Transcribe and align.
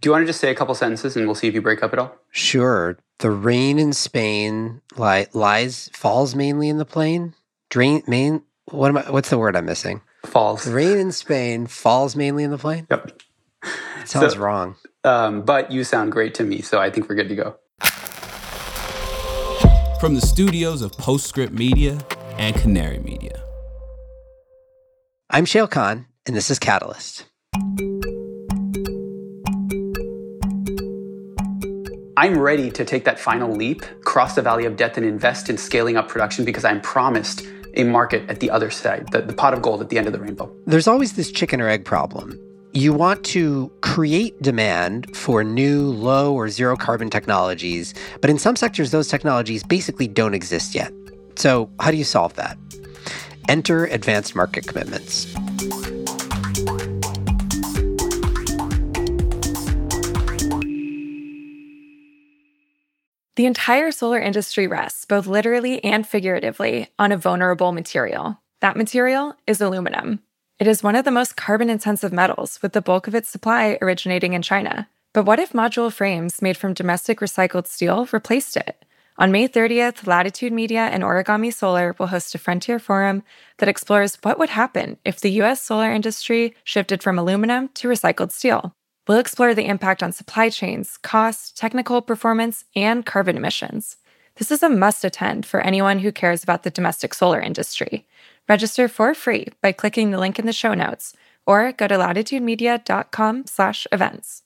Do 0.00 0.08
you 0.08 0.12
want 0.12 0.22
to 0.22 0.26
just 0.26 0.40
say 0.40 0.50
a 0.50 0.54
couple 0.54 0.74
sentences 0.74 1.14
and 1.16 1.26
we'll 1.26 1.34
see 1.34 1.46
if 1.48 1.54
you 1.54 1.60
break 1.60 1.82
up 1.82 1.92
at 1.92 1.98
all? 1.98 2.14
Sure. 2.30 2.96
The 3.18 3.30
rain 3.30 3.78
in 3.78 3.92
Spain 3.92 4.80
li- 4.96 5.26
lies 5.34 5.90
falls 5.92 6.34
mainly 6.34 6.68
in 6.70 6.78
the 6.78 6.86
plain. 6.86 7.34
Drain 7.68 8.02
main. 8.06 8.42
What 8.70 8.88
am 8.88 8.96
I? 8.96 9.10
What's 9.10 9.28
the 9.28 9.36
word 9.38 9.56
I'm 9.56 9.66
missing? 9.66 10.00
Falls. 10.24 10.64
The 10.64 10.72
rain 10.72 10.96
in 10.96 11.12
Spain 11.12 11.66
falls 11.66 12.16
mainly 12.16 12.44
in 12.44 12.50
the 12.50 12.56
plain. 12.58 12.86
Yep. 12.90 13.22
It 14.00 14.08
sounds 14.08 14.34
So- 14.34 14.38
wrong. 14.40 14.76
Um, 15.04 15.42
but 15.42 15.70
you 15.72 15.82
sound 15.84 16.12
great 16.12 16.34
to 16.34 16.44
me, 16.44 16.60
so 16.60 16.78
I 16.78 16.90
think 16.90 17.08
we're 17.08 17.14
good 17.14 17.28
to 17.30 17.34
go. 17.34 17.56
From 19.98 20.14
the 20.14 20.20
studios 20.22 20.80
of 20.82 20.92
Postscript 20.92 21.52
Media 21.52 21.98
and 22.38 22.54
Canary 22.56 22.98
Media. 22.98 23.42
I'm 25.30 25.44
Shayle 25.46 25.70
Kann, 25.70 26.06
and 26.26 26.34
this 26.36 26.50
is 26.50 26.58
Catalyst. 26.58 27.24
I'm 32.20 32.38
ready 32.38 32.70
to 32.72 32.84
take 32.84 33.04
that 33.04 33.18
final 33.18 33.50
leap, 33.50 33.82
cross 34.04 34.34
the 34.34 34.42
valley 34.42 34.66
of 34.66 34.76
death, 34.76 34.98
and 34.98 35.06
invest 35.06 35.48
in 35.48 35.56
scaling 35.56 35.96
up 35.96 36.06
production 36.06 36.44
because 36.44 36.66
I'm 36.66 36.82
promised 36.82 37.46
a 37.72 37.84
market 37.84 38.28
at 38.28 38.40
the 38.40 38.50
other 38.50 38.68
side, 38.68 39.08
the, 39.10 39.22
the 39.22 39.32
pot 39.32 39.54
of 39.54 39.62
gold 39.62 39.80
at 39.80 39.88
the 39.88 39.96
end 39.96 40.06
of 40.06 40.12
the 40.12 40.20
rainbow. 40.20 40.54
There's 40.66 40.86
always 40.86 41.14
this 41.14 41.32
chicken 41.32 41.62
or 41.62 41.68
egg 41.70 41.86
problem. 41.86 42.38
You 42.74 42.92
want 42.92 43.24
to 43.24 43.72
create 43.80 44.40
demand 44.42 45.16
for 45.16 45.42
new 45.42 45.88
low 45.92 46.34
or 46.34 46.50
zero 46.50 46.76
carbon 46.76 47.08
technologies, 47.08 47.94
but 48.20 48.28
in 48.28 48.38
some 48.38 48.54
sectors, 48.54 48.90
those 48.90 49.08
technologies 49.08 49.62
basically 49.62 50.06
don't 50.06 50.34
exist 50.34 50.74
yet. 50.74 50.92
So, 51.36 51.70
how 51.80 51.90
do 51.90 51.96
you 51.96 52.04
solve 52.04 52.34
that? 52.34 52.58
Enter 53.48 53.86
advanced 53.86 54.36
market 54.36 54.66
commitments. 54.66 55.34
The 63.40 63.46
entire 63.46 63.90
solar 63.90 64.20
industry 64.20 64.66
rests, 64.66 65.06
both 65.06 65.26
literally 65.26 65.82
and 65.82 66.06
figuratively, 66.06 66.88
on 66.98 67.10
a 67.10 67.16
vulnerable 67.16 67.72
material. 67.72 68.38
That 68.60 68.76
material 68.76 69.34
is 69.46 69.62
aluminum. 69.62 70.20
It 70.58 70.66
is 70.66 70.82
one 70.82 70.94
of 70.94 71.06
the 71.06 71.10
most 71.10 71.38
carbon 71.38 71.70
intensive 71.70 72.12
metals, 72.12 72.60
with 72.60 72.74
the 72.74 72.82
bulk 72.82 73.08
of 73.08 73.14
its 73.14 73.30
supply 73.30 73.78
originating 73.80 74.34
in 74.34 74.42
China. 74.42 74.90
But 75.14 75.24
what 75.24 75.38
if 75.38 75.54
module 75.54 75.90
frames 75.90 76.42
made 76.42 76.58
from 76.58 76.74
domestic 76.74 77.20
recycled 77.20 77.66
steel 77.66 78.06
replaced 78.12 78.58
it? 78.58 78.84
On 79.16 79.32
May 79.32 79.48
30th, 79.48 80.06
Latitude 80.06 80.52
Media 80.52 80.90
and 80.92 81.02
Origami 81.02 81.50
Solar 81.50 81.96
will 81.98 82.08
host 82.08 82.34
a 82.34 82.38
Frontier 82.38 82.78
Forum 82.78 83.22
that 83.56 83.70
explores 83.70 84.16
what 84.16 84.38
would 84.38 84.50
happen 84.50 84.98
if 85.02 85.18
the 85.18 85.40
US 85.40 85.62
solar 85.62 85.90
industry 85.90 86.54
shifted 86.62 87.02
from 87.02 87.18
aluminum 87.18 87.68
to 87.68 87.88
recycled 87.88 88.32
steel. 88.32 88.74
We'll 89.10 89.18
explore 89.18 89.56
the 89.56 89.66
impact 89.66 90.04
on 90.04 90.12
supply 90.12 90.50
chains, 90.50 90.96
cost, 90.96 91.56
technical 91.56 92.00
performance, 92.00 92.64
and 92.76 93.04
carbon 93.04 93.36
emissions. 93.36 93.96
This 94.36 94.52
is 94.52 94.62
a 94.62 94.68
must 94.68 95.04
attend 95.04 95.44
for 95.44 95.60
anyone 95.60 95.98
who 95.98 96.12
cares 96.12 96.44
about 96.44 96.62
the 96.62 96.70
domestic 96.70 97.12
solar 97.12 97.40
industry. 97.40 98.06
Register 98.48 98.86
for 98.86 99.12
free 99.14 99.48
by 99.60 99.72
clicking 99.72 100.12
the 100.12 100.18
link 100.20 100.38
in 100.38 100.46
the 100.46 100.52
show 100.52 100.74
notes 100.74 101.12
or 101.44 101.72
go 101.72 101.88
to 101.88 101.96
latitudemedia.com 101.96 103.46
slash 103.46 103.84
events. 103.90 104.44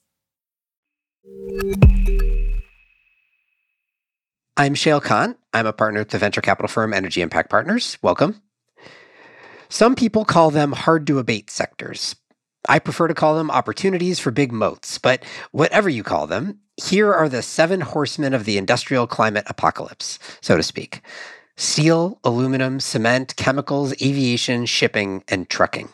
I'm 4.57 4.73
Shayle 4.73 5.03
Kann. 5.03 5.35
I'm 5.53 5.67
a 5.67 5.73
partner 5.73 5.99
at 5.99 6.09
the 6.09 6.17
venture 6.17 6.41
capital 6.41 6.69
firm 6.69 6.91
Energy 6.91 7.21
Impact 7.21 7.51
Partners. 7.51 7.99
Welcome. 8.01 8.41
Some 9.69 9.93
people 9.93 10.25
call 10.25 10.49
them 10.49 10.71
hard 10.71 11.05
to 11.05 11.19
abate 11.19 11.51
sectors. 11.51 12.15
I 12.69 12.79
prefer 12.79 13.07
to 13.07 13.13
call 13.13 13.35
them 13.35 13.51
opportunities 13.51 14.19
for 14.19 14.31
big 14.31 14.51
moats, 14.51 14.97
but 14.97 15.23
whatever 15.51 15.89
you 15.89 16.03
call 16.03 16.27
them, 16.27 16.59
here 16.77 17.13
are 17.13 17.29
the 17.29 17.41
seven 17.41 17.81
horsemen 17.81 18.33
of 18.33 18.45
the 18.45 18.57
industrial 18.57 19.07
climate 19.07 19.45
apocalypse, 19.47 20.19
so 20.41 20.57
to 20.57 20.63
speak 20.63 21.01
steel, 21.57 22.19
aluminum, 22.23 22.79
cement, 22.79 23.35
chemicals, 23.37 23.93
aviation, 24.01 24.65
shipping, 24.65 25.23
and 25.27 25.49
trucking. 25.49 25.89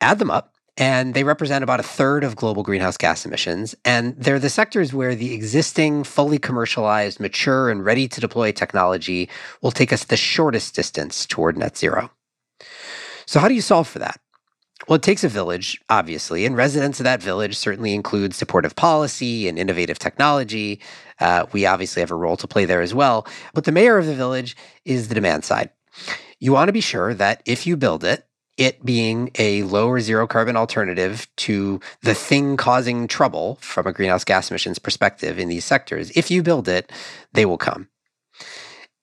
Add 0.00 0.18
them 0.18 0.30
up, 0.30 0.54
and 0.76 1.14
they 1.14 1.24
represent 1.24 1.62
about 1.62 1.80
a 1.80 1.84
third 1.84 2.24
of 2.24 2.36
global 2.36 2.62
greenhouse 2.62 2.96
gas 2.96 3.24
emissions. 3.24 3.74
And 3.84 4.16
they're 4.16 4.38
the 4.38 4.50
sectors 4.50 4.92
where 4.92 5.14
the 5.14 5.34
existing, 5.34 6.04
fully 6.04 6.38
commercialized, 6.38 7.20
mature, 7.20 7.70
and 7.70 7.84
ready 7.84 8.08
to 8.08 8.20
deploy 8.20 8.52
technology 8.52 9.28
will 9.60 9.70
take 9.70 9.92
us 9.92 10.04
the 10.04 10.16
shortest 10.16 10.74
distance 10.74 11.26
toward 11.26 11.56
net 11.56 11.76
zero. 11.76 12.10
So, 13.26 13.38
how 13.38 13.48
do 13.48 13.54
you 13.54 13.60
solve 13.60 13.86
for 13.86 13.98
that? 14.00 14.20
Well, 14.88 14.96
it 14.96 15.02
takes 15.02 15.24
a 15.24 15.28
village, 15.28 15.80
obviously, 15.88 16.44
and 16.44 16.56
residents 16.56 16.98
of 17.00 17.04
that 17.04 17.22
village 17.22 17.56
certainly 17.56 17.94
include 17.94 18.34
supportive 18.34 18.74
policy 18.74 19.48
and 19.48 19.58
innovative 19.58 19.98
technology. 19.98 20.80
Uh, 21.20 21.46
we 21.52 21.66
obviously 21.66 22.00
have 22.00 22.10
a 22.10 22.16
role 22.16 22.36
to 22.36 22.48
play 22.48 22.64
there 22.64 22.80
as 22.80 22.94
well. 22.94 23.26
But 23.54 23.64
the 23.64 23.72
mayor 23.72 23.98
of 23.98 24.06
the 24.06 24.14
village 24.14 24.56
is 24.84 25.08
the 25.08 25.14
demand 25.14 25.44
side. 25.44 25.70
You 26.40 26.52
want 26.52 26.68
to 26.68 26.72
be 26.72 26.80
sure 26.80 27.14
that 27.14 27.42
if 27.46 27.66
you 27.66 27.76
build 27.76 28.02
it, 28.02 28.26
it 28.58 28.84
being 28.84 29.30
a 29.38 29.62
low 29.62 29.88
or 29.88 30.00
zero 30.00 30.26
carbon 30.26 30.56
alternative 30.56 31.26
to 31.36 31.80
the 32.02 32.14
thing 32.14 32.56
causing 32.56 33.08
trouble 33.08 33.58
from 33.60 33.86
a 33.86 33.92
greenhouse 33.92 34.24
gas 34.24 34.50
emissions 34.50 34.78
perspective 34.78 35.38
in 35.38 35.48
these 35.48 35.64
sectors, 35.64 36.10
if 36.16 36.30
you 36.30 36.42
build 36.42 36.68
it, 36.68 36.92
they 37.32 37.46
will 37.46 37.58
come. 37.58 37.88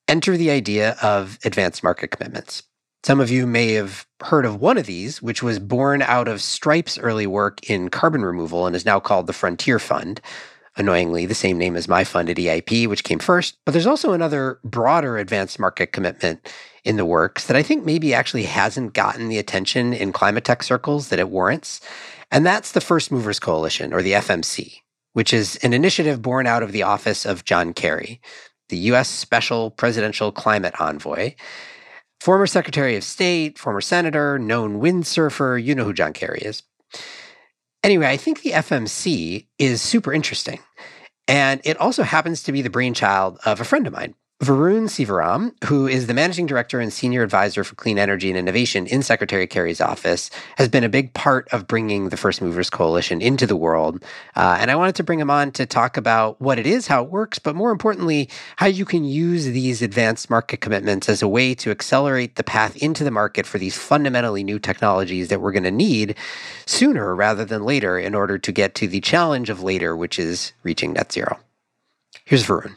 Enter 0.06 0.36
the 0.36 0.50
idea 0.50 0.96
of 1.02 1.38
advanced 1.44 1.82
market 1.82 2.10
commitments. 2.10 2.62
Some 3.02 3.20
of 3.20 3.30
you 3.30 3.46
may 3.46 3.72
have 3.72 4.06
heard 4.22 4.44
of 4.44 4.60
one 4.60 4.76
of 4.76 4.84
these, 4.84 5.22
which 5.22 5.42
was 5.42 5.58
born 5.58 6.02
out 6.02 6.28
of 6.28 6.42
Stripe's 6.42 6.98
early 6.98 7.26
work 7.26 7.68
in 7.70 7.88
carbon 7.88 8.22
removal 8.22 8.66
and 8.66 8.76
is 8.76 8.84
now 8.84 9.00
called 9.00 9.26
the 9.26 9.32
Frontier 9.32 9.78
Fund. 9.78 10.20
Annoyingly, 10.76 11.24
the 11.24 11.34
same 11.34 11.56
name 11.56 11.76
as 11.76 11.88
my 11.88 12.04
fund 12.04 12.28
at 12.28 12.36
EIP, 12.36 12.86
which 12.86 13.02
came 13.02 13.18
first. 13.18 13.56
But 13.64 13.72
there's 13.72 13.86
also 13.86 14.12
another 14.12 14.60
broader 14.64 15.16
advanced 15.16 15.58
market 15.58 15.92
commitment 15.92 16.46
in 16.84 16.96
the 16.96 17.06
works 17.06 17.46
that 17.46 17.56
I 17.56 17.62
think 17.62 17.84
maybe 17.84 18.12
actually 18.12 18.44
hasn't 18.44 18.92
gotten 18.92 19.28
the 19.28 19.38
attention 19.38 19.92
in 19.94 20.12
climate 20.12 20.44
tech 20.44 20.62
circles 20.62 21.08
that 21.08 21.18
it 21.18 21.30
warrants. 21.30 21.80
And 22.30 22.44
that's 22.44 22.72
the 22.72 22.80
First 22.82 23.10
Movers 23.10 23.40
Coalition, 23.40 23.92
or 23.94 24.02
the 24.02 24.12
FMC, 24.12 24.76
which 25.14 25.32
is 25.32 25.56
an 25.56 25.72
initiative 25.72 26.22
born 26.22 26.46
out 26.46 26.62
of 26.62 26.72
the 26.72 26.82
office 26.82 27.24
of 27.24 27.44
John 27.44 27.72
Kerry, 27.72 28.20
the 28.68 28.78
US 28.78 29.08
Special 29.08 29.70
Presidential 29.70 30.30
Climate 30.30 30.74
Envoy. 30.78 31.34
Former 32.20 32.46
Secretary 32.46 32.96
of 32.96 33.04
State, 33.04 33.58
former 33.58 33.80
senator, 33.80 34.38
known 34.38 34.80
windsurfer, 34.80 35.62
you 35.62 35.74
know 35.74 35.84
who 35.84 35.94
John 35.94 36.12
Kerry 36.12 36.40
is. 36.40 36.62
Anyway, 37.82 38.06
I 38.06 38.18
think 38.18 38.42
the 38.42 38.50
FMC 38.50 39.46
is 39.58 39.80
super 39.80 40.12
interesting. 40.12 40.58
And 41.26 41.62
it 41.64 41.78
also 41.78 42.02
happens 42.02 42.42
to 42.42 42.52
be 42.52 42.60
the 42.60 42.68
brainchild 42.68 43.38
of 43.46 43.60
a 43.60 43.64
friend 43.64 43.86
of 43.86 43.94
mine, 43.94 44.14
Varun 44.42 44.84
Sivaram, 44.84 45.52
who 45.66 45.86
is 45.86 46.06
the 46.06 46.14
managing 46.14 46.46
director 46.46 46.80
and 46.80 46.90
senior 46.90 47.22
advisor 47.22 47.62
for 47.62 47.74
clean 47.74 47.98
energy 47.98 48.30
and 48.30 48.38
innovation 48.38 48.86
in 48.86 49.02
Secretary 49.02 49.46
Kerry's 49.46 49.82
office, 49.82 50.30
has 50.56 50.66
been 50.66 50.82
a 50.82 50.88
big 50.88 51.12
part 51.12 51.46
of 51.52 51.66
bringing 51.66 52.08
the 52.08 52.16
First 52.16 52.40
Movers 52.40 52.70
Coalition 52.70 53.20
into 53.20 53.46
the 53.46 53.54
world. 53.54 54.02
Uh, 54.34 54.56
and 54.58 54.70
I 54.70 54.76
wanted 54.76 54.94
to 54.94 55.02
bring 55.02 55.20
him 55.20 55.28
on 55.30 55.52
to 55.52 55.66
talk 55.66 55.98
about 55.98 56.40
what 56.40 56.58
it 56.58 56.66
is, 56.66 56.86
how 56.86 57.04
it 57.04 57.10
works, 57.10 57.38
but 57.38 57.54
more 57.54 57.70
importantly, 57.70 58.30
how 58.56 58.64
you 58.64 58.86
can 58.86 59.04
use 59.04 59.44
these 59.44 59.82
advanced 59.82 60.30
market 60.30 60.62
commitments 60.62 61.10
as 61.10 61.20
a 61.20 61.28
way 61.28 61.54
to 61.56 61.70
accelerate 61.70 62.36
the 62.36 62.44
path 62.44 62.74
into 62.78 63.04
the 63.04 63.10
market 63.10 63.44
for 63.44 63.58
these 63.58 63.76
fundamentally 63.76 64.42
new 64.42 64.58
technologies 64.58 65.28
that 65.28 65.42
we're 65.42 65.52
going 65.52 65.64
to 65.64 65.70
need 65.70 66.14
sooner 66.64 67.14
rather 67.14 67.44
than 67.44 67.64
later 67.64 67.98
in 67.98 68.14
order 68.14 68.38
to 68.38 68.52
get 68.52 68.74
to 68.76 68.88
the 68.88 69.02
challenge 69.02 69.50
of 69.50 69.62
later, 69.62 69.94
which 69.94 70.18
is 70.18 70.54
reaching 70.62 70.94
net 70.94 71.12
zero. 71.12 71.38
Here's 72.24 72.46
Varun. 72.46 72.76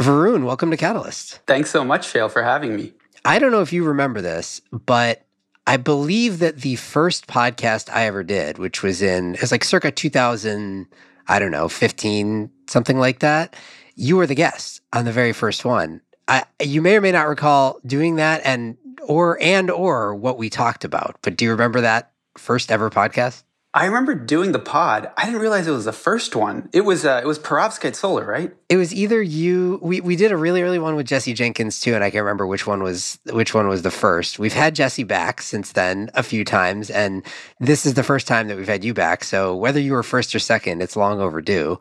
Varun, 0.00 0.44
welcome 0.44 0.70
to 0.70 0.76
Catalyst. 0.76 1.40
Thanks 1.46 1.70
so 1.70 1.84
much, 1.84 2.06
Shayle, 2.06 2.30
for 2.30 2.42
having 2.42 2.76
me. 2.76 2.92
I 3.24 3.38
don't 3.38 3.50
know 3.50 3.62
if 3.62 3.72
you 3.72 3.82
remember 3.82 4.20
this, 4.20 4.60
but 4.70 5.26
I 5.66 5.78
believe 5.78 6.38
that 6.40 6.58
the 6.58 6.76
first 6.76 7.26
podcast 7.26 7.90
I 7.90 8.04
ever 8.04 8.22
did, 8.22 8.58
which 8.58 8.82
was 8.82 9.00
in, 9.00 9.34
it 9.34 9.40
was 9.40 9.50
like 9.52 9.64
circa 9.64 9.90
2000, 9.90 10.86
I 11.28 11.38
don't 11.38 11.50
know, 11.50 11.68
15, 11.68 12.50
something 12.68 12.98
like 12.98 13.20
that. 13.20 13.56
You 13.94 14.16
were 14.16 14.26
the 14.26 14.34
guest 14.34 14.82
on 14.92 15.06
the 15.06 15.12
very 15.12 15.32
first 15.32 15.64
one. 15.64 16.02
I, 16.28 16.44
you 16.62 16.82
may 16.82 16.96
or 16.96 17.00
may 17.00 17.12
not 17.12 17.28
recall 17.28 17.80
doing 17.86 18.16
that 18.16 18.42
and, 18.44 18.76
or, 19.02 19.40
and, 19.40 19.70
or 19.70 20.14
what 20.14 20.36
we 20.36 20.50
talked 20.50 20.84
about, 20.84 21.16
but 21.22 21.36
do 21.36 21.46
you 21.46 21.52
remember 21.52 21.80
that 21.80 22.12
first 22.36 22.70
ever 22.70 22.90
podcast? 22.90 23.44
I 23.76 23.84
remember 23.84 24.14
doing 24.14 24.52
the 24.52 24.58
pod. 24.58 25.10
I 25.18 25.26
didn't 25.26 25.42
realize 25.42 25.66
it 25.66 25.70
was 25.70 25.84
the 25.84 25.92
first 25.92 26.34
one. 26.34 26.70
It 26.72 26.80
was 26.80 27.04
uh, 27.04 27.20
it 27.22 27.26
was 27.26 27.38
Perovskite 27.38 27.94
Solar, 27.94 28.24
right? 28.24 28.56
It 28.70 28.78
was 28.78 28.94
either 28.94 29.20
you. 29.20 29.78
We 29.82 30.00
we 30.00 30.16
did 30.16 30.32
a 30.32 30.36
really 30.36 30.62
early 30.62 30.78
one 30.78 30.96
with 30.96 31.06
Jesse 31.06 31.34
Jenkins 31.34 31.78
too, 31.78 31.94
and 31.94 32.02
I 32.02 32.08
can't 32.10 32.24
remember 32.24 32.46
which 32.46 32.66
one 32.66 32.82
was 32.82 33.18
which 33.30 33.52
one 33.52 33.68
was 33.68 33.82
the 33.82 33.90
first. 33.90 34.38
We've 34.38 34.54
had 34.54 34.74
Jesse 34.74 35.04
back 35.04 35.42
since 35.42 35.72
then 35.72 36.10
a 36.14 36.22
few 36.22 36.42
times, 36.42 36.88
and 36.88 37.22
this 37.60 37.84
is 37.84 37.92
the 37.92 38.02
first 38.02 38.26
time 38.26 38.48
that 38.48 38.56
we've 38.56 38.66
had 38.66 38.82
you 38.82 38.94
back. 38.94 39.22
So 39.22 39.54
whether 39.54 39.78
you 39.78 39.92
were 39.92 40.02
first 40.02 40.34
or 40.34 40.38
second, 40.38 40.80
it's 40.80 40.96
long 40.96 41.20
overdue. 41.20 41.78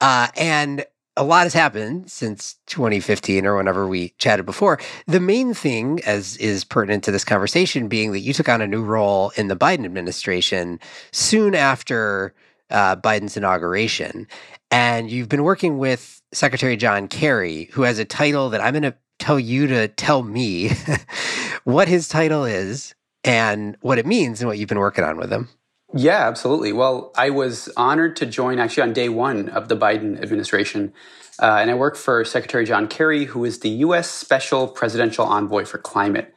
Uh, 0.00 0.28
and 0.38 0.86
a 1.16 1.24
lot 1.24 1.44
has 1.44 1.54
happened 1.54 2.10
since 2.10 2.56
2015 2.66 3.46
or 3.46 3.56
whenever 3.56 3.86
we 3.86 4.10
chatted 4.18 4.44
before. 4.44 4.78
The 5.06 5.20
main 5.20 5.54
thing, 5.54 6.00
as 6.04 6.36
is 6.36 6.64
pertinent 6.64 7.04
to 7.04 7.10
this 7.10 7.24
conversation, 7.24 7.88
being 7.88 8.12
that 8.12 8.20
you 8.20 8.32
took 8.32 8.48
on 8.48 8.60
a 8.60 8.66
new 8.66 8.82
role 8.82 9.32
in 9.36 9.48
the 9.48 9.56
Biden 9.56 9.84
administration 9.84 10.78
soon 11.12 11.54
after 11.54 12.34
uh, 12.70 12.96
Biden's 12.96 13.36
inauguration. 13.36 14.26
And 14.70 15.10
you've 15.10 15.28
been 15.28 15.44
working 15.44 15.78
with 15.78 16.20
Secretary 16.32 16.76
John 16.76 17.08
Kerry, 17.08 17.70
who 17.72 17.82
has 17.82 17.98
a 17.98 18.04
title 18.04 18.50
that 18.50 18.60
I'm 18.60 18.72
going 18.72 18.82
to 18.82 18.96
tell 19.18 19.40
you 19.40 19.66
to 19.68 19.88
tell 19.88 20.22
me 20.22 20.70
what 21.64 21.88
his 21.88 22.08
title 22.08 22.44
is 22.44 22.94
and 23.24 23.76
what 23.80 23.98
it 23.98 24.06
means 24.06 24.40
and 24.40 24.48
what 24.48 24.58
you've 24.58 24.68
been 24.68 24.78
working 24.78 25.04
on 25.04 25.16
with 25.16 25.32
him. 25.32 25.48
Yeah, 25.94 26.26
absolutely. 26.26 26.72
Well, 26.72 27.12
I 27.16 27.30
was 27.30 27.68
honored 27.76 28.16
to 28.16 28.26
join 28.26 28.58
actually 28.58 28.82
on 28.82 28.92
day 28.92 29.08
one 29.08 29.48
of 29.48 29.68
the 29.68 29.76
Biden 29.76 30.20
administration. 30.20 30.92
Uh, 31.38 31.58
and 31.60 31.70
I 31.70 31.74
work 31.74 31.96
for 31.96 32.24
Secretary 32.24 32.64
John 32.64 32.88
Kerry, 32.88 33.26
who 33.26 33.44
is 33.44 33.60
the 33.60 33.68
U.S. 33.68 34.10
Special 34.10 34.68
Presidential 34.68 35.24
Envoy 35.26 35.64
for 35.64 35.78
Climate. 35.78 36.34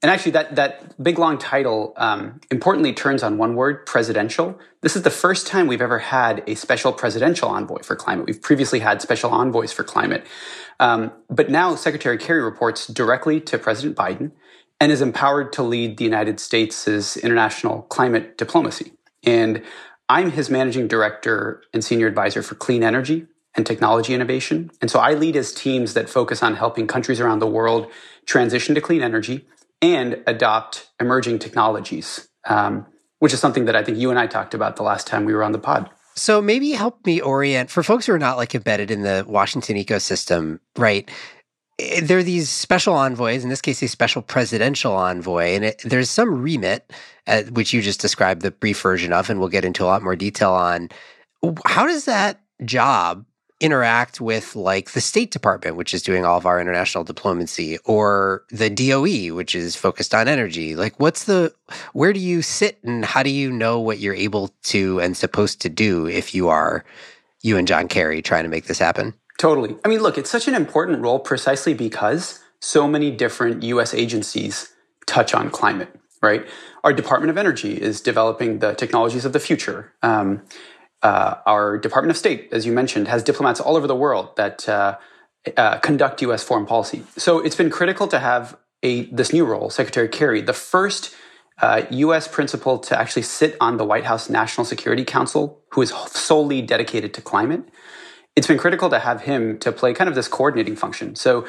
And 0.00 0.12
actually, 0.12 0.32
that, 0.32 0.54
that 0.54 1.02
big 1.02 1.18
long 1.18 1.38
title 1.38 1.92
um, 1.96 2.40
importantly 2.52 2.92
turns 2.92 3.24
on 3.24 3.36
one 3.36 3.56
word 3.56 3.84
presidential. 3.84 4.56
This 4.80 4.94
is 4.94 5.02
the 5.02 5.10
first 5.10 5.48
time 5.48 5.66
we've 5.66 5.82
ever 5.82 5.98
had 5.98 6.44
a 6.46 6.54
special 6.54 6.92
presidential 6.92 7.48
envoy 7.48 7.82
for 7.82 7.96
climate. 7.96 8.26
We've 8.26 8.40
previously 8.40 8.78
had 8.78 9.02
special 9.02 9.32
envoys 9.32 9.72
for 9.72 9.82
climate. 9.82 10.24
Um, 10.78 11.10
but 11.28 11.50
now 11.50 11.74
Secretary 11.74 12.16
Kerry 12.16 12.42
reports 12.42 12.86
directly 12.86 13.40
to 13.40 13.58
President 13.58 13.96
Biden 13.96 14.30
and 14.80 14.92
is 14.92 15.00
empowered 15.00 15.52
to 15.54 15.62
lead 15.62 15.96
the 15.96 16.04
United 16.04 16.40
States' 16.40 17.16
international 17.16 17.82
climate 17.82 18.38
diplomacy. 18.38 18.92
And 19.24 19.62
I'm 20.08 20.30
his 20.30 20.48
managing 20.48 20.88
director 20.88 21.62
and 21.74 21.84
senior 21.84 22.06
advisor 22.06 22.42
for 22.42 22.54
clean 22.54 22.82
energy 22.82 23.26
and 23.54 23.66
technology 23.66 24.14
innovation. 24.14 24.70
And 24.80 24.90
so 24.90 25.00
I 25.00 25.14
lead 25.14 25.34
his 25.34 25.52
teams 25.52 25.94
that 25.94 26.08
focus 26.08 26.42
on 26.42 26.54
helping 26.54 26.86
countries 26.86 27.20
around 27.20 27.40
the 27.40 27.46
world 27.46 27.90
transition 28.24 28.74
to 28.74 28.80
clean 28.80 29.02
energy 29.02 29.46
and 29.82 30.22
adopt 30.26 30.88
emerging 31.00 31.40
technologies, 31.40 32.28
um, 32.46 32.86
which 33.18 33.32
is 33.32 33.40
something 33.40 33.64
that 33.66 33.76
I 33.76 33.82
think 33.82 33.98
you 33.98 34.10
and 34.10 34.18
I 34.18 34.26
talked 34.26 34.54
about 34.54 34.76
the 34.76 34.82
last 34.82 35.06
time 35.06 35.24
we 35.24 35.34
were 35.34 35.42
on 35.42 35.52
the 35.52 35.58
pod. 35.58 35.90
So 36.14 36.42
maybe 36.42 36.72
help 36.72 37.06
me 37.06 37.20
orient 37.20 37.70
for 37.70 37.82
folks 37.82 38.06
who 38.06 38.12
are 38.12 38.18
not 38.18 38.36
like 38.36 38.54
embedded 38.54 38.90
in 38.90 39.02
the 39.02 39.24
Washington 39.28 39.76
ecosystem, 39.76 40.58
right? 40.76 41.08
Eh, 41.78 42.00
there 42.02 42.18
are 42.18 42.22
these 42.22 42.50
special 42.50 42.94
envoys, 42.94 43.44
in 43.44 43.50
this 43.50 43.60
case, 43.60 43.82
a 43.82 43.88
special 43.88 44.22
presidential 44.22 44.94
envoy, 44.96 45.54
and 45.54 45.64
it, 45.64 45.82
there's 45.84 46.10
some 46.10 46.42
remit, 46.42 46.92
uh, 47.26 47.42
which 47.44 47.72
you 47.72 47.82
just 47.82 48.00
described 48.00 48.42
the 48.42 48.50
brief 48.50 48.80
version 48.80 49.12
of, 49.12 49.30
and 49.30 49.40
we'll 49.40 49.48
get 49.48 49.64
into 49.64 49.84
a 49.84 49.86
lot 49.86 50.02
more 50.02 50.16
detail 50.16 50.52
on. 50.52 50.88
How 51.66 51.86
does 51.86 52.04
that 52.06 52.40
job 52.64 53.24
interact 53.60 54.20
with 54.20 54.54
like 54.54 54.92
the 54.92 55.00
State 55.00 55.32
Department, 55.32 55.76
which 55.76 55.92
is 55.92 56.02
doing 56.02 56.24
all 56.24 56.38
of 56.38 56.46
our 56.46 56.60
international 56.60 57.04
diplomacy, 57.04 57.78
or 57.84 58.44
the 58.50 58.70
DOE, 58.70 59.34
which 59.34 59.54
is 59.54 59.76
focused 59.76 60.14
on 60.14 60.28
energy? 60.28 60.74
Like, 60.74 60.98
what's 60.98 61.24
the, 61.24 61.52
where 61.92 62.12
do 62.12 62.20
you 62.20 62.42
sit 62.42 62.82
and 62.82 63.04
how 63.04 63.22
do 63.22 63.30
you 63.30 63.50
know 63.50 63.78
what 63.78 63.98
you're 63.98 64.14
able 64.14 64.50
to 64.64 65.00
and 65.00 65.16
supposed 65.16 65.60
to 65.62 65.68
do 65.68 66.06
if 66.06 66.34
you 66.34 66.48
are 66.48 66.84
you 67.42 67.56
and 67.56 67.68
John 67.68 67.86
Kerry 67.86 68.20
trying 68.20 68.44
to 68.44 68.50
make 68.50 68.66
this 68.66 68.78
happen? 68.78 69.14
Totally. 69.38 69.76
I 69.84 69.88
mean, 69.88 70.00
look, 70.00 70.18
it's 70.18 70.30
such 70.30 70.48
an 70.48 70.54
important 70.54 71.00
role 71.00 71.20
precisely 71.20 71.72
because 71.72 72.40
so 72.60 72.88
many 72.88 73.10
different 73.12 73.62
US 73.62 73.94
agencies 73.94 74.74
touch 75.06 75.32
on 75.32 75.48
climate, 75.50 75.94
right? 76.20 76.46
Our 76.82 76.92
Department 76.92 77.30
of 77.30 77.38
Energy 77.38 77.80
is 77.80 78.00
developing 78.00 78.58
the 78.58 78.74
technologies 78.74 79.24
of 79.24 79.32
the 79.32 79.40
future. 79.40 79.92
Um, 80.02 80.42
uh, 81.02 81.36
our 81.46 81.78
Department 81.78 82.10
of 82.10 82.16
State, 82.16 82.48
as 82.50 82.66
you 82.66 82.72
mentioned, 82.72 83.06
has 83.06 83.22
diplomats 83.22 83.60
all 83.60 83.76
over 83.76 83.86
the 83.86 83.94
world 83.94 84.36
that 84.36 84.68
uh, 84.68 84.96
uh, 85.56 85.78
conduct 85.78 86.20
U.S. 86.22 86.42
foreign 86.42 86.66
policy. 86.66 87.04
So 87.16 87.38
it's 87.38 87.54
been 87.54 87.70
critical 87.70 88.08
to 88.08 88.18
have 88.18 88.56
a 88.82 89.04
this 89.06 89.32
new 89.32 89.44
role, 89.44 89.70
Secretary 89.70 90.08
Kerry, 90.08 90.40
the 90.40 90.52
first 90.52 91.14
U.S. 91.90 92.26
Uh, 92.26 92.30
principal 92.30 92.78
to 92.78 92.98
actually 92.98 93.22
sit 93.22 93.56
on 93.60 93.76
the 93.76 93.84
White 93.84 94.04
House 94.04 94.28
National 94.28 94.64
Security 94.64 95.04
Council, 95.04 95.60
who 95.72 95.82
is 95.82 95.90
solely 95.90 96.60
dedicated 96.62 97.14
to 97.14 97.22
climate. 97.22 97.62
It's 98.38 98.46
been 98.46 98.56
critical 98.56 98.88
to 98.90 99.00
have 99.00 99.22
him 99.22 99.58
to 99.58 99.72
play 99.72 99.92
kind 99.92 100.06
of 100.06 100.14
this 100.14 100.28
coordinating 100.28 100.76
function. 100.76 101.16
So 101.16 101.44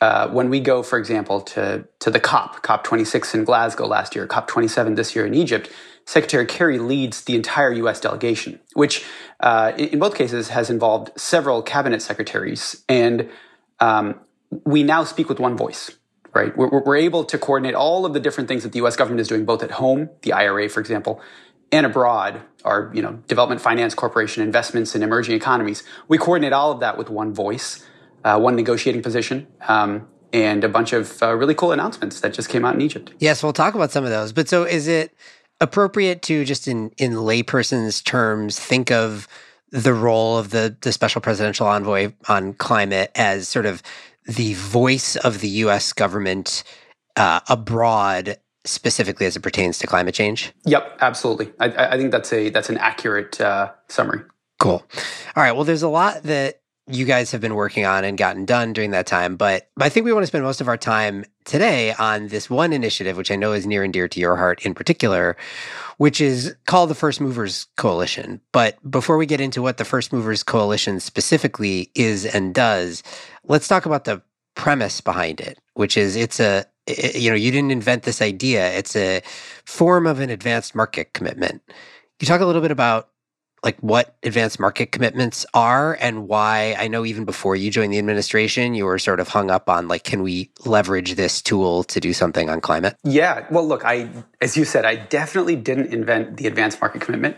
uh, 0.00 0.28
when 0.28 0.48
we 0.48 0.60
go, 0.60 0.80
for 0.84 0.96
example, 0.96 1.40
to, 1.40 1.84
to 1.98 2.08
the 2.08 2.20
COP, 2.20 2.62
COP26 2.64 3.34
in 3.34 3.42
Glasgow 3.42 3.88
last 3.88 4.14
year, 4.14 4.28
COP27 4.28 4.94
this 4.94 5.16
year 5.16 5.26
in 5.26 5.34
Egypt, 5.34 5.68
Secretary 6.04 6.46
Kerry 6.46 6.78
leads 6.78 7.24
the 7.24 7.34
entire 7.34 7.72
U.S. 7.72 7.98
delegation, 7.98 8.60
which 8.74 9.04
uh, 9.40 9.72
in, 9.76 9.88
in, 9.88 9.98
both 9.98 10.14
cases 10.14 10.50
has 10.50 10.70
involved 10.70 11.10
several 11.16 11.62
cabinet 11.62 12.00
secretaries. 12.00 12.84
And 12.88 13.28
um, 13.80 14.14
we 14.64 14.84
now 14.84 15.02
speak 15.02 15.28
with 15.28 15.40
one 15.40 15.56
voice, 15.56 15.90
right? 16.32 16.56
We're, 16.56 16.68
we're 16.68 16.96
able 16.96 17.24
to 17.24 17.38
coordinate 17.38 17.74
all 17.74 18.06
of 18.06 18.12
the 18.12 18.20
different 18.20 18.46
things 18.46 18.62
that 18.62 18.70
the 18.70 18.78
U.S. 18.78 18.94
government 18.94 19.20
is 19.20 19.26
doing, 19.26 19.44
both 19.44 19.64
at 19.64 19.72
home, 19.72 20.10
the 20.22 20.32
IRA, 20.32 20.68
for 20.68 20.78
example, 20.78 21.20
and 21.72 21.86
abroad, 21.86 22.42
our 22.64 22.90
you 22.94 23.02
know 23.02 23.12
Development 23.28 23.60
Finance 23.60 23.94
Corporation 23.94 24.42
investments 24.42 24.94
in 24.94 25.02
emerging 25.02 25.34
economies. 25.34 25.82
We 26.08 26.18
coordinate 26.18 26.52
all 26.52 26.72
of 26.72 26.80
that 26.80 26.98
with 26.98 27.10
one 27.10 27.32
voice 27.32 27.84
uh, 28.24 28.38
one 28.38 28.56
negotiating 28.56 29.02
position, 29.02 29.46
um, 29.68 30.06
and 30.32 30.62
a 30.64 30.68
bunch 30.68 30.92
of 30.92 31.22
uh, 31.22 31.34
really 31.34 31.54
cool 31.54 31.72
announcements 31.72 32.20
that 32.20 32.34
just 32.34 32.48
came 32.48 32.64
out 32.64 32.74
in 32.74 32.80
Egypt. 32.80 33.12
Yes, 33.18 33.42
we'll 33.42 33.52
talk 33.52 33.74
about 33.74 33.90
some 33.90 34.04
of 34.04 34.10
those. 34.10 34.32
But 34.32 34.48
so 34.48 34.64
is 34.64 34.88
it 34.88 35.14
appropriate 35.60 36.22
to 36.22 36.44
just 36.44 36.68
in 36.68 36.90
in 36.96 37.12
layperson's 37.12 38.02
terms 38.02 38.58
think 38.58 38.90
of 38.90 39.28
the 39.70 39.94
role 39.94 40.38
of 40.38 40.50
the 40.50 40.76
the 40.80 40.92
special 40.92 41.20
presidential 41.20 41.66
envoy 41.66 42.12
on 42.28 42.54
climate 42.54 43.10
as 43.14 43.48
sort 43.48 43.66
of 43.66 43.82
the 44.26 44.54
voice 44.54 45.16
of 45.16 45.40
the 45.40 45.48
U.S. 45.48 45.92
government 45.92 46.62
uh, 47.16 47.40
abroad, 47.48 48.36
specifically 48.64 49.26
as 49.26 49.36
it 49.36 49.40
pertains 49.40 49.78
to 49.78 49.86
climate 49.86 50.14
change? 50.14 50.52
Yep, 50.64 50.98
absolutely. 51.00 51.52
I, 51.60 51.94
I 51.94 51.96
think 51.96 52.10
that's 52.12 52.32
a 52.32 52.50
that's 52.50 52.70
an 52.70 52.78
accurate 52.78 53.40
uh, 53.40 53.72
summary. 53.88 54.22
Cool. 54.58 54.84
All 55.36 55.42
right. 55.42 55.52
Well, 55.52 55.64
there's 55.64 55.82
a 55.82 55.88
lot 55.88 56.22
that 56.24 56.60
you 56.86 57.04
guys 57.04 57.30
have 57.30 57.40
been 57.40 57.54
working 57.54 57.84
on 57.84 58.04
and 58.04 58.18
gotten 58.18 58.44
done 58.44 58.72
during 58.72 58.90
that 58.90 59.06
time. 59.06 59.36
But 59.36 59.68
I 59.78 59.88
think 59.88 60.04
we 60.04 60.12
want 60.12 60.24
to 60.24 60.26
spend 60.26 60.44
most 60.44 60.60
of 60.60 60.68
our 60.68 60.76
time 60.76 61.24
today 61.44 61.92
on 61.94 62.28
this 62.28 62.50
one 62.50 62.72
initiative, 62.72 63.16
which 63.16 63.30
I 63.30 63.36
know 63.36 63.52
is 63.52 63.66
near 63.66 63.82
and 63.82 63.92
dear 63.92 64.08
to 64.08 64.20
your 64.20 64.36
heart 64.36 64.64
in 64.66 64.74
particular, 64.74 65.36
which 65.98 66.20
is 66.20 66.54
called 66.66 66.90
the 66.90 66.94
First 66.94 67.20
Movers 67.20 67.66
Coalition. 67.76 68.40
But 68.52 68.78
before 68.90 69.16
we 69.16 69.26
get 69.26 69.40
into 69.40 69.62
what 69.62 69.76
the 69.76 69.84
First 69.84 70.12
Movers 70.12 70.42
Coalition 70.42 71.00
specifically 71.00 71.90
is 71.94 72.26
and 72.26 72.54
does, 72.54 73.02
let's 73.44 73.68
talk 73.68 73.86
about 73.86 74.04
the 74.04 74.22
premise 74.54 75.00
behind 75.00 75.40
it, 75.40 75.58
which 75.74 75.96
is 75.96 76.16
it's 76.16 76.40
a 76.40 76.66
you 77.14 77.30
know, 77.30 77.36
you 77.36 77.50
didn't 77.50 77.70
invent 77.70 78.04
this 78.04 78.22
idea. 78.22 78.72
It's 78.72 78.96
a 78.96 79.22
form 79.64 80.06
of 80.06 80.20
an 80.20 80.30
advanced 80.30 80.74
market 80.74 81.12
commitment. 81.12 81.62
You 82.20 82.26
talk 82.26 82.40
a 82.40 82.46
little 82.46 82.62
bit 82.62 82.70
about 82.70 83.08
like 83.62 83.78
what 83.80 84.16
advanced 84.22 84.58
market 84.58 84.90
commitments 84.90 85.44
are 85.52 85.96
and 86.00 86.26
why 86.26 86.74
I 86.78 86.88
know 86.88 87.04
even 87.04 87.24
before 87.24 87.56
you 87.56 87.70
joined 87.70 87.92
the 87.92 87.98
administration, 87.98 88.74
you 88.74 88.86
were 88.86 88.98
sort 88.98 89.20
of 89.20 89.28
hung 89.28 89.50
up 89.50 89.68
on 89.68 89.86
like, 89.86 90.04
can 90.04 90.22
we 90.22 90.50
leverage 90.64 91.14
this 91.14 91.42
tool 91.42 91.84
to 91.84 92.00
do 92.00 92.12
something 92.12 92.48
on 92.48 92.60
climate? 92.60 92.96
Yeah. 93.04 93.46
Well, 93.50 93.66
look, 93.66 93.84
I, 93.84 94.08
as 94.40 94.56
you 94.56 94.64
said, 94.64 94.84
I 94.86 94.96
definitely 94.96 95.56
didn't 95.56 95.92
invent 95.92 96.38
the 96.38 96.46
advanced 96.46 96.80
market 96.80 97.02
commitment. 97.02 97.36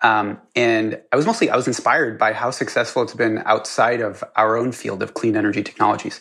Um, 0.00 0.40
and 0.54 1.00
I 1.12 1.16
was 1.16 1.26
mostly, 1.26 1.50
I 1.50 1.56
was 1.56 1.66
inspired 1.66 2.18
by 2.18 2.34
how 2.34 2.50
successful 2.50 3.02
it's 3.02 3.14
been 3.14 3.42
outside 3.46 4.00
of 4.00 4.22
our 4.36 4.56
own 4.56 4.70
field 4.70 5.02
of 5.02 5.14
clean 5.14 5.36
energy 5.36 5.62
technologies. 5.62 6.20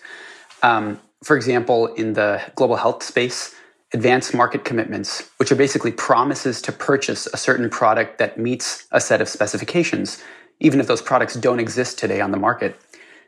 Um, 0.64 1.00
for 1.24 1.36
example, 1.36 1.88
in 1.88 2.14
the 2.14 2.42
global 2.56 2.76
health 2.76 3.02
space, 3.02 3.56
advanced 3.94 4.34
market 4.34 4.66
commitments, 4.66 5.30
which 5.38 5.52
are 5.52 5.56
basically 5.56 5.92
promises 5.92 6.62
to 6.64 6.72
purchase 6.72 7.28
a 7.28 7.38
certain 7.38 7.70
product 7.70 8.18
that 8.18 8.38
meets 8.38 8.88
a 8.92 9.00
set 9.00 9.22
of 9.22 9.30
specifications, 9.30 10.22
even 10.60 10.80
if 10.80 10.88
those 10.88 11.02
products 11.02 11.36
don't 11.36 11.60
exist 11.60 11.98
today 11.98 12.20
on 12.20 12.32
the 12.32 12.38
market. 12.38 12.80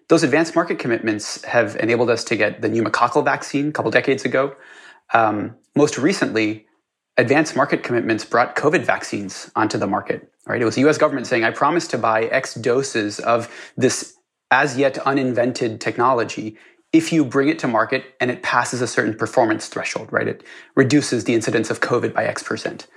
Those 0.10 0.24
advanced 0.24 0.56
market 0.56 0.78
commitments 0.78 1.44
have 1.46 1.76
enabled 1.78 2.10
us 2.10 2.24
to 2.26 2.36
get 2.36 2.62
the 2.62 2.70
pneumococcal 2.70 3.24
vaccine 3.24 3.70
a 3.70 3.72
couple 3.72 3.92
decades 3.92 4.26
ago. 4.26 4.56
Um, 5.14 5.56
most 5.76 5.98
recently, 5.98 6.68
advanced 7.18 7.56
market 7.56 7.84
commitments 7.84 8.26
brought 8.26 8.56
COVID 8.56 8.84
vaccines 8.84 9.52
onto 9.56 9.78
the 9.78 9.88
market. 9.88 10.32
Right? 10.46 10.62
It 10.62 10.66
was 10.66 10.76
the 10.76 10.82
U.S. 10.82 10.98
government 10.98 11.26
saying, 11.26 11.44
"I 11.44 11.52
promise 11.52 11.88
to 11.88 11.98
buy 11.98 12.26
X 12.26 12.54
doses 12.56 13.20
of 13.20 13.50
this 13.78 14.16
as 14.52 14.78
yet 14.78 14.98
uninvented 15.06 15.82
technology 15.82 16.56
if 16.96 17.12
you 17.12 17.26
bring 17.26 17.50
it 17.50 17.60
to 17.60 17.68
market 17.68 18.16
and 18.20 18.32
it 18.32 18.42
passes 18.42 18.82
a 18.82 18.88
certain 18.88 19.16
performance 19.16 19.68
threshold, 19.68 20.08
right? 20.12 20.28
It 20.28 20.44
reduces 20.76 21.26
the 21.26 21.34
incidence 21.34 21.70
of 21.70 21.82
COVID 21.82 22.14
by 22.14 22.26
X 22.26 22.44
percent. 22.44 22.88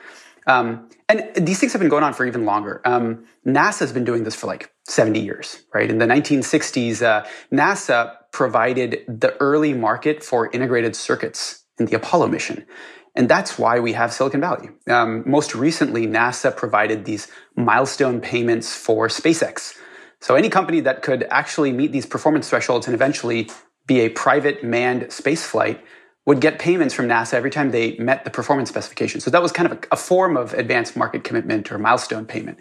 Um, 0.46 0.88
and 1.08 1.30
these 1.36 1.60
things 1.60 1.72
have 1.72 1.80
been 1.80 1.90
going 1.90 2.04
on 2.04 2.14
for 2.14 2.26
even 2.26 2.46
longer. 2.46 2.80
Um, 2.84 3.26
NASA 3.46 3.80
has 3.80 3.92
been 3.92 4.04
doing 4.04 4.24
this 4.24 4.34
for 4.34 4.46
like 4.46 4.72
70 4.86 5.20
years, 5.20 5.62
right? 5.74 5.90
In 5.90 5.98
the 5.98 6.06
1960s, 6.06 7.02
uh, 7.02 7.26
NASA 7.52 8.16
provided 8.32 9.04
the 9.06 9.36
early 9.40 9.74
market 9.74 10.24
for 10.24 10.50
integrated 10.50 10.96
circuits 10.96 11.64
in 11.78 11.86
the 11.86 11.96
Apollo 11.96 12.28
mission. 12.28 12.66
And 13.14 13.28
that's 13.28 13.58
why 13.58 13.80
we 13.80 13.92
have 13.94 14.12
Silicon 14.12 14.40
Valley. 14.40 14.70
Um, 14.88 15.22
most 15.26 15.54
recently, 15.54 16.06
NASA 16.06 16.56
provided 16.56 17.04
these 17.04 17.28
milestone 17.56 18.20
payments 18.20 18.74
for 18.74 19.08
SpaceX. 19.08 19.76
So 20.20 20.34
any 20.34 20.48
company 20.48 20.80
that 20.80 21.02
could 21.02 21.26
actually 21.30 21.72
meet 21.72 21.92
these 21.92 22.06
performance 22.06 22.48
thresholds 22.48 22.86
and 22.86 22.94
eventually 22.94 23.50
be 23.88 24.00
a 24.00 24.10
private 24.10 24.62
manned 24.62 25.10
space 25.10 25.44
flight 25.44 25.82
would 26.26 26.40
get 26.40 26.58
payments 26.58 26.94
from 26.94 27.08
NASA 27.08 27.32
every 27.32 27.50
time 27.50 27.70
they 27.70 27.96
met 27.96 28.22
the 28.22 28.30
performance 28.30 28.68
specification. 28.68 29.18
So 29.18 29.30
that 29.30 29.42
was 29.42 29.50
kind 29.50 29.72
of 29.72 29.78
a, 29.78 29.80
a, 29.92 29.96
form 29.96 30.36
of 30.36 30.52
advanced 30.52 30.94
market 30.94 31.24
commitment 31.24 31.72
or 31.72 31.78
milestone 31.78 32.26
payment. 32.26 32.58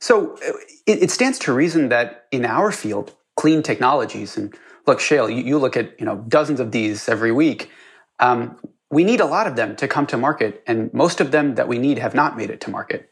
So 0.00 0.34
uh, 0.34 0.52
it, 0.86 1.04
it, 1.04 1.10
stands 1.12 1.38
to 1.40 1.52
reason 1.52 1.88
that 1.90 2.26
in 2.32 2.44
our 2.44 2.72
field, 2.72 3.14
clean 3.36 3.62
technologies, 3.62 4.36
and 4.36 4.52
look, 4.88 4.98
Shayle, 4.98 5.28
you, 5.28 5.42
you 5.44 5.56
look 5.56 5.76
at 5.76 5.98
you 6.00 6.04
know 6.04 6.16
dozens 6.28 6.58
of 6.58 6.72
these 6.72 7.08
every 7.08 7.30
week. 7.30 7.70
Um, 8.18 8.58
we 8.90 9.04
need 9.04 9.20
a 9.20 9.26
lot 9.26 9.46
of 9.46 9.54
them 9.54 9.76
to 9.76 9.86
come 9.86 10.06
to 10.08 10.16
market, 10.16 10.64
and 10.66 10.92
most 10.92 11.20
of 11.20 11.30
them 11.30 11.54
that 11.54 11.68
we 11.68 11.78
need 11.78 11.98
have 11.98 12.14
not 12.14 12.36
made 12.36 12.50
it 12.50 12.60
to 12.62 12.70
market. 12.70 13.08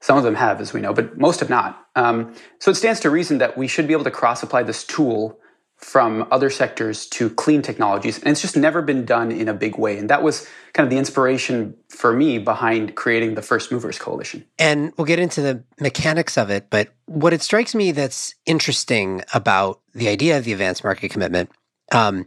Some 0.00 0.18
of 0.18 0.24
them 0.24 0.34
have, 0.34 0.60
as 0.60 0.72
we 0.72 0.80
know, 0.80 0.92
but 0.92 1.18
most 1.18 1.38
have 1.38 1.50
not. 1.50 1.86
Um, 1.94 2.34
so 2.58 2.72
it 2.72 2.74
stands 2.74 3.00
to 3.00 3.10
reason 3.10 3.38
that 3.38 3.56
we 3.56 3.68
should 3.68 3.86
be 3.86 3.92
able 3.92 4.04
to 4.04 4.10
cross 4.10 4.42
apply 4.42 4.64
this 4.64 4.84
tool 4.84 5.38
from 5.76 6.26
other 6.30 6.50
sectors 6.50 7.06
to 7.06 7.30
clean 7.30 7.62
technologies. 7.62 8.18
And 8.18 8.28
it's 8.28 8.40
just 8.40 8.56
never 8.56 8.82
been 8.82 9.04
done 9.04 9.30
in 9.30 9.48
a 9.48 9.54
big 9.54 9.78
way. 9.78 9.98
And 9.98 10.08
that 10.08 10.22
was 10.22 10.48
kind 10.72 10.84
of 10.86 10.90
the 10.90 10.96
inspiration 10.96 11.76
for 11.88 12.12
me 12.12 12.38
behind 12.38 12.94
creating 12.94 13.34
the 13.34 13.42
First 13.42 13.70
Movers 13.70 13.98
Coalition. 13.98 14.44
And 14.58 14.92
we'll 14.96 15.04
get 15.04 15.18
into 15.18 15.42
the 15.42 15.62
mechanics 15.78 16.38
of 16.38 16.50
it. 16.50 16.70
But 16.70 16.88
what 17.04 17.32
it 17.32 17.42
strikes 17.42 17.74
me 17.74 17.92
that's 17.92 18.34
interesting 18.46 19.22
about 19.34 19.80
the 19.94 20.08
idea 20.08 20.38
of 20.38 20.44
the 20.44 20.52
advanced 20.52 20.82
market 20.82 21.10
commitment 21.10 21.50
um, 21.92 22.26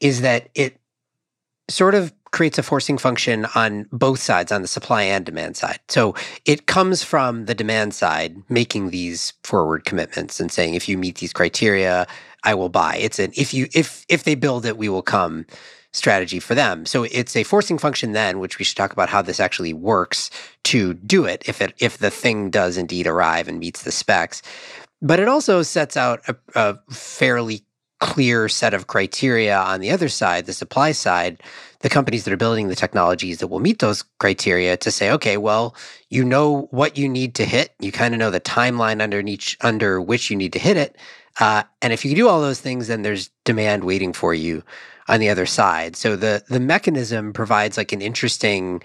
is 0.00 0.20
that 0.20 0.50
it 0.54 0.76
sort 1.68 1.94
of 1.94 2.12
creates 2.32 2.58
a 2.58 2.62
forcing 2.62 2.96
function 2.96 3.46
on 3.54 3.86
both 3.90 4.20
sides, 4.20 4.52
on 4.52 4.62
the 4.62 4.68
supply 4.68 5.02
and 5.02 5.24
demand 5.24 5.56
side. 5.56 5.80
So 5.88 6.14
it 6.44 6.66
comes 6.66 7.02
from 7.02 7.46
the 7.46 7.54
demand 7.54 7.92
side 7.94 8.36
making 8.48 8.90
these 8.90 9.32
forward 9.42 9.84
commitments 9.84 10.38
and 10.38 10.50
saying, 10.50 10.74
if 10.74 10.88
you 10.88 10.96
meet 10.96 11.18
these 11.18 11.32
criteria, 11.32 12.06
I 12.42 12.54
will 12.54 12.68
buy. 12.68 12.96
It's 12.96 13.18
an 13.18 13.32
if 13.36 13.52
you 13.52 13.68
if 13.74 14.04
if 14.08 14.24
they 14.24 14.34
build 14.34 14.64
it, 14.64 14.76
we 14.76 14.88
will 14.88 15.02
come 15.02 15.46
strategy 15.92 16.38
for 16.38 16.54
them. 16.54 16.86
So 16.86 17.04
it's 17.04 17.34
a 17.34 17.42
forcing 17.42 17.78
function 17.78 18.12
then, 18.12 18.38
which 18.38 18.58
we 18.58 18.64
should 18.64 18.76
talk 18.76 18.92
about 18.92 19.08
how 19.08 19.22
this 19.22 19.40
actually 19.40 19.72
works 19.72 20.30
to 20.64 20.94
do 20.94 21.24
it 21.24 21.42
if 21.46 21.60
it 21.60 21.74
if 21.78 21.98
the 21.98 22.10
thing 22.10 22.50
does 22.50 22.76
indeed 22.76 23.06
arrive 23.06 23.48
and 23.48 23.58
meets 23.58 23.82
the 23.82 23.92
specs. 23.92 24.42
But 25.02 25.18
it 25.18 25.28
also 25.28 25.62
sets 25.62 25.96
out 25.96 26.20
a, 26.28 26.36
a 26.54 26.78
fairly 26.92 27.64
clear 28.00 28.48
set 28.48 28.72
of 28.72 28.86
criteria 28.86 29.58
on 29.58 29.80
the 29.80 29.90
other 29.90 30.08
side, 30.08 30.46
the 30.46 30.52
supply 30.52 30.90
side, 30.90 31.42
the 31.80 31.88
companies 31.88 32.24
that 32.24 32.32
are 32.32 32.38
building 32.38 32.68
the 32.68 32.74
technologies 32.74 33.38
that 33.38 33.48
will 33.48 33.60
meet 33.60 33.78
those 33.78 34.02
criteria 34.18 34.76
to 34.78 34.90
say, 34.90 35.10
okay, 35.10 35.36
well, 35.36 35.74
you 36.08 36.24
know 36.24 36.68
what 36.70 36.96
you 36.96 37.08
need 37.08 37.34
to 37.34 37.44
hit. 37.44 37.74
You 37.78 37.92
kind 37.92 38.14
of 38.14 38.18
know 38.18 38.30
the 38.30 38.40
timeline 38.40 39.02
under 39.02 39.20
each 39.20 39.56
under 39.60 40.00
which 40.00 40.30
you 40.30 40.36
need 40.36 40.52
to 40.54 40.58
hit 40.58 40.76
it. 40.76 40.96
Uh, 41.40 41.62
and 41.82 41.92
if 41.92 42.04
you 42.04 42.14
do 42.14 42.28
all 42.28 42.40
those 42.40 42.60
things, 42.60 42.86
then 42.86 43.02
there's 43.02 43.30
demand 43.44 43.84
waiting 43.84 44.12
for 44.12 44.34
you 44.34 44.62
on 45.08 45.18
the 45.20 45.28
other 45.28 45.46
side. 45.46 45.96
So 45.96 46.14
the 46.14 46.44
the 46.48 46.60
mechanism 46.60 47.32
provides 47.32 47.76
like 47.76 47.92
an 47.92 48.02
interesting 48.02 48.82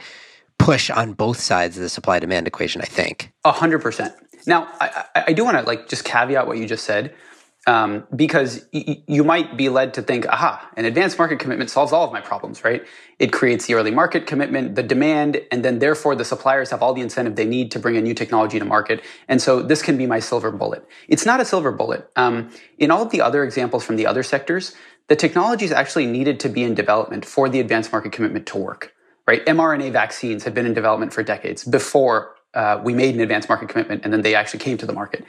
push 0.57 0.89
on 0.89 1.13
both 1.13 1.39
sides 1.39 1.75
of 1.77 1.83
the 1.83 1.89
supply 1.89 2.19
demand 2.19 2.47
equation. 2.47 2.81
I 2.81 2.85
think 2.85 3.31
a 3.43 3.51
hundred 3.51 3.81
percent. 3.81 4.13
Now, 4.47 4.67
I, 4.79 5.25
I 5.27 5.33
do 5.33 5.43
want 5.43 5.57
to 5.57 5.63
like 5.63 5.89
just 5.89 6.05
caveat 6.05 6.47
what 6.47 6.57
you 6.57 6.67
just 6.67 6.85
said 6.85 7.13
um, 7.67 8.05
because 8.15 8.65
y- 8.73 9.03
you 9.07 9.23
might 9.23 9.57
be 9.57 9.69
led 9.69 9.93
to 9.95 10.01
think, 10.01 10.27
aha, 10.27 10.69
an 10.77 10.85
advanced 10.85 11.17
market 11.17 11.39
commitment 11.39 11.69
solves 11.69 11.91
all 11.91 12.05
of 12.05 12.11
my 12.11 12.21
problems, 12.21 12.63
right? 12.63 12.85
It 13.17 13.33
creates 13.33 13.65
the 13.65 13.73
early 13.73 13.91
market 13.91 14.27
commitment, 14.27 14.75
the 14.75 14.83
demand, 14.83 15.41
and 15.51 15.65
then 15.65 15.79
therefore 15.79 16.15
the 16.15 16.25
suppliers 16.25 16.69
have 16.69 16.83
all 16.83 16.93
the 16.93 17.01
incentive 17.01 17.35
they 17.35 17.45
need 17.45 17.71
to 17.71 17.79
bring 17.79 17.97
a 17.97 18.01
new 18.01 18.13
technology 18.13 18.59
to 18.59 18.65
market. 18.65 19.01
And 19.27 19.41
so 19.41 19.61
this 19.61 19.81
can 19.81 19.97
be 19.97 20.05
my 20.05 20.19
silver 20.19 20.51
bullet. 20.51 20.87
It's 21.07 21.25
not 21.25 21.39
a 21.39 21.45
silver 21.45 21.71
bullet. 21.71 22.09
Um, 22.15 22.51
in 22.77 22.91
all 22.91 23.01
of 23.01 23.09
the 23.09 23.21
other 23.21 23.43
examples 23.43 23.83
from 23.83 23.95
the 23.95 24.05
other 24.05 24.21
sectors, 24.23 24.75
the 25.07 25.15
technologies 25.15 25.71
actually 25.71 26.05
needed 26.05 26.39
to 26.41 26.49
be 26.49 26.63
in 26.63 26.73
development 26.73 27.25
for 27.25 27.49
the 27.49 27.59
advanced 27.59 27.91
market 27.91 28.11
commitment 28.11 28.45
to 28.47 28.57
work, 28.57 28.93
right? 29.27 29.45
mRNA 29.45 29.91
vaccines 29.91 30.43
had 30.43 30.53
been 30.53 30.65
in 30.65 30.73
development 30.73 31.13
for 31.13 31.23
decades 31.23 31.63
before 31.63 32.35
uh, 32.53 32.79
we 32.83 32.93
made 32.93 33.13
an 33.13 33.21
advanced 33.21 33.49
market 33.49 33.69
commitment, 33.69 34.03
and 34.03 34.13
then 34.13 34.21
they 34.21 34.33
actually 34.33 34.59
came 34.59 34.77
to 34.77 34.85
the 34.85 34.93
market. 34.93 35.25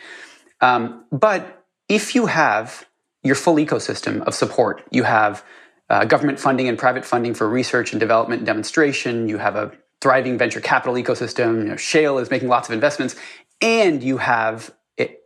Um, 0.60 1.04
but 1.10 1.65
if 1.88 2.14
you 2.14 2.26
have 2.26 2.86
your 3.22 3.34
full 3.34 3.56
ecosystem 3.56 4.22
of 4.22 4.34
support, 4.34 4.86
you 4.90 5.02
have 5.04 5.44
uh, 5.88 6.04
government 6.04 6.38
funding 6.38 6.68
and 6.68 6.78
private 6.78 7.04
funding 7.04 7.34
for 7.34 7.48
research 7.48 7.92
and 7.92 8.00
development 8.00 8.40
and 8.40 8.46
demonstration, 8.46 9.28
you 9.28 9.38
have 9.38 9.56
a 9.56 9.72
thriving 10.00 10.36
venture 10.36 10.60
capital 10.60 10.94
ecosystem, 10.94 11.58
you 11.58 11.68
know, 11.68 11.74
Shayle 11.74 12.20
is 12.20 12.30
making 12.30 12.48
lots 12.48 12.68
of 12.68 12.74
investments, 12.74 13.16
and 13.60 14.02
you 14.02 14.18
have 14.18 14.74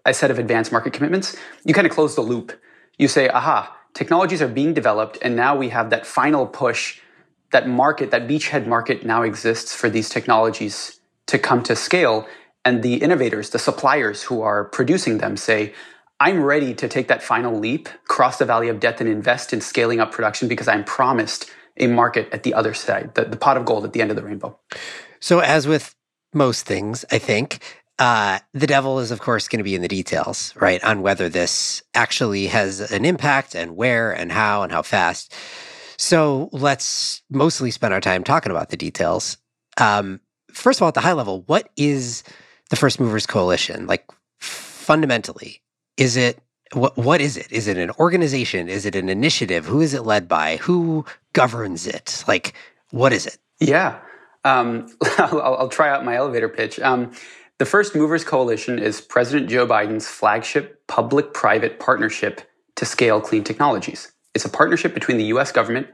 a 0.05 0.14
set 0.14 0.31
of 0.31 0.38
advanced 0.38 0.73
market 0.73 0.93
commitments, 0.93 1.37
you 1.64 1.75
kind 1.75 1.87
of 1.87 1.93
close 1.93 2.14
the 2.14 2.21
loop. 2.21 2.52
You 2.99 3.09
say, 3.09 3.29
aha, 3.29 3.76
technologies 3.95 4.43
are 4.43 4.49
being 4.49 4.75
developed, 4.75 5.19
and 5.23 5.37
now 5.37 5.57
we 5.57 5.69
have 5.71 5.90
that 5.90 6.07
final 6.07 6.47
push. 6.47 7.00
That 7.52 7.69
market, 7.69 8.12
that 8.12 8.29
beachhead 8.29 8.67
market 8.67 9.05
now 9.05 9.23
exists 9.23 9.75
for 9.75 9.90
these 9.90 10.09
technologies 10.09 11.00
to 11.26 11.38
come 11.38 11.62
to 11.64 11.75
scale. 11.75 12.26
And 12.64 12.83
the 12.83 12.95
innovators, 12.95 13.50
the 13.50 13.59
suppliers 13.59 14.23
who 14.23 14.43
are 14.43 14.64
producing 14.64 15.19
them 15.19 15.37
say, 15.37 15.73
I'm 16.21 16.43
ready 16.43 16.75
to 16.75 16.87
take 16.87 17.09
that 17.09 17.23
final 17.23 17.59
leap, 17.59 17.89
cross 18.07 18.39
the 18.39 18.45
valley 18.45 18.69
of 18.69 18.79
death, 18.79 19.00
and 19.00 19.09
invest 19.09 19.55
in 19.55 19.62
scaling 19.62 20.00
up 20.00 20.12
production 20.12 20.49
because 20.49 20.69
I'm 20.69 20.85
promised 20.85 21.50
a 21.79 21.87
market 21.87 22.29
at 22.31 22.43
the 22.43 22.53
other 22.53 22.75
side, 22.75 23.15
the, 23.15 23.25
the 23.25 23.39
pot 23.39 23.57
of 23.57 23.65
gold 23.65 23.87
at 23.87 23.95
the 23.95 24.03
end 24.03 24.11
of 24.11 24.17
the 24.17 24.23
rainbow. 24.23 24.59
So, 25.19 25.39
as 25.39 25.67
with 25.67 25.95
most 26.35 26.67
things, 26.67 27.07
I 27.11 27.17
think, 27.17 27.62
uh, 27.99 28.41
the 28.53 28.67
devil 28.67 28.99
is, 28.99 29.11
of 29.11 29.21
course, 29.21 29.49
going 29.49 29.59
to 29.59 29.65
be 29.65 29.75
in 29.75 29.81
the 29.81 29.89
details, 29.89 30.55
right? 30.57 30.83
On 30.85 31.00
whether 31.00 31.31
this 31.31 31.83
actually 31.95 32.49
has 32.49 32.93
an 32.93 33.07
impact 33.07 33.55
and 33.55 33.75
where 33.75 34.12
and 34.12 34.31
how 34.31 34.62
and 34.62 34.71
how 34.71 34.83
fast. 34.83 35.35
So, 35.97 36.50
let's 36.53 37.23
mostly 37.31 37.71
spend 37.71 37.95
our 37.95 38.00
time 38.00 38.25
talking 38.25 38.53
about 38.53 38.69
the 38.69 38.77
details. 38.77 39.39
Um, 39.79 40.21
first 40.53 40.81
of 40.81 40.83
all, 40.83 40.89
at 40.89 40.95
the 40.95 41.00
high 41.00 41.15
level, 41.15 41.45
what 41.47 41.71
is 41.79 42.25
the 42.69 42.77
First 42.77 43.00
Movers 43.00 43.27
Coalition? 43.27 43.87
Like, 43.87 44.05
fundamentally, 44.39 45.62
is 46.00 46.16
it 46.16 46.38
what 46.73 46.97
what 46.97 47.21
is 47.21 47.37
it? 47.37 47.52
Is 47.52 47.69
it 47.69 47.76
an 47.76 47.90
organization? 47.99 48.69
Is 48.69 48.87
it 48.87 48.97
an 48.97 49.09
initiative? 49.09 49.66
Who 49.66 49.80
is 49.80 49.92
it 49.95 50.02
led 50.02 50.26
by? 50.26 50.57
Who 50.57 51.04
governs 51.33 51.87
it? 51.87 52.25
Like, 52.26 52.54
what 52.90 53.12
is 53.12 53.26
it? 53.26 53.38
Yeah, 53.61 53.99
um, 54.45 54.87
I'll, 55.19 55.40
I'll, 55.40 55.69
try 55.69 55.90
out 55.90 56.04
my 56.04 56.16
elevator 56.16 56.49
pitch. 56.49 56.80
Um, 56.80 57.12
the 57.59 57.66
First 57.66 57.95
Movers 57.95 58.25
Coalition 58.25 58.78
is 58.78 59.00
President 59.00 59.50
Joe 59.50 59.66
Biden's 59.66 60.09
flagship 60.09 60.87
public-private 60.87 61.78
partnership 61.78 62.40
to 62.76 62.87
scale 62.87 63.21
clean 63.21 63.45
technologies. 63.45 64.11
It's 64.35 64.47
a 64.47 64.49
partnership 64.49 64.95
between 64.95 65.19
the 65.19 65.25
U.S. 65.25 65.52
government 65.52 65.88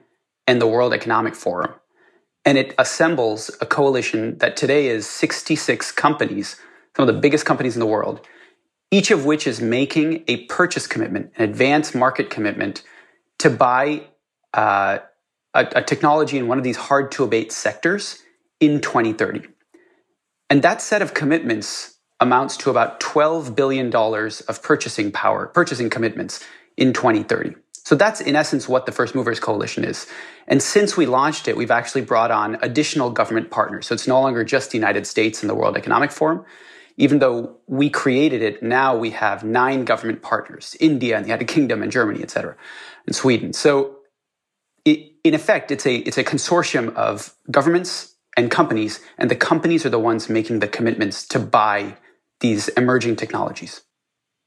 and 0.46 0.60
the 0.60 0.66
World 0.68 0.92
Economic 0.92 1.34
Forum, 1.34 1.74
and 2.44 2.56
it 2.56 2.72
assembles 2.78 3.50
a 3.60 3.66
coalition 3.66 4.38
that 4.38 4.56
today 4.56 4.86
is 4.86 5.08
66 5.08 5.90
companies, 5.92 6.54
some 6.96 7.08
of 7.08 7.12
the 7.12 7.20
biggest 7.20 7.44
companies 7.46 7.74
in 7.74 7.80
the 7.80 7.86
world 7.86 8.20
each 8.90 9.10
of 9.10 9.24
which 9.24 9.46
is 9.46 9.60
making 9.60 10.24
a 10.28 10.44
purchase 10.46 10.86
commitment, 10.86 11.32
an 11.36 11.48
advanced 11.48 11.94
market 11.94 12.30
commitment 12.30 12.82
to 13.38 13.50
buy 13.50 14.02
uh, 14.54 14.98
a, 15.54 15.66
a 15.76 15.82
technology 15.82 16.38
in 16.38 16.48
one 16.48 16.58
of 16.58 16.64
these 16.64 16.76
hard 16.76 17.10
to 17.12 17.24
abate 17.24 17.52
sectors 17.52 18.22
in 18.60 18.80
2030. 18.80 19.42
And 20.48 20.62
that 20.62 20.80
set 20.80 21.02
of 21.02 21.14
commitments 21.14 21.96
amounts 22.20 22.56
to 22.58 22.70
about 22.70 23.00
$12 23.00 23.54
billion 23.54 23.94
of 23.94 24.62
purchasing 24.62 25.12
power, 25.12 25.46
purchasing 25.46 25.90
commitments 25.90 26.44
in 26.76 26.92
2030. 26.92 27.54
So 27.84 27.94
that's 27.94 28.20
in 28.20 28.34
essence 28.34 28.68
what 28.68 28.86
the 28.86 28.92
First 28.92 29.14
Movers 29.14 29.38
Coalition 29.38 29.84
is. 29.84 30.06
And 30.48 30.62
since 30.62 30.96
we 30.96 31.06
launched 31.06 31.46
it, 31.46 31.56
we've 31.56 31.70
actually 31.70 32.00
brought 32.00 32.30
on 32.30 32.56
additional 32.62 33.10
government 33.10 33.50
partners. 33.50 33.86
So 33.86 33.94
it's 33.94 34.08
no 34.08 34.20
longer 34.20 34.44
just 34.44 34.70
the 34.70 34.78
United 34.78 35.06
States 35.06 35.42
and 35.42 35.50
the 35.50 35.54
World 35.54 35.76
Economic 35.76 36.10
Forum, 36.10 36.44
even 36.96 37.18
though 37.18 37.56
we 37.66 37.90
created 37.90 38.42
it, 38.42 38.62
now 38.62 38.96
we 38.96 39.10
have 39.10 39.44
nine 39.44 39.84
government 39.84 40.22
partners, 40.22 40.76
India 40.80 41.16
and 41.16 41.24
the 41.24 41.28
United 41.28 41.48
Kingdom 41.48 41.82
and 41.82 41.92
Germany, 41.92 42.22
et 42.22 42.30
cetera, 42.30 42.56
and 43.06 43.14
Sweden. 43.14 43.52
So 43.52 43.96
it, 44.84 45.12
in 45.24 45.34
effect, 45.34 45.70
it's 45.70 45.86
a, 45.86 45.96
it's 45.96 46.18
a 46.18 46.24
consortium 46.24 46.94
of 46.94 47.34
governments 47.50 48.14
and 48.36 48.50
companies, 48.50 49.00
and 49.18 49.30
the 49.30 49.36
companies 49.36 49.84
are 49.86 49.90
the 49.90 49.98
ones 49.98 50.28
making 50.28 50.60
the 50.60 50.68
commitments 50.68 51.26
to 51.28 51.38
buy 51.38 51.96
these 52.40 52.68
emerging 52.68 53.16
technologies. 53.16 53.82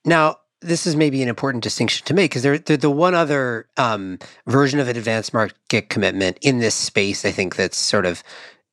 Now, 0.06 0.38
this 0.62 0.86
is 0.86 0.96
maybe 0.96 1.24
an 1.24 1.30
important 1.30 1.64
distinction 1.64 2.06
to 2.06 2.14
make 2.14 2.32
because 2.32 2.44
they're, 2.44 2.58
the 2.60 2.90
one 2.90 3.16
other 3.16 3.68
um, 3.78 4.20
version 4.46 4.80
of 4.80 4.88
an 4.88 4.98
advanced 4.98 5.34
market 5.34 5.90
commitment 5.90 6.38
in 6.42 6.60
this 6.60 6.76
space, 6.76 7.26
I 7.26 7.32
think, 7.32 7.56
that's 7.56 7.78
sort 7.78 8.06
of 8.06 8.24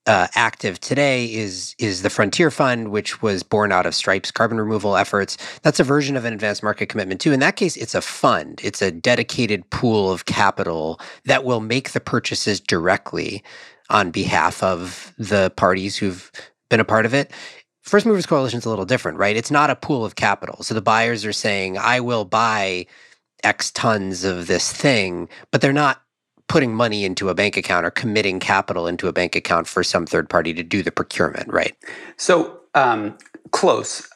uh, 0.06 0.28
active 0.34 0.80
today 0.80 1.26
is 1.26 1.74
is 1.78 2.02
the 2.02 2.10
Frontier 2.10 2.50
Fund, 2.50 2.90
which 2.90 3.22
was 3.22 3.42
born 3.42 3.72
out 3.72 3.86
of 3.86 3.94
Stripe's 3.94 4.30
carbon 4.30 4.58
removal 4.58 4.96
efforts. 4.96 5.36
That's 5.62 5.80
a 5.80 5.84
version 5.84 6.16
of 6.16 6.24
an 6.24 6.32
advanced 6.32 6.62
market 6.62 6.88
commitment 6.88 7.20
too. 7.20 7.32
In 7.32 7.40
that 7.40 7.56
case, 7.56 7.76
it's 7.76 7.94
a 7.94 8.00
fund. 8.00 8.60
It's 8.62 8.82
a 8.82 8.90
dedicated 8.90 9.68
pool 9.70 10.10
of 10.12 10.26
capital 10.26 11.00
that 11.24 11.44
will 11.44 11.60
make 11.60 11.90
the 11.90 12.00
purchases 12.00 12.60
directly 12.60 13.42
on 13.90 14.10
behalf 14.10 14.62
of 14.62 15.12
the 15.18 15.52
parties 15.56 15.96
who've 15.96 16.30
been 16.70 16.80
a 16.80 16.84
part 16.84 17.06
of 17.06 17.14
it. 17.14 17.32
First 17.82 18.06
Movers 18.06 18.26
Coalition 18.26 18.58
is 18.58 18.64
a 18.64 18.70
little 18.70 18.84
different, 18.84 19.18
right? 19.18 19.36
It's 19.36 19.50
not 19.50 19.70
a 19.70 19.76
pool 19.76 20.04
of 20.04 20.16
capital. 20.16 20.62
So 20.62 20.74
the 20.74 20.82
buyers 20.82 21.24
are 21.24 21.32
saying, 21.32 21.78
"I 21.78 22.00
will 22.00 22.24
buy." 22.24 22.86
X 23.44 23.70
tons 23.70 24.24
of 24.24 24.46
this 24.46 24.72
thing, 24.72 25.28
but 25.52 25.60
they're 25.60 25.72
not 25.72 26.02
putting 26.48 26.74
money 26.74 27.04
into 27.04 27.28
a 27.28 27.34
bank 27.34 27.56
account 27.56 27.84
or 27.84 27.90
committing 27.90 28.38
capital 28.38 28.86
into 28.86 29.08
a 29.08 29.12
bank 29.12 29.34
account 29.34 29.66
for 29.66 29.82
some 29.82 30.06
third 30.06 30.28
party 30.28 30.54
to 30.54 30.62
do 30.62 30.82
the 30.82 30.92
procurement, 30.92 31.52
right? 31.52 31.76
So 32.16 32.60
um, 32.74 33.18
close. 33.50 34.08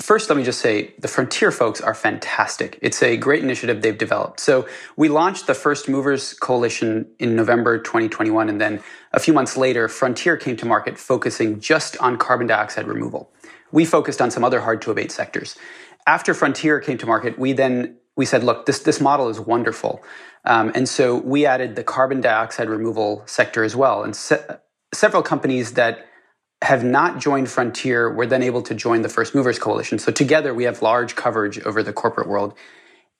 First, 0.00 0.28
let 0.28 0.36
me 0.36 0.44
just 0.44 0.60
say 0.60 0.94
the 0.98 1.08
Frontier 1.08 1.50
folks 1.50 1.80
are 1.80 1.94
fantastic. 1.94 2.78
It's 2.82 3.02
a 3.02 3.16
great 3.16 3.42
initiative 3.42 3.82
they've 3.82 3.98
developed. 3.98 4.38
So, 4.38 4.68
we 4.96 5.08
launched 5.08 5.48
the 5.48 5.54
First 5.54 5.88
Movers 5.88 6.34
Coalition 6.34 7.10
in 7.18 7.34
November 7.34 7.78
2021, 7.78 8.48
and 8.48 8.60
then 8.60 8.80
a 9.12 9.18
few 9.18 9.34
months 9.34 9.56
later, 9.56 9.88
Frontier 9.88 10.36
came 10.36 10.56
to 10.58 10.66
market 10.66 10.98
focusing 10.98 11.58
just 11.58 11.96
on 11.98 12.16
carbon 12.16 12.46
dioxide 12.46 12.86
removal. 12.86 13.32
We 13.72 13.84
focused 13.84 14.20
on 14.20 14.30
some 14.30 14.44
other 14.44 14.60
hard 14.60 14.82
to 14.82 14.92
abate 14.92 15.10
sectors. 15.10 15.56
After 16.06 16.32
Frontier 16.32 16.78
came 16.78 16.98
to 16.98 17.06
market, 17.06 17.36
we 17.36 17.52
then 17.52 17.96
we 18.18 18.24
said, 18.24 18.42
look, 18.42 18.66
this, 18.66 18.80
this 18.80 19.00
model 19.00 19.28
is 19.28 19.38
wonderful. 19.38 20.02
Um, 20.48 20.72
and 20.74 20.88
so 20.88 21.14
we 21.14 21.44
added 21.44 21.76
the 21.76 21.84
carbon 21.84 22.20
dioxide 22.22 22.70
removal 22.70 23.22
sector 23.26 23.62
as 23.62 23.76
well. 23.76 24.02
And 24.02 24.16
se- 24.16 24.44
several 24.94 25.22
companies 25.22 25.74
that 25.74 26.06
have 26.62 26.82
not 26.82 27.20
joined 27.20 27.50
Frontier 27.50 28.12
were 28.12 28.26
then 28.26 28.42
able 28.42 28.62
to 28.62 28.74
join 28.74 29.02
the 29.02 29.10
First 29.10 29.34
Movers 29.34 29.58
Coalition. 29.58 29.98
So 29.98 30.10
together 30.10 30.54
we 30.54 30.64
have 30.64 30.80
large 30.82 31.14
coverage 31.14 31.60
over 31.60 31.82
the 31.82 31.92
corporate 31.92 32.28
world. 32.28 32.54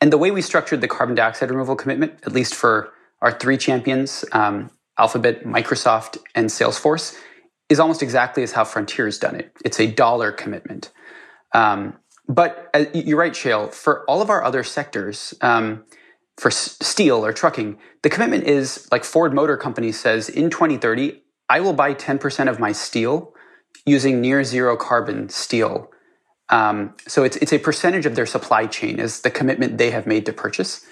And 0.00 0.12
the 0.12 0.18
way 0.18 0.30
we 0.30 0.40
structured 0.40 0.80
the 0.80 0.88
carbon 0.88 1.14
dioxide 1.14 1.50
removal 1.50 1.76
commitment, 1.76 2.14
at 2.24 2.32
least 2.32 2.54
for 2.54 2.90
our 3.20 3.30
three 3.30 3.58
champions, 3.58 4.24
um, 4.32 4.70
Alphabet, 4.98 5.44
Microsoft, 5.44 6.18
and 6.34 6.48
Salesforce, 6.48 7.16
is 7.68 7.78
almost 7.78 8.02
exactly 8.02 8.42
as 8.42 8.52
how 8.52 8.64
Frontier 8.64 9.04
has 9.04 9.18
done 9.18 9.36
it. 9.36 9.52
It's 9.64 9.78
a 9.78 9.86
dollar 9.86 10.32
commitment. 10.32 10.90
Um, 11.52 11.98
but 12.28 12.70
uh, 12.74 12.86
you're 12.94 13.18
right, 13.18 13.32
Shayle. 13.32 13.72
For 13.72 14.04
all 14.06 14.22
of 14.22 14.30
our 14.30 14.42
other 14.42 14.64
sectors, 14.64 15.34
um, 15.40 15.84
for 16.38 16.50
steel 16.50 17.24
or 17.24 17.32
trucking, 17.32 17.78
the 18.02 18.08
commitment 18.08 18.44
is 18.44 18.88
like 18.92 19.04
Ford 19.04 19.34
Motor 19.34 19.56
Company 19.56 19.90
says 19.90 20.28
in 20.28 20.50
2030, 20.50 21.20
I 21.48 21.60
will 21.60 21.72
buy 21.72 21.94
10% 21.94 22.48
of 22.48 22.60
my 22.60 22.72
steel 22.72 23.34
using 23.84 24.20
near 24.20 24.44
zero 24.44 24.76
carbon 24.76 25.28
steel. 25.28 25.90
Um, 26.50 26.94
so 27.06 27.24
it's 27.24 27.36
it's 27.38 27.52
a 27.52 27.58
percentage 27.58 28.06
of 28.06 28.14
their 28.14 28.24
supply 28.24 28.66
chain 28.66 28.98
is 28.98 29.20
the 29.20 29.30
commitment 29.30 29.76
they 29.76 29.90
have 29.90 30.06
made 30.06 30.24
to 30.26 30.32
purchase 30.32 30.84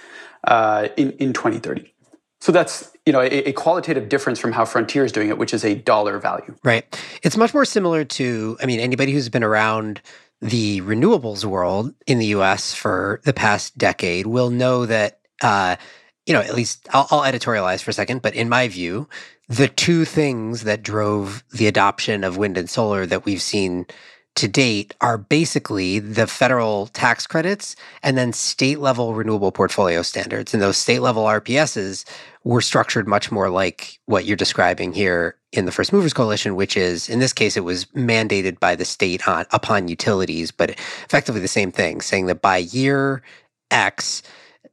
uh, 0.45 0.89
in 0.97 1.13
in 1.13 1.33
2030. 1.33 1.93
So 2.41 2.53
that's 2.53 2.93
you 3.07 3.13
know 3.13 3.21
a, 3.21 3.49
a, 3.49 3.53
qualitative 3.53 4.11
difference 4.11 4.39
from 4.39 4.53
how 4.53 4.67
Frontier 4.67 5.05
is 5.05 5.13
doing 5.13 5.31
it, 5.31 5.39
which 5.39 5.55
is 5.55 5.65
a 5.65 5.75
dollar 5.75 6.19
value. 6.19 6.55
Right. 6.63 6.85
It's 7.23 7.39
much 7.39 7.55
more 7.55 7.65
similar 7.65 8.05
to 8.05 8.59
I 8.61 8.67
mean 8.67 8.81
anybody 8.81 9.13
who's 9.13 9.31
been 9.31 9.45
around 9.45 10.03
the 10.43 10.83
renewables 10.83 11.47
world 11.47 11.95
in 12.07 12.19
the 12.19 12.27
U.S. 12.27 12.75
for 12.75 13.23
the 13.25 13.33
past 13.33 13.79
decade 13.79 14.27
will 14.27 14.51
know 14.51 14.85
that 14.85 15.21
uh, 15.43 15.77
you 16.27 16.35
know 16.35 16.41
at 16.41 16.55
least 16.55 16.89
I'll, 16.93 17.07
I'll 17.11 17.33
editorialize 17.33 17.83
for 17.83 17.91
a 17.91 17.95
second, 17.95 18.23
but 18.23 18.35
in 18.35 18.49
my 18.49 18.69
view, 18.69 19.09
the 19.49 19.69
two 19.69 20.05
things 20.05 20.65
that 20.65 20.83
drove 20.83 21.45
the 21.53 21.67
adoption 21.67 22.25
of 22.25 22.37
wind 22.37 22.59
and 22.59 22.69
solar 22.69 23.07
that 23.07 23.25
we've 23.25 23.43
seen 23.43 23.87
to 24.37 24.47
date 24.47 24.95
are 25.01 25.17
basically 25.17 25.99
the 25.99 26.27
federal 26.27 26.89
tax 26.89 27.27
credits 27.27 27.75
and 28.03 28.19
then 28.19 28.33
state 28.35 28.79
level 28.79 29.15
renewable 29.15 29.51
portfolio 29.51 30.03
standards. 30.03 30.53
And 30.53 30.63
those 30.63 30.77
state 30.77 31.01
level 31.01 31.25
RPSs 31.25 32.05
were 32.45 32.61
structured 32.61 33.09
much 33.09 33.33
more 33.33 33.49
like 33.49 33.99
what 34.05 34.27
you're 34.27 34.37
describing 34.37 34.93
here 34.93 35.37
in 35.53 35.65
the 35.65 35.73
First 35.73 35.93
Movers 35.93 36.13
Coalition, 36.13 36.55
which 36.55 36.77
is 36.77 37.09
in 37.09 37.19
this 37.19 37.33
case, 37.33 37.57
it 37.57 37.65
was 37.65 37.87
mandated 37.87 38.61
by 38.61 38.77
the 38.77 38.85
state 38.85 39.27
on, 39.27 39.47
upon 39.53 39.89
utilities, 39.89 40.51
but 40.51 40.71
effectively 40.71 41.41
the 41.41 41.49
same 41.49 41.73
thing, 41.73 42.03
saying 42.03 42.27
that 42.27 42.43
by 42.43 42.59
year 42.59 43.23
X, 43.71 44.23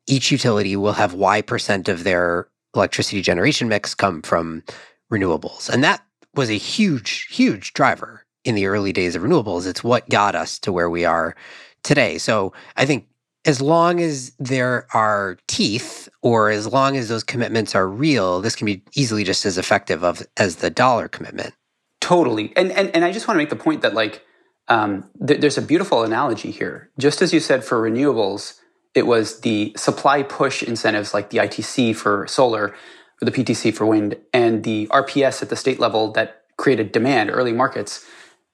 each 0.08 0.32
utility 0.32 0.76
will 0.76 0.94
have 0.94 1.14
Y 1.14 1.42
percent 1.42 1.90
of 1.90 2.04
their 2.04 2.48
electricity 2.76 3.22
generation 3.22 3.68
mix 3.68 3.94
come 3.96 4.22
from 4.22 4.64
renewables. 5.12 5.70
And 5.70 5.84
that 5.84 6.04
was 6.34 6.50
a 6.50 6.58
huge, 6.58 7.28
huge 7.30 7.74
driver 7.74 8.26
in 8.44 8.56
the 8.56 8.66
early 8.66 8.92
days 8.92 9.16
of 9.16 9.22
renewables. 9.22 9.68
It's 9.68 9.84
what 9.84 10.10
got 10.10 10.36
us 10.36 10.60
to 10.60 10.72
where 10.72 10.90
we 10.90 11.06
are 11.06 11.36
today. 11.84 12.18
So 12.18 12.54
I 12.76 12.86
think 12.86 13.08
as 13.46 13.62
long 13.62 14.00
as 14.00 14.32
there 14.40 14.88
are 14.94 15.38
teeth 15.48 16.10
or 16.22 16.50
as 16.50 16.72
long 16.72 16.98
as 16.98 17.10
those 17.10 17.24
commitments 17.24 17.76
are 17.76 17.88
real, 17.88 18.42
this 18.42 18.56
can 18.56 18.66
be 18.66 18.84
easily 18.96 19.24
just 19.24 19.46
as 19.46 19.58
effective 19.58 20.04
of 20.04 20.26
as 20.38 20.58
the 20.58 20.70
dollar 20.70 21.08
commitment. 21.08 21.54
Totally. 22.02 22.54
And 22.56 22.72
and, 22.72 22.94
and 22.96 23.06
I 23.06 23.12
just 23.12 23.28
want 23.28 23.36
to 23.36 23.42
make 23.42 23.50
the 23.50 23.56
point 23.56 23.82
that 23.82 23.94
like 23.94 24.24
um, 24.68 25.10
th- 25.26 25.42
there's 25.42 25.58
a 25.58 25.62
beautiful 25.62 26.04
analogy 26.04 26.52
here. 26.52 26.90
Just 26.98 27.22
as 27.22 27.34
you 27.34 27.40
said 27.40 27.64
for 27.64 27.82
renewables, 27.82 28.60
it 28.96 29.08
was 29.08 29.42
the 29.42 29.74
supply 29.76 30.24
push 30.24 30.64
incentives 30.64 31.14
like 31.14 31.30
the 31.30 31.40
ITC 31.40 31.96
for 31.96 32.28
solar 32.28 32.76
or 33.22 33.26
the 33.26 33.32
PTC 33.32 33.74
for 33.74 33.86
wind 33.86 34.18
and 34.34 34.64
the 34.64 34.88
RPS 34.88 35.42
at 35.42 35.50
the 35.50 35.56
state 35.56 35.80
level 35.80 36.12
that 36.12 36.44
created 36.58 36.92
demand, 36.92 37.30
early 37.32 37.54
markets. 37.54 38.06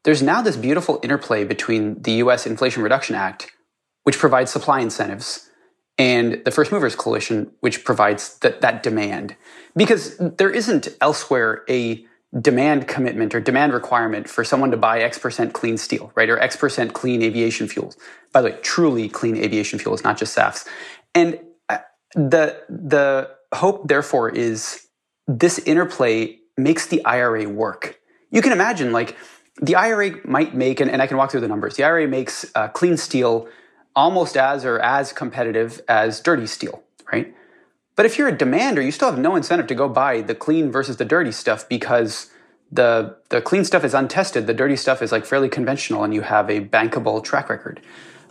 There's 0.03 0.21
now 0.21 0.41
this 0.41 0.55
beautiful 0.55 0.99
interplay 1.03 1.43
between 1.43 2.01
the 2.01 2.13
US 2.13 2.45
Inflation 2.45 2.83
Reduction 2.83 3.15
Act, 3.15 3.51
which 4.03 4.17
provides 4.17 4.51
supply 4.51 4.79
incentives, 4.79 5.49
and 5.97 6.41
the 6.45 6.51
First 6.51 6.71
Movers 6.71 6.95
Coalition, 6.95 7.51
which 7.59 7.83
provides 7.83 8.39
that, 8.39 8.61
that 8.61 8.81
demand. 8.81 9.35
Because 9.75 10.17
there 10.17 10.49
isn't 10.49 10.87
elsewhere 11.01 11.63
a 11.69 12.05
demand 12.39 12.87
commitment 12.87 13.33
or 13.33 13.39
demand 13.39 13.73
requirement 13.73 14.29
for 14.29 14.43
someone 14.43 14.69
to 14.71 14.77
buy 14.77 14.99
X 14.99 15.17
percent 15.17 15.53
clean 15.53 15.77
steel, 15.77 16.11
right? 16.15 16.29
Or 16.29 16.39
X 16.39 16.55
percent 16.55 16.93
clean 16.93 17.23
aviation 17.23 17.67
fuels. 17.67 17.97
By 18.31 18.41
the 18.41 18.49
way, 18.49 18.57
truly 18.61 19.09
clean 19.09 19.35
aviation 19.35 19.79
fuels, 19.79 20.03
not 20.03 20.17
just 20.17 20.35
SAFs. 20.37 20.67
And 21.15 21.39
uh, 21.69 21.79
the, 22.13 22.61
the 22.69 23.31
hope, 23.53 23.87
therefore, 23.87 24.29
is 24.29 24.87
this 25.27 25.57
interplay 25.59 26.37
makes 26.55 26.87
the 26.87 27.03
IRA 27.03 27.49
work. 27.49 27.99
You 28.29 28.41
can 28.43 28.51
imagine, 28.51 28.91
like, 28.91 29.17
the 29.61 29.75
IRA 29.75 30.25
might 30.25 30.53
make, 30.53 30.79
and, 30.79 30.91
and 30.91 31.01
I 31.01 31.07
can 31.07 31.17
walk 31.17 31.31
through 31.31 31.41
the 31.41 31.47
numbers, 31.47 31.75
the 31.75 31.83
IRA 31.83 32.07
makes 32.07 32.45
uh, 32.53 32.67
clean 32.67 32.95
steel 32.95 33.47
almost 33.95 34.37
as 34.37 34.65
or 34.65 34.79
as 34.79 35.11
competitive 35.11 35.81
as 35.87 36.21
dirty 36.21 36.45
steel, 36.45 36.83
right? 37.11 37.33
But 37.99 38.05
if 38.05 38.17
you're 38.17 38.29
a 38.29 38.37
demander, 38.37 38.81
you 38.81 38.93
still 38.93 39.09
have 39.09 39.19
no 39.19 39.35
incentive 39.35 39.67
to 39.67 39.75
go 39.75 39.89
buy 39.89 40.21
the 40.21 40.33
clean 40.33 40.71
versus 40.71 40.95
the 40.95 41.03
dirty 41.03 41.33
stuff 41.33 41.67
because 41.67 42.31
the 42.71 43.17
the 43.27 43.41
clean 43.41 43.65
stuff 43.65 43.83
is 43.83 43.93
untested. 43.93 44.47
The 44.47 44.53
dirty 44.53 44.77
stuff 44.77 45.01
is 45.01 45.11
like 45.11 45.25
fairly 45.25 45.49
conventional, 45.49 46.05
and 46.05 46.13
you 46.13 46.21
have 46.21 46.49
a 46.49 46.61
bankable 46.61 47.21
track 47.21 47.49
record. 47.49 47.81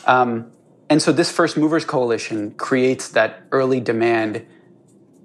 Um, 0.07 0.51
and 0.89 1.03
so 1.03 1.13
this 1.13 1.31
first 1.31 1.59
movers 1.59 1.85
coalition 1.85 2.53
creates 2.53 3.11
that 3.11 3.43
early 3.53 3.79
demand 3.79 4.47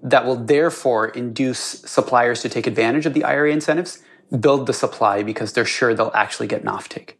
that 0.01 0.25
will 0.25 0.35
therefore 0.35 1.07
induce 1.07 1.59
suppliers 1.59 2.41
to 2.41 2.49
take 2.49 2.67
advantage 2.67 3.05
of 3.05 3.13
the 3.13 3.23
IRA 3.23 3.49
incentives, 3.53 3.99
build 4.37 4.67
the 4.67 4.73
supply 4.73 5.23
because 5.23 5.53
they're 5.53 5.63
sure 5.63 5.93
they'll 5.93 6.11
actually 6.13 6.47
get 6.47 6.63
an 6.63 6.67
offtake. 6.67 7.11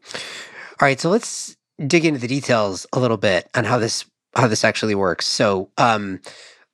All 0.82 0.88
right, 0.88 1.00
so 1.00 1.10
let's 1.10 1.56
dig 1.88 2.04
into 2.04 2.20
the 2.20 2.28
details 2.28 2.86
a 2.92 3.00
little 3.00 3.16
bit 3.16 3.48
on 3.56 3.64
how 3.64 3.80
this 3.80 4.04
how 4.36 4.48
this 4.48 4.66
actually 4.66 4.96
works. 4.96 5.26
So, 5.26 5.70
um, 5.78 6.20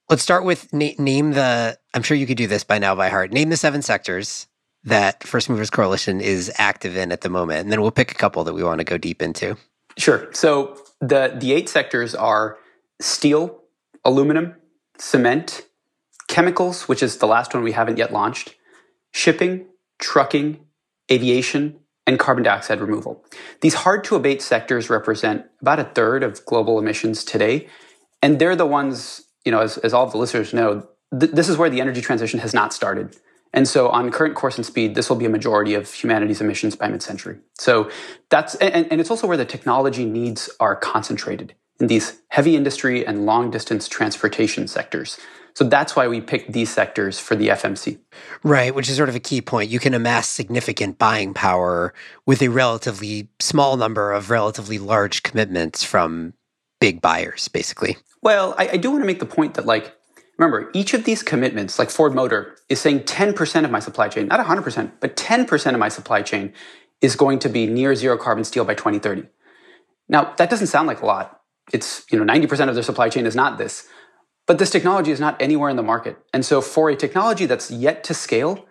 let's 0.10 0.24
start 0.24 0.44
with 0.44 0.72
na- 0.74 0.98
name 0.98 1.32
the. 1.32 1.78
I'm 1.94 2.04
sure 2.04 2.18
you 2.18 2.28
could 2.28 2.38
do 2.38 2.48
this 2.48 2.64
by 2.64 2.80
now 2.80 2.96
by 2.96 3.10
heart. 3.10 3.32
Name 3.32 3.50
the 3.50 3.58
seven 3.58 3.82
sectors 3.82 4.48
that 4.84 5.24
First 5.24 5.50
Movers 5.50 5.70
Coalition 5.70 6.22
is 6.22 6.52
active 6.58 6.96
in 6.96 7.12
at 7.12 7.22
the 7.22 7.30
moment, 7.30 7.62
and 7.62 7.72
then 7.72 7.82
we'll 7.82 7.92
pick 7.92 8.12
a 8.12 8.16
couple 8.16 8.44
that 8.44 8.54
we 8.54 8.64
want 8.64 8.80
to 8.80 8.86
go 8.86 8.98
deep 8.98 9.22
into. 9.22 9.58
Sure. 9.98 10.30
So 10.34 10.82
the 11.00 11.36
the 11.38 11.54
eight 11.54 11.70
sectors 11.70 12.16
are 12.16 12.58
steel, 13.02 13.62
aluminum, 14.04 14.56
cement, 14.98 15.66
chemicals, 16.28 16.88
which 16.88 17.04
is 17.04 17.18
the 17.18 17.28
last 17.28 17.54
one 17.54 17.64
we 17.64 17.72
haven't 17.72 17.98
yet 17.98 18.12
launched, 18.12 18.56
shipping, 19.14 19.66
trucking, 20.00 20.60
aviation, 21.12 21.80
and 22.06 22.20
carbon 22.20 22.44
dioxide 22.44 22.82
removal. 22.82 23.24
These 23.62 23.76
hard 23.76 24.04
to 24.06 24.16
abate 24.16 24.42
sectors 24.42 24.90
represent 24.90 25.46
about 25.62 25.80
a 25.80 25.84
third 25.84 26.24
of 26.24 26.44
global 26.46 26.80
emissions 26.80 27.24
today. 27.24 27.68
And 28.22 28.40
they're 28.40 28.56
the 28.56 28.66
ones, 28.66 29.22
you 29.46 29.52
know, 29.52 29.60
as, 29.60 29.78
as 29.80 29.94
all 29.94 30.06
of 30.06 30.12
the 30.12 30.18
listeners 30.18 30.54
know, 30.54 30.88
th- 31.18 31.32
this 31.32 31.50
is 31.50 31.58
where 31.58 31.70
the 31.70 31.82
energy 31.82 32.02
transition 32.02 32.40
has 32.40 32.54
not 32.54 32.74
started. 32.74 33.16
And 33.52 33.68
so 33.68 33.90
on 33.90 34.12
current 34.12 34.36
course 34.36 34.58
and 34.58 34.66
speed, 34.66 34.96
this 34.96 35.10
will 35.10 35.16
be 35.16 35.26
a 35.26 35.30
majority 35.30 35.74
of 35.74 35.92
humanity's 35.92 36.40
emissions 36.40 36.76
by 36.76 36.88
mid-century. 36.88 37.40
So 37.58 37.90
that's, 38.30 38.56
and, 38.56 38.88
and 38.92 39.02
it's 39.02 39.10
also 39.10 39.26
where 39.26 39.38
the 39.38 39.46
technology 39.46 40.06
needs 40.06 40.50
are 40.60 40.76
concentrated 40.76 41.56
in 41.80 41.88
these 41.88 42.22
heavy 42.28 42.56
industry 42.56 43.06
and 43.06 43.26
long 43.26 43.50
distance 43.50 43.88
transportation 43.88 44.68
sectors. 44.68 45.18
So 45.56 45.64
that's 45.64 45.96
why 45.96 46.08
we 46.08 46.22
picked 46.22 46.54
these 46.54 46.70
sectors 46.70 47.20
for 47.20 47.36
the 47.36 47.50
FMC. 47.50 48.00
Right, 48.44 48.74
which 48.74 48.90
is 48.90 48.98
sort 48.98 49.10
of 49.10 49.16
a 49.16 49.20
key 49.20 49.42
point. 49.42 49.70
You 49.70 49.80
can 49.80 49.94
amass 49.94 50.30
significant 50.30 50.98
buying 50.98 51.34
power 51.34 51.94
with 52.26 52.42
a 52.42 52.50
relatively 52.50 53.30
small 53.40 53.76
number 53.78 54.12
of 54.12 54.30
relatively 54.30 54.78
large 54.78 55.24
commitments 55.24 55.84
from 55.84 56.34
big 56.80 57.02
buyers, 57.02 57.48
basically. 57.48 57.98
Well, 58.22 58.56
I, 58.58 58.70
I 58.70 58.78
do 58.78 58.92
want 58.92 59.02
to 59.02 59.08
make 59.08 59.20
the 59.20 59.26
point 59.26 59.54
that, 59.56 59.66
like, 59.66 59.96
remember, 60.38 60.70
each 60.74 60.94
of 60.94 61.06
these 61.06 61.24
commitments, 61.24 61.80
like 61.80 61.90
Ford 61.90 62.14
Motor, 62.14 62.56
is 62.68 62.80
saying 62.80 63.02
10% 63.02 63.66
of 63.66 63.72
my 63.72 63.80
supply 63.80 64.10
chain, 64.10 64.28
not 64.28 64.46
100%, 64.46 64.92
but 65.00 65.16
10% 65.16 65.74
of 65.74 65.80
my 65.80 65.90
supply 65.90 66.22
chain 66.22 66.54
is 67.02 67.16
going 67.16 67.40
to 67.40 67.50
be 67.50 67.66
near 67.66 67.96
zero 67.96 68.18
carbon 68.18 68.44
steel 68.44 68.66
by 68.66 68.74
2030. 68.74 69.24
Now, 70.10 70.34
that 70.38 70.50
doesn't 70.50 70.68
sound 70.68 70.88
like 70.88 71.02
a 71.02 71.06
lot. 71.06 71.42
It's, 71.72 72.06
you 72.12 72.20
know, 72.20 72.32
90% 72.32 72.68
of 72.68 72.76
their 72.76 72.84
supply 72.84 73.10
chain 73.10 73.26
is 73.26 73.36
not 73.36 73.58
this. 73.58 73.88
But 74.48 74.58
this 74.58 74.72
technology 74.72 75.12
is 75.12 75.20
not 75.20 75.40
anywhere 75.40 75.70
in 75.70 75.76
the 75.76 75.84
market. 75.84 76.18
And 76.34 76.44
so 76.44 76.60
for 76.60 76.90
a 76.90 76.96
technology 76.96 77.46
that's 77.46 77.70
yet 77.70 78.04
to 78.06 78.14
scale, 78.16 78.66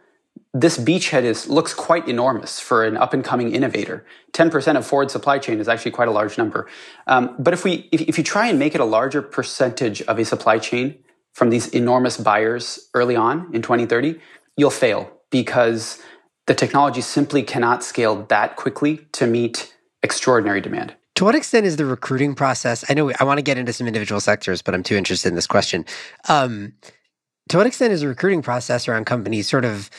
this 0.52 0.78
beachhead 0.78 1.22
is 1.22 1.48
looks 1.48 1.74
quite 1.74 2.08
enormous 2.08 2.60
for 2.60 2.84
an 2.84 2.96
up 2.96 3.14
and 3.14 3.24
coming 3.24 3.54
innovator. 3.54 4.04
10% 4.32 4.76
of 4.76 4.86
Ford's 4.86 5.12
supply 5.12 5.38
chain 5.38 5.60
is 5.60 5.68
actually 5.68 5.90
quite 5.90 6.08
a 6.08 6.10
large 6.10 6.38
number. 6.38 6.68
Um, 7.06 7.34
but 7.38 7.54
if 7.54 7.64
we 7.64 7.88
if, 7.92 8.02
if 8.02 8.18
you 8.18 8.24
try 8.24 8.48
and 8.48 8.58
make 8.58 8.74
it 8.74 8.80
a 8.80 8.84
larger 8.84 9.22
percentage 9.22 10.02
of 10.02 10.18
a 10.18 10.24
supply 10.24 10.58
chain 10.58 10.98
from 11.34 11.50
these 11.50 11.68
enormous 11.68 12.16
buyers 12.16 12.88
early 12.94 13.16
on 13.16 13.54
in 13.54 13.62
2030, 13.62 14.18
you'll 14.56 14.70
fail 14.70 15.10
because 15.30 16.00
the 16.46 16.54
technology 16.54 17.00
simply 17.00 17.42
cannot 17.42 17.84
scale 17.84 18.24
that 18.28 18.56
quickly 18.56 19.06
to 19.12 19.26
meet 19.26 19.74
extraordinary 20.02 20.60
demand. 20.60 20.94
To 21.16 21.24
what 21.24 21.34
extent 21.34 21.66
is 21.66 21.76
the 21.76 21.84
recruiting 21.84 22.34
process? 22.34 22.84
I 22.88 22.94
know 22.94 23.12
I 23.18 23.24
want 23.24 23.38
to 23.38 23.42
get 23.42 23.58
into 23.58 23.72
some 23.72 23.86
individual 23.86 24.20
sectors, 24.20 24.62
but 24.62 24.74
I'm 24.74 24.82
too 24.82 24.96
interested 24.96 25.28
in 25.28 25.34
this 25.34 25.48
question. 25.48 25.84
Um, 26.28 26.74
to 27.48 27.56
what 27.56 27.66
extent 27.66 27.92
is 27.92 28.02
the 28.02 28.08
recruiting 28.08 28.42
process 28.42 28.88
around 28.88 29.06
companies 29.06 29.48
sort 29.48 29.64
of 29.64 29.90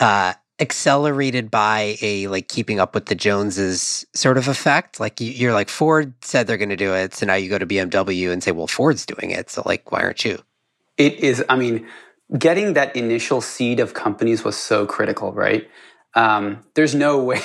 uh, 0.00 0.34
accelerated 0.60 1.50
by 1.50 1.96
a 2.02 2.26
like 2.28 2.48
keeping 2.48 2.80
up 2.80 2.94
with 2.94 3.06
the 3.06 3.14
Joneses 3.14 4.06
sort 4.14 4.38
of 4.38 4.48
effect? 4.48 5.00
Like 5.00 5.20
you're 5.20 5.52
like 5.52 5.68
Ford 5.68 6.12
said 6.22 6.46
they're 6.46 6.56
going 6.56 6.68
to 6.68 6.76
do 6.76 6.94
it, 6.94 7.14
so 7.14 7.26
now 7.26 7.34
you 7.34 7.48
go 7.48 7.58
to 7.58 7.66
BMW 7.66 8.32
and 8.32 8.42
say, 8.42 8.50
well, 8.50 8.66
Ford's 8.66 9.06
doing 9.06 9.30
it, 9.30 9.50
so 9.50 9.62
like 9.64 9.90
why 9.92 10.02
aren't 10.02 10.24
you? 10.24 10.38
It 10.96 11.14
is. 11.20 11.44
I 11.48 11.56
mean, 11.56 11.86
getting 12.36 12.74
that 12.74 12.94
initial 12.96 13.40
seed 13.40 13.80
of 13.80 13.94
companies 13.94 14.44
was 14.44 14.56
so 14.56 14.86
critical, 14.86 15.32
right? 15.32 15.68
Um, 16.14 16.64
there's 16.74 16.94
no 16.94 17.22
way 17.22 17.40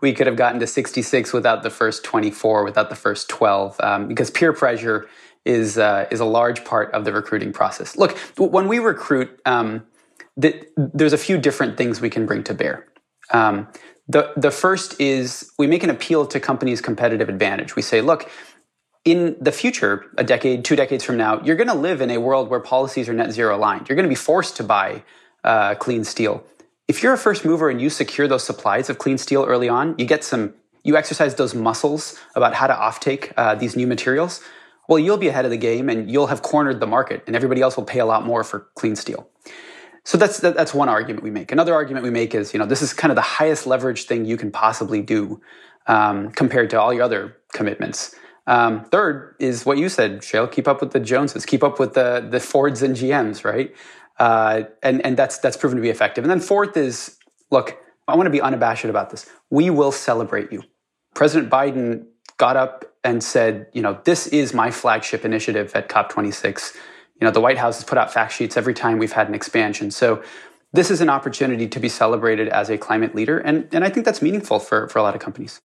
we 0.00 0.12
could 0.12 0.26
have 0.26 0.36
gotten 0.36 0.60
to 0.60 0.66
66 0.66 1.32
without 1.32 1.62
the 1.62 1.70
first 1.70 2.04
24, 2.04 2.64
without 2.64 2.88
the 2.88 2.96
first 2.96 3.28
12, 3.28 3.80
um, 3.80 4.08
because 4.08 4.30
peer 4.30 4.52
pressure 4.52 5.08
is 5.44 5.76
uh, 5.76 6.06
is 6.10 6.20
a 6.20 6.24
large 6.24 6.64
part 6.64 6.90
of 6.92 7.04
the 7.04 7.12
recruiting 7.12 7.52
process. 7.52 7.96
Look, 7.96 8.16
when 8.38 8.66
we 8.66 8.78
recruit, 8.78 9.40
um, 9.44 9.84
the, 10.36 10.66
there's 10.76 11.12
a 11.12 11.18
few 11.18 11.38
different 11.38 11.76
things 11.76 12.00
we 12.00 12.10
can 12.10 12.26
bring 12.26 12.44
to 12.44 12.54
bear. 12.54 12.86
Um, 13.30 13.68
the 14.06 14.32
the 14.36 14.50
first 14.50 15.00
is 15.00 15.50
we 15.58 15.66
make 15.66 15.82
an 15.82 15.90
appeal 15.90 16.26
to 16.26 16.38
companies' 16.38 16.80
competitive 16.80 17.28
advantage. 17.28 17.74
We 17.74 17.82
say, 17.82 18.02
look, 18.02 18.30
in 19.04 19.36
the 19.40 19.52
future, 19.52 20.06
a 20.18 20.24
decade, 20.24 20.64
two 20.64 20.76
decades 20.76 21.04
from 21.04 21.16
now, 21.16 21.40
you're 21.42 21.56
going 21.56 21.68
to 21.68 21.74
live 21.74 22.00
in 22.00 22.10
a 22.10 22.18
world 22.18 22.48
where 22.48 22.60
policies 22.60 23.08
are 23.08 23.14
net 23.14 23.32
zero 23.32 23.56
aligned. 23.56 23.88
You're 23.88 23.96
going 23.96 24.04
to 24.04 24.10
be 24.10 24.14
forced 24.14 24.56
to 24.56 24.64
buy 24.64 25.04
uh, 25.42 25.74
clean 25.74 26.04
steel. 26.04 26.44
If 26.88 27.02
you're 27.02 27.14
a 27.14 27.18
first 27.18 27.44
mover 27.44 27.70
and 27.70 27.80
you 27.80 27.90
secure 27.90 28.28
those 28.28 28.44
supplies 28.44 28.90
of 28.90 28.98
clean 28.98 29.18
steel 29.18 29.44
early 29.44 29.68
on, 29.68 29.94
you 29.98 30.06
get 30.06 30.24
some, 30.24 30.54
you 30.82 30.96
exercise 30.96 31.34
those 31.34 31.54
muscles 31.54 32.18
about 32.34 32.54
how 32.54 32.66
to 32.66 32.74
offtake 32.74 33.32
uh, 33.36 33.54
these 33.54 33.76
new 33.76 33.86
materials. 33.86 34.42
Well, 34.88 34.98
you'll 34.98 35.16
be 35.16 35.28
ahead 35.28 35.46
of 35.46 35.50
the 35.50 35.56
game 35.56 35.88
and 35.88 36.10
you'll 36.10 36.26
have 36.26 36.42
cornered 36.42 36.80
the 36.80 36.86
market, 36.86 37.22
and 37.26 37.34
everybody 37.34 37.62
else 37.62 37.76
will 37.76 37.84
pay 37.84 38.00
a 38.00 38.06
lot 38.06 38.24
more 38.24 38.44
for 38.44 38.68
clean 38.74 38.96
steel. 38.96 39.28
So 40.04 40.18
that's 40.18 40.38
that's 40.38 40.74
one 40.74 40.88
argument 40.88 41.22
we 41.22 41.30
make. 41.30 41.50
Another 41.50 41.74
argument 41.74 42.04
we 42.04 42.10
make 42.10 42.34
is, 42.34 42.52
you 42.52 42.58
know, 42.58 42.66
this 42.66 42.82
is 42.82 42.92
kind 42.92 43.10
of 43.10 43.16
the 43.16 43.22
highest 43.22 43.66
leverage 43.66 44.04
thing 44.04 44.26
you 44.26 44.36
can 44.36 44.50
possibly 44.50 45.00
do 45.00 45.40
um, 45.86 46.30
compared 46.30 46.70
to 46.70 46.80
all 46.80 46.92
your 46.92 47.04
other 47.04 47.36
commitments. 47.52 48.14
Um, 48.46 48.84
third 48.84 49.34
is 49.38 49.64
what 49.64 49.78
you 49.78 49.88
said, 49.88 50.20
Shayle. 50.20 50.50
Keep 50.50 50.68
up 50.68 50.82
with 50.82 50.92
the 50.92 51.00
Joneses. 51.00 51.46
Keep 51.46 51.64
up 51.64 51.78
with 51.78 51.94
the 51.94 52.26
the 52.30 52.38
Fords 52.38 52.82
and 52.82 52.94
GMs, 52.94 53.44
right? 53.44 53.74
Uh, 54.18 54.64
and 54.82 55.04
and 55.04 55.16
that's 55.16 55.38
that's 55.38 55.56
proven 55.56 55.76
to 55.76 55.82
be 55.82 55.90
effective. 55.90 56.22
And 56.22 56.30
then 56.30 56.40
fourth 56.40 56.76
is, 56.76 57.16
look, 57.50 57.78
I 58.06 58.14
want 58.14 58.26
to 58.26 58.30
be 58.30 58.42
unabashed 58.42 58.84
about 58.84 59.08
this. 59.10 59.28
We 59.48 59.70
will 59.70 59.92
celebrate 59.92 60.52
you. 60.52 60.62
President 61.14 61.50
Biden 61.50 62.04
got 62.36 62.56
up 62.56 62.84
and 63.04 63.22
said, 63.22 63.66
you 63.72 63.80
know, 63.80 63.98
this 64.04 64.26
is 64.26 64.52
my 64.52 64.70
flagship 64.70 65.24
initiative 65.24 65.72
at 65.74 65.88
COP26. 65.88 66.76
You 67.24 67.30
know, 67.30 67.32
the 67.32 67.40
White 67.40 67.56
House 67.56 67.76
has 67.76 67.84
put 67.84 67.96
out 67.96 68.12
fact 68.12 68.34
sheets 68.34 68.54
every 68.54 68.74
time 68.74 68.98
we've 68.98 69.12
had 69.12 69.28
an 69.28 69.34
expansion. 69.34 69.90
So 69.90 70.22
this 70.74 70.90
is 70.90 71.00
an 71.00 71.08
opportunity 71.08 71.66
to 71.66 71.80
be 71.80 71.88
celebrated 71.88 72.50
as 72.50 72.68
a 72.68 72.76
climate 72.76 73.14
leader, 73.14 73.38
and 73.38 73.66
and 73.72 73.82
I 73.82 73.88
think 73.88 74.04
that's 74.04 74.20
meaningful 74.20 74.58
for 74.58 74.88
for 74.88 74.98
a 74.98 75.02
lot 75.02 75.14
of 75.14 75.22
companies. 75.22 75.58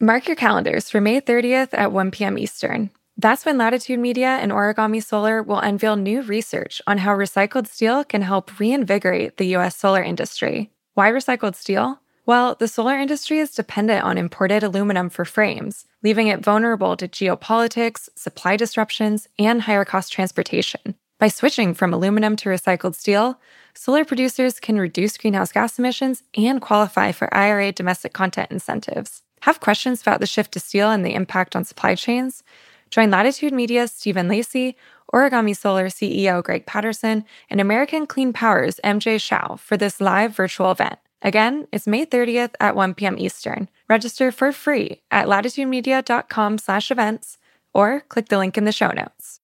Mark 0.00 0.26
your 0.28 0.34
calendars 0.34 0.88
for 0.88 0.98
May 0.98 1.20
30th 1.20 1.74
at 1.74 1.92
1 1.92 2.10
p.m. 2.10 2.38
Eastern. 2.38 2.88
That's 3.18 3.44
when 3.44 3.58
Latitude 3.58 4.00
Media 4.00 4.38
and 4.40 4.50
Origami 4.50 5.04
Solar 5.04 5.42
will 5.42 5.58
unveil 5.58 5.96
new 5.96 6.22
research 6.22 6.80
on 6.86 6.96
how 6.96 7.14
recycled 7.14 7.66
steel 7.66 8.02
can 8.02 8.22
help 8.22 8.58
reinvigorate 8.58 9.36
the 9.36 9.48
U.S. 9.58 9.76
solar 9.76 10.02
industry. 10.02 10.70
Why 10.94 11.10
recycled 11.10 11.54
steel? 11.54 12.00
Well, 12.24 12.56
the 12.56 12.66
solar 12.66 12.98
industry 12.98 13.38
is 13.38 13.52
dependent 13.54 14.04
on 14.04 14.18
imported 14.18 14.64
aluminum 14.64 15.10
for 15.10 15.24
frames, 15.24 15.84
leaving 16.06 16.28
it 16.28 16.38
vulnerable 16.38 16.96
to 16.96 17.08
geopolitics, 17.08 18.08
supply 18.14 18.56
disruptions, 18.56 19.26
and 19.40 19.62
higher 19.62 19.84
cost 19.84 20.12
transportation. 20.12 20.94
By 21.18 21.26
switching 21.26 21.74
from 21.74 21.92
aluminum 21.92 22.36
to 22.36 22.48
recycled 22.48 22.94
steel, 22.94 23.40
solar 23.74 24.04
producers 24.04 24.60
can 24.60 24.78
reduce 24.78 25.18
greenhouse 25.18 25.50
gas 25.50 25.80
emissions 25.80 26.22
and 26.36 26.60
qualify 26.60 27.10
for 27.10 27.34
IRA 27.34 27.72
domestic 27.72 28.12
content 28.12 28.52
incentives. 28.52 29.24
Have 29.40 29.58
questions 29.58 30.00
about 30.00 30.20
the 30.20 30.28
shift 30.28 30.52
to 30.52 30.60
steel 30.60 30.92
and 30.92 31.04
the 31.04 31.14
impact 31.14 31.56
on 31.56 31.64
supply 31.64 31.96
chains? 31.96 32.44
Join 32.90 33.10
Latitude 33.10 33.52
Media's 33.52 33.90
Stephen 33.90 34.28
Lacey, 34.28 34.76
Origami 35.12 35.56
Solar 35.56 35.86
CEO 35.86 36.40
Greg 36.40 36.66
Patterson, 36.66 37.24
and 37.50 37.60
American 37.60 38.06
Clean 38.06 38.32
Power's 38.32 38.78
MJ 38.84 39.16
Shiao 39.16 39.58
for 39.58 39.76
this 39.76 40.00
live 40.00 40.36
virtual 40.36 40.70
event. 40.70 41.00
Again, 41.22 41.66
it's 41.72 41.86
May 41.86 42.06
30th 42.06 42.54
at 42.60 42.76
1 42.76 42.94
p.m. 42.94 43.18
Eastern. 43.18 43.68
Register 43.88 44.30
for 44.30 44.52
free 44.52 45.02
at 45.10 45.26
latitudemedia.com 45.26 46.58
slash 46.58 46.90
events 46.90 47.38
or 47.72 48.00
click 48.08 48.28
the 48.28 48.38
link 48.38 48.56
in 48.56 48.64
the 48.64 48.72
show 48.72 48.90
notes. 48.90 49.40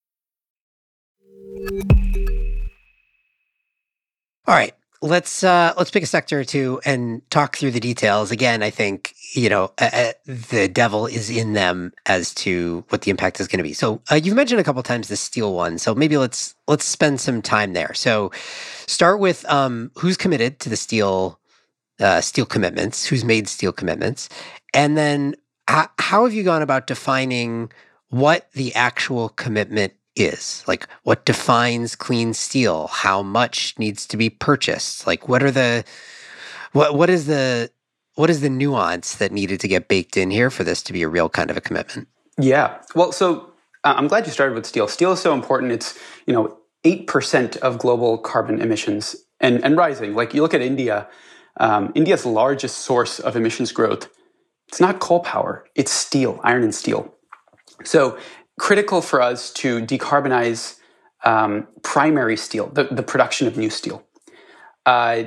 All 4.46 4.54
right 4.54 4.74
let's 5.02 5.42
uh, 5.44 5.74
let's 5.76 5.90
pick 5.90 6.02
a 6.02 6.06
sector 6.06 6.40
or 6.40 6.44
two 6.44 6.80
and 6.84 7.28
talk 7.30 7.56
through 7.56 7.72
the 7.72 7.80
details. 7.80 8.30
Again, 8.30 8.62
I 8.62 8.70
think 8.70 9.14
you 9.34 9.48
know 9.48 9.72
uh, 9.78 9.90
uh 9.92 10.12
the 10.24 10.68
devil 10.68 11.06
is 11.06 11.28
in 11.28 11.52
them 11.52 11.92
as 12.06 12.32
to 12.34 12.84
what 12.88 13.02
the 13.02 13.10
impact 13.10 13.40
is 13.40 13.48
going 13.48 13.58
to 13.58 13.64
be. 13.64 13.74
So 13.74 14.00
uh, 14.10 14.14
you've 14.14 14.36
mentioned 14.36 14.60
a 14.60 14.64
couple 14.64 14.82
times 14.82 15.08
the 15.08 15.16
steel 15.16 15.54
one, 15.54 15.78
so 15.78 15.94
maybe 15.94 16.16
let's 16.16 16.54
let's 16.68 16.84
spend 16.84 17.20
some 17.20 17.42
time 17.42 17.72
there. 17.74 17.92
So 17.94 18.30
start 18.86 19.18
with 19.18 19.44
um, 19.50 19.90
who's 19.98 20.16
committed 20.16 20.60
to 20.60 20.68
the 20.68 20.76
steel 20.76 21.38
uh, 22.00 22.20
steel 22.20 22.46
commitments, 22.46 23.06
who's 23.06 23.24
made 23.24 23.48
steel 23.48 23.72
commitments, 23.72 24.28
and 24.74 24.96
then 24.96 25.34
h- 25.70 25.88
how 25.98 26.24
have 26.24 26.34
you 26.34 26.42
gone 26.42 26.62
about 26.62 26.86
defining 26.86 27.70
what 28.08 28.50
the 28.52 28.74
actual 28.74 29.30
commitment 29.30 29.94
is? 30.16 30.62
Like 30.66 30.86
what 31.02 31.24
defines 31.24 31.96
clean 31.96 32.34
steel? 32.34 32.88
How 32.88 33.22
much 33.22 33.78
needs 33.78 34.06
to 34.06 34.16
be 34.16 34.30
purchased? 34.30 35.06
Like 35.06 35.28
what 35.28 35.42
are 35.42 35.50
the 35.50 35.84
what 36.72 36.94
what 36.94 37.10
is 37.10 37.26
the 37.26 37.70
what 38.14 38.28
is 38.28 38.40
the 38.42 38.50
nuance 38.50 39.16
that 39.16 39.32
needed 39.32 39.60
to 39.60 39.68
get 39.68 39.88
baked 39.88 40.16
in 40.16 40.30
here 40.30 40.50
for 40.50 40.64
this 40.64 40.82
to 40.82 40.92
be 40.92 41.02
a 41.02 41.08
real 41.08 41.28
kind 41.28 41.50
of 41.50 41.56
a 41.56 41.60
commitment? 41.60 42.08
Yeah. 42.38 42.78
Well 42.94 43.12
so 43.12 43.52
uh, 43.84 43.94
i'm 43.96 44.08
glad 44.08 44.26
you 44.26 44.32
started 44.32 44.54
with 44.54 44.66
steel. 44.66 44.88
Steel 44.88 45.12
is 45.12 45.20
so 45.20 45.34
important. 45.34 45.72
It's 45.72 45.98
you 46.26 46.34
know 46.34 46.56
8% 46.84 47.56
of 47.58 47.78
global 47.78 48.18
carbon 48.18 48.60
emissions 48.60 49.16
and 49.40 49.64
and 49.64 49.76
rising. 49.76 50.14
Like 50.14 50.34
you 50.34 50.42
look 50.42 50.54
at 50.54 50.60
india 50.60 51.08
um, 51.58 51.92
india's 51.94 52.26
largest 52.26 52.78
source 52.78 53.18
of 53.18 53.36
emissions 53.36 53.72
growth 53.72 54.08
it's 54.68 54.80
not 54.80 55.00
coal 55.00 55.20
power 55.20 55.64
it's 55.74 55.92
steel 55.92 56.40
iron 56.42 56.62
and 56.62 56.74
steel 56.74 57.14
so 57.84 58.18
critical 58.58 59.02
for 59.02 59.20
us 59.20 59.52
to 59.52 59.80
decarbonize 59.80 60.78
um, 61.24 61.68
primary 61.82 62.36
steel, 62.36 62.68
the, 62.68 62.84
the, 62.84 63.02
production 63.02 63.46
of 63.46 63.56
new 63.56 63.70
steel. 63.70 64.04
Uh, 64.84 65.24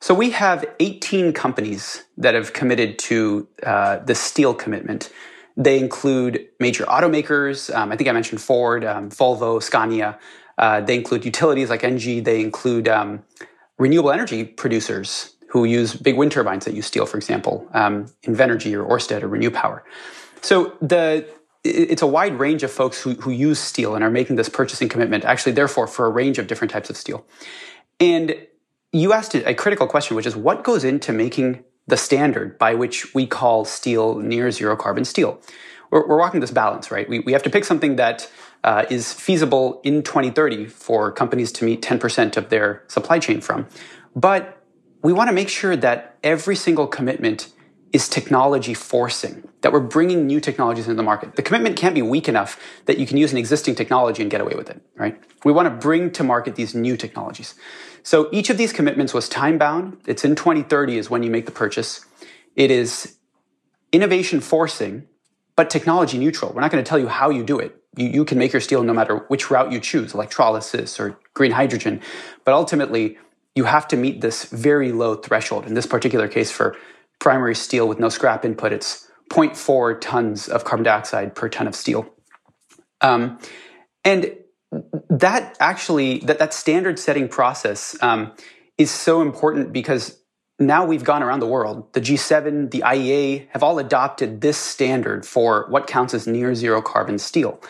so 0.00 0.12
we 0.12 0.30
have 0.30 0.64
18 0.80 1.32
companies 1.32 2.04
that 2.18 2.34
have 2.34 2.52
committed 2.52 2.98
to 2.98 3.48
uh, 3.62 3.98
the 3.98 4.14
steel 4.14 4.52
commitment. 4.52 5.10
They 5.56 5.78
include 5.78 6.46
major 6.60 6.84
automakers. 6.84 7.74
Um, 7.74 7.90
I 7.90 7.96
think 7.96 8.08
I 8.08 8.12
mentioned 8.12 8.42
Ford, 8.42 8.84
um, 8.84 9.08
Volvo, 9.08 9.62
Scania. 9.62 10.18
Uh, 10.58 10.80
they 10.80 10.94
include 10.94 11.24
utilities 11.24 11.70
like 11.70 11.82
Engie. 11.82 12.22
They 12.22 12.42
include 12.42 12.86
um, 12.86 13.22
renewable 13.78 14.10
energy 14.10 14.44
producers 14.44 15.33
who 15.54 15.64
use 15.64 15.94
big 15.94 16.16
wind 16.16 16.32
turbines 16.32 16.64
that 16.64 16.74
use 16.74 16.84
steel, 16.84 17.06
for 17.06 17.16
example, 17.16 17.64
um, 17.74 18.06
Invenergy 18.24 18.74
or 18.74 18.84
Orsted 18.84 19.22
or 19.22 19.28
Renew 19.28 19.52
Power. 19.52 19.84
So 20.42 20.76
the 20.82 21.26
it's 21.62 22.02
a 22.02 22.08
wide 22.08 22.38
range 22.40 22.64
of 22.64 22.72
folks 22.72 23.00
who, 23.00 23.12
who 23.14 23.30
use 23.30 23.60
steel 23.60 23.94
and 23.94 24.02
are 24.02 24.10
making 24.10 24.36
this 24.36 24.48
purchasing 24.48 24.88
commitment, 24.88 25.24
actually, 25.24 25.52
therefore, 25.52 25.86
for 25.86 26.06
a 26.06 26.10
range 26.10 26.38
of 26.38 26.48
different 26.48 26.72
types 26.72 26.90
of 26.90 26.96
steel. 26.96 27.24
And 28.00 28.36
you 28.92 29.12
asked 29.12 29.34
a 29.34 29.54
critical 29.54 29.86
question, 29.86 30.16
which 30.16 30.26
is 30.26 30.36
what 30.36 30.64
goes 30.64 30.82
into 30.82 31.12
making 31.12 31.64
the 31.86 31.96
standard 31.96 32.58
by 32.58 32.74
which 32.74 33.14
we 33.14 33.24
call 33.24 33.64
steel 33.64 34.16
near 34.16 34.50
zero 34.50 34.76
carbon 34.76 35.04
steel? 35.04 35.40
We're, 35.90 36.06
we're 36.06 36.18
walking 36.18 36.40
this 36.40 36.50
balance, 36.50 36.90
right? 36.90 37.08
We, 37.08 37.20
we 37.20 37.32
have 37.32 37.44
to 37.44 37.50
pick 37.50 37.64
something 37.64 37.96
that 37.96 38.28
uh, 38.64 38.84
is 38.90 39.12
feasible 39.12 39.80
in 39.84 40.02
2030 40.02 40.66
for 40.66 41.12
companies 41.12 41.52
to 41.52 41.64
meet 41.64 41.80
10% 41.80 42.36
of 42.36 42.50
their 42.50 42.82
supply 42.88 43.20
chain 43.20 43.40
from. 43.40 43.68
But 44.16 44.63
we 45.04 45.12
want 45.12 45.28
to 45.28 45.34
make 45.34 45.50
sure 45.50 45.76
that 45.76 46.16
every 46.24 46.56
single 46.56 46.86
commitment 46.86 47.52
is 47.92 48.08
technology 48.08 48.72
forcing, 48.74 49.46
that 49.60 49.70
we're 49.70 49.78
bringing 49.78 50.26
new 50.26 50.40
technologies 50.40 50.86
into 50.86 50.96
the 50.96 51.02
market. 51.02 51.36
The 51.36 51.42
commitment 51.42 51.76
can't 51.76 51.94
be 51.94 52.02
weak 52.02 52.26
enough 52.26 52.58
that 52.86 52.98
you 52.98 53.06
can 53.06 53.18
use 53.18 53.30
an 53.30 53.38
existing 53.38 53.74
technology 53.76 54.22
and 54.22 54.30
get 54.30 54.40
away 54.40 54.54
with 54.56 54.70
it, 54.70 54.80
right? 54.96 55.22
We 55.44 55.52
want 55.52 55.66
to 55.66 55.70
bring 55.70 56.10
to 56.12 56.24
market 56.24 56.56
these 56.56 56.74
new 56.74 56.96
technologies. 56.96 57.54
So 58.02 58.30
each 58.32 58.48
of 58.48 58.56
these 58.56 58.72
commitments 58.72 59.12
was 59.12 59.28
time 59.28 59.58
bound. 59.58 59.98
It's 60.06 60.24
in 60.24 60.34
2030 60.34 60.96
is 60.96 61.10
when 61.10 61.22
you 61.22 61.30
make 61.30 61.44
the 61.44 61.52
purchase. 61.52 62.04
It 62.56 62.70
is 62.70 63.16
innovation 63.92 64.40
forcing, 64.40 65.06
but 65.54 65.68
technology 65.68 66.18
neutral. 66.18 66.52
We're 66.52 66.62
not 66.62 66.72
going 66.72 66.82
to 66.82 66.88
tell 66.88 66.98
you 66.98 67.08
how 67.08 67.28
you 67.28 67.44
do 67.44 67.58
it. 67.58 67.76
You, 67.96 68.08
you 68.08 68.24
can 68.24 68.38
make 68.38 68.54
your 68.54 68.60
steel 68.60 68.82
no 68.82 68.94
matter 68.94 69.18
which 69.28 69.50
route 69.50 69.70
you 69.70 69.80
choose, 69.80 70.14
electrolysis 70.14 70.98
or 70.98 71.16
green 71.34 71.52
hydrogen. 71.52 72.00
But 72.44 72.54
ultimately, 72.54 73.18
you 73.54 73.64
have 73.64 73.86
to 73.88 73.96
meet 73.96 74.20
this 74.20 74.44
very 74.44 74.92
low 74.92 75.14
threshold. 75.14 75.66
In 75.66 75.74
this 75.74 75.86
particular 75.86 76.28
case, 76.28 76.50
for 76.50 76.76
primary 77.20 77.54
steel 77.54 77.88
with 77.88 77.98
no 77.98 78.08
scrap 78.08 78.44
input, 78.44 78.72
it's 78.72 79.08
0.4 79.30 80.00
tons 80.00 80.48
of 80.48 80.64
carbon 80.64 80.84
dioxide 80.84 81.34
per 81.34 81.48
ton 81.48 81.66
of 81.66 81.74
steel. 81.74 82.06
Um, 83.00 83.38
and 84.04 84.36
that 85.08 85.56
actually, 85.60 86.18
that, 86.20 86.38
that 86.38 86.52
standard 86.52 86.98
setting 86.98 87.28
process 87.28 87.96
um, 88.02 88.32
is 88.76 88.90
so 88.90 89.22
important 89.22 89.72
because 89.72 90.18
now 90.58 90.84
we've 90.84 91.04
gone 91.04 91.22
around 91.22 91.40
the 91.40 91.46
world. 91.46 91.92
The 91.94 92.00
G7, 92.00 92.70
the 92.70 92.80
IEA 92.80 93.48
have 93.50 93.62
all 93.62 93.78
adopted 93.78 94.40
this 94.40 94.56
standard 94.56 95.26
for 95.26 95.66
what 95.68 95.86
counts 95.86 96.14
as 96.14 96.26
near 96.26 96.54
zero 96.54 96.82
carbon 96.82 97.18
steel. 97.18 97.60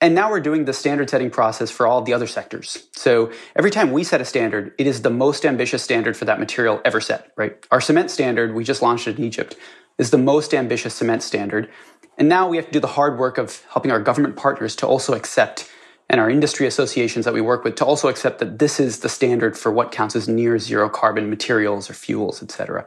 And 0.00 0.14
now 0.14 0.30
we're 0.30 0.40
doing 0.40 0.64
the 0.64 0.72
standard 0.72 1.10
setting 1.10 1.30
process 1.30 1.70
for 1.70 1.86
all 1.86 2.02
the 2.02 2.14
other 2.14 2.28
sectors. 2.28 2.86
So 2.92 3.32
every 3.56 3.70
time 3.70 3.90
we 3.90 4.04
set 4.04 4.20
a 4.20 4.24
standard, 4.24 4.72
it 4.78 4.86
is 4.86 5.02
the 5.02 5.10
most 5.10 5.44
ambitious 5.44 5.82
standard 5.82 6.16
for 6.16 6.24
that 6.26 6.38
material 6.38 6.80
ever 6.84 7.00
set, 7.00 7.32
right? 7.36 7.66
Our 7.70 7.80
cement 7.80 8.10
standard, 8.10 8.54
we 8.54 8.62
just 8.62 8.80
launched 8.80 9.08
it 9.08 9.18
in 9.18 9.24
Egypt, 9.24 9.56
is 9.98 10.10
the 10.10 10.18
most 10.18 10.54
ambitious 10.54 10.94
cement 10.94 11.24
standard. 11.24 11.68
And 12.16 12.28
now 12.28 12.48
we 12.48 12.56
have 12.56 12.66
to 12.66 12.72
do 12.72 12.80
the 12.80 12.86
hard 12.86 13.18
work 13.18 13.38
of 13.38 13.64
helping 13.72 13.90
our 13.90 14.00
government 14.00 14.36
partners 14.36 14.76
to 14.76 14.86
also 14.86 15.14
accept 15.14 15.68
and 16.08 16.20
our 16.20 16.30
industry 16.30 16.66
associations 16.66 17.24
that 17.24 17.34
we 17.34 17.40
work 17.40 17.64
with 17.64 17.74
to 17.76 17.84
also 17.84 18.08
accept 18.08 18.38
that 18.38 18.58
this 18.58 18.80
is 18.80 19.00
the 19.00 19.08
standard 19.08 19.58
for 19.58 19.70
what 19.70 19.92
counts 19.92 20.16
as 20.16 20.26
near 20.26 20.58
zero 20.58 20.88
carbon 20.88 21.28
materials 21.28 21.90
or 21.90 21.94
fuels, 21.94 22.42
et 22.42 22.50
cetera. 22.50 22.86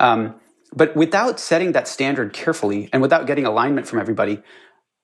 Um, 0.00 0.36
but 0.74 0.96
without 0.96 1.38
setting 1.38 1.72
that 1.72 1.86
standard 1.86 2.32
carefully 2.32 2.88
and 2.92 3.02
without 3.02 3.26
getting 3.26 3.44
alignment 3.44 3.86
from 3.86 4.00
everybody, 4.00 4.42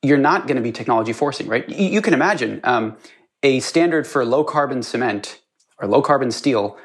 you're 0.03 0.19
not 0.19 0.47
going 0.47 0.57
to 0.57 0.63
be 0.63 0.73
technology 0.73 1.13
forcing, 1.13 1.47
right? 1.47 1.69
You, 1.69 2.01
can 2.01 2.15
imagine 2.15 2.61
um, 2.65 2.97
a 3.43 3.61
standard 3.61 4.07
for 4.07 4.25
low 4.25 4.45
carbon 4.45 4.83
cement 4.83 5.41
or 5.79 5.87
low 5.87 6.03
carbon 6.03 6.31
steel 6.31 6.79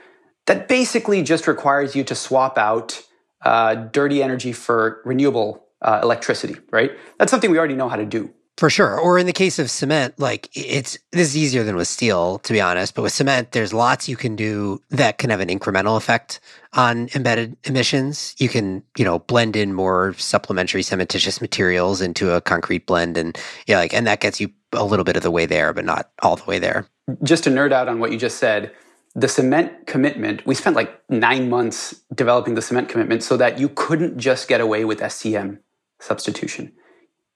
that 0.47 0.67
basically 0.67 1.23
just 1.23 1.47
requires 1.47 1.95
you 1.95 2.03
to 2.03 2.15
swap 2.15 2.57
out 2.57 3.01
uh, 3.43 3.75
dirty 3.75 4.21
energy 4.21 4.51
for 4.51 5.01
renewable 5.05 5.65
uh, 5.81 5.99
electricity, 6.03 6.55
right? 6.71 6.91
That's 7.17 7.31
something 7.31 7.51
we 7.51 7.57
already 7.57 7.75
know 7.75 7.89
how 7.89 7.95
to 7.95 8.05
do. 8.05 8.33
For 8.57 8.69
sure. 8.69 8.97
Or 8.97 9.19
in 9.19 9.25
the 9.25 9.33
case 9.33 9.59
of 9.59 9.69
cement, 9.69 10.17
like 10.17 10.49
it's 10.53 10.97
this 11.11 11.29
is 11.29 11.37
easier 11.37 11.63
than 11.63 11.75
with 11.75 11.89
steel, 11.89 12.39
to 12.39 12.53
be 12.53 12.61
honest. 12.61 12.95
But 12.95 13.01
with 13.01 13.11
cement, 13.11 13.51
there's 13.51 13.73
lots 13.73 14.07
you 14.07 14.15
can 14.15 14.37
do 14.37 14.81
that 14.91 15.17
can 15.17 15.29
have 15.29 15.41
an 15.41 15.49
incremental 15.49 15.97
effect 15.97 16.39
on 16.71 17.09
embedded 17.13 17.57
emissions. 17.65 18.33
You 18.39 18.47
can, 18.47 18.81
you 18.97 19.03
know, 19.03 19.19
blend 19.19 19.57
in 19.57 19.73
more 19.73 20.13
supplementary 20.13 20.83
cementitious 20.83 21.41
materials 21.41 22.01
into 22.01 22.31
a 22.31 22.39
concrete 22.39 22.85
blend 22.85 23.17
and 23.17 23.37
yeah, 23.67 23.77
like 23.77 23.93
and 23.93 24.07
that 24.07 24.21
gets 24.21 24.39
you 24.39 24.49
a 24.71 24.85
little 24.85 25.05
bit 25.05 25.17
of 25.17 25.23
the 25.23 25.31
way 25.31 25.45
there, 25.45 25.73
but 25.73 25.83
not 25.83 26.09
all 26.21 26.37
the 26.37 26.45
way 26.45 26.57
there. 26.57 26.87
Just 27.23 27.43
to 27.43 27.49
nerd 27.49 27.73
out 27.73 27.89
on 27.89 27.99
what 27.99 28.11
you 28.11 28.17
just 28.17 28.37
said, 28.37 28.71
the 29.15 29.27
cement 29.27 29.85
commitment, 29.85 30.45
we 30.45 30.55
spent 30.55 30.77
like 30.77 30.97
nine 31.09 31.49
months 31.49 31.93
developing 32.13 32.55
the 32.55 32.61
cement 32.61 32.87
commitment 32.87 33.21
so 33.21 33.35
that 33.35 33.59
you 33.59 33.67
couldn't 33.67 34.17
just 34.17 34.47
get 34.47 34.61
away 34.61 34.85
with 34.85 35.01
SCM 35.01 35.59
substitution 35.99 36.71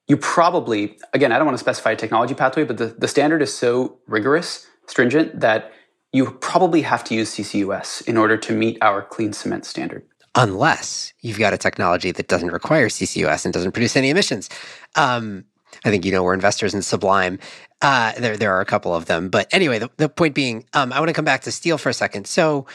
you 0.10 0.18
probably, 0.18 0.98
again, 1.14 1.32
I 1.32 1.38
don't 1.38 1.46
want 1.46 1.58
to 1.58 1.64
specify 1.64 1.92
a 1.92 1.96
technology 1.96 2.34
pathway, 2.34 2.66
but 2.66 2.78
the, 2.78 2.88
the 2.88 3.08
standard 3.08 3.44
is 3.44 3.56
so 3.56 4.00
rigorous, 4.08 4.68
stringent, 4.88 5.40
that 5.40 5.72
you 6.12 6.32
probably 6.42 6.82
have 6.82 7.04
to 7.06 7.16
use 7.16 7.36
CCUS 7.36 8.06
in 8.08 8.18
order 8.18 8.36
to 8.36 8.54
meet 8.54 8.80
our 8.82 9.04
clean 9.04 9.34
cement 9.34 9.66
standard. 9.66 10.04
Unless 10.34 11.14
you've 11.22 11.38
got 11.38 11.54
a 11.54 11.58
technology 11.58 12.12
that 12.12 12.28
doesn't 12.28 12.52
require 12.52 12.90
CCUS 12.90 13.46
and 13.46 13.54
doesn't 13.54 13.72
produce 13.72 13.96
any 13.96 14.10
emissions. 14.10 14.50
Um, 14.96 15.46
I 15.86 15.92
think 15.92 16.04
you 16.06 16.12
know 16.12 16.24
we're 16.24 16.34
investors 16.34 16.74
in 16.74 16.82
Sublime. 16.82 17.38
Uh, 17.82 18.14
there, 18.14 18.36
there 18.36 18.52
are 18.54 18.62
a 18.62 18.66
couple 18.66 18.96
of 18.96 19.06
them, 19.06 19.30
but 19.30 19.48
anyway, 19.52 19.78
the, 19.78 19.90
the 19.98 20.10
point 20.10 20.34
being, 20.34 20.66
um, 20.74 20.92
I 20.92 21.00
want 21.00 21.10
to 21.10 21.14
come 21.14 21.26
back 21.26 21.42
to 21.42 21.52
steel 21.52 21.78
for 21.78 21.90
a 21.90 21.94
second. 21.94 22.26
So, 22.26 22.66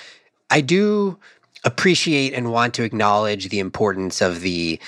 I 0.51 0.61
do 0.61 1.19
appreciate 1.65 2.35
and 2.35 2.53
want 2.53 2.75
to 2.75 2.83
acknowledge 2.83 3.49
the 3.49 3.59
importance 3.59 4.21
of 4.21 4.41
the 4.41 4.79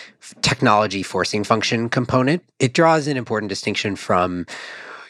technology 0.42 1.02
forcing 1.02 1.44
function 1.44 1.88
component. 1.88 2.42
It 2.58 2.74
draws 2.74 3.06
an 3.06 3.16
important 3.16 3.48
distinction 3.48 3.96
from, 3.96 4.46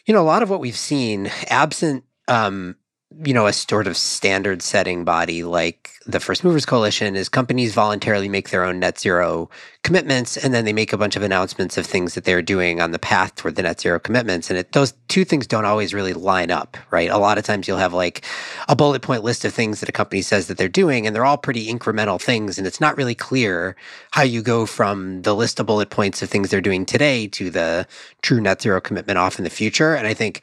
you 0.06 0.14
know, 0.14 0.20
a 0.20 0.24
lot 0.24 0.42
of 0.42 0.50
what 0.50 0.60
we've 0.60 0.76
seen 0.76 1.30
absent 1.48 2.04
um, 2.28 2.76
you 3.24 3.32
know, 3.32 3.46
a 3.46 3.52
sort 3.52 3.86
of 3.86 3.96
standard 3.96 4.62
setting 4.62 5.04
body 5.04 5.42
like 5.42 5.90
the 6.06 6.20
First 6.20 6.44
Movers 6.44 6.66
Coalition 6.66 7.16
is 7.16 7.28
companies 7.28 7.74
voluntarily 7.74 8.28
make 8.28 8.50
their 8.50 8.64
own 8.64 8.78
net 8.78 8.98
zero 8.98 9.50
commitments 9.82 10.36
and 10.36 10.52
then 10.54 10.64
they 10.64 10.72
make 10.72 10.92
a 10.92 10.98
bunch 10.98 11.16
of 11.16 11.22
announcements 11.22 11.76
of 11.76 11.86
things 11.86 12.14
that 12.14 12.24
they're 12.24 12.42
doing 12.42 12.80
on 12.80 12.92
the 12.92 12.98
path 12.98 13.34
toward 13.34 13.56
the 13.56 13.62
net 13.62 13.80
zero 13.80 13.98
commitments. 13.98 14.50
And 14.50 14.58
it, 14.58 14.72
those 14.72 14.94
two 15.08 15.24
things 15.24 15.46
don't 15.46 15.64
always 15.64 15.94
really 15.94 16.12
line 16.12 16.50
up, 16.50 16.76
right? 16.90 17.10
A 17.10 17.18
lot 17.18 17.38
of 17.38 17.44
times 17.44 17.66
you'll 17.66 17.78
have 17.78 17.92
like 17.92 18.24
a 18.68 18.76
bullet 18.76 19.02
point 19.02 19.24
list 19.24 19.44
of 19.44 19.52
things 19.52 19.80
that 19.80 19.88
a 19.88 19.92
company 19.92 20.22
says 20.22 20.46
that 20.46 20.58
they're 20.58 20.68
doing 20.68 21.06
and 21.06 21.14
they're 21.14 21.24
all 21.24 21.38
pretty 21.38 21.72
incremental 21.72 22.20
things. 22.20 22.58
And 22.58 22.66
it's 22.66 22.80
not 22.80 22.96
really 22.96 23.14
clear 23.14 23.76
how 24.12 24.22
you 24.22 24.42
go 24.42 24.66
from 24.66 25.22
the 25.22 25.34
list 25.34 25.58
of 25.58 25.66
bullet 25.66 25.90
points 25.90 26.22
of 26.22 26.28
things 26.28 26.50
they're 26.50 26.60
doing 26.60 26.86
today 26.86 27.26
to 27.28 27.50
the 27.50 27.86
true 28.22 28.40
net 28.40 28.62
zero 28.62 28.80
commitment 28.80 29.18
off 29.18 29.38
in 29.38 29.44
the 29.44 29.50
future. 29.50 29.94
And 29.94 30.06
I 30.06 30.14
think 30.14 30.42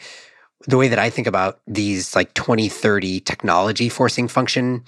the 0.68 0.78
way 0.78 0.88
that 0.88 1.00
I 1.00 1.10
think 1.10 1.28
about 1.28 1.60
these 1.68 2.16
like 2.16 2.34
2030 2.34 3.20
technology 3.22 3.90
forcing 3.90 4.28
function 4.28 4.84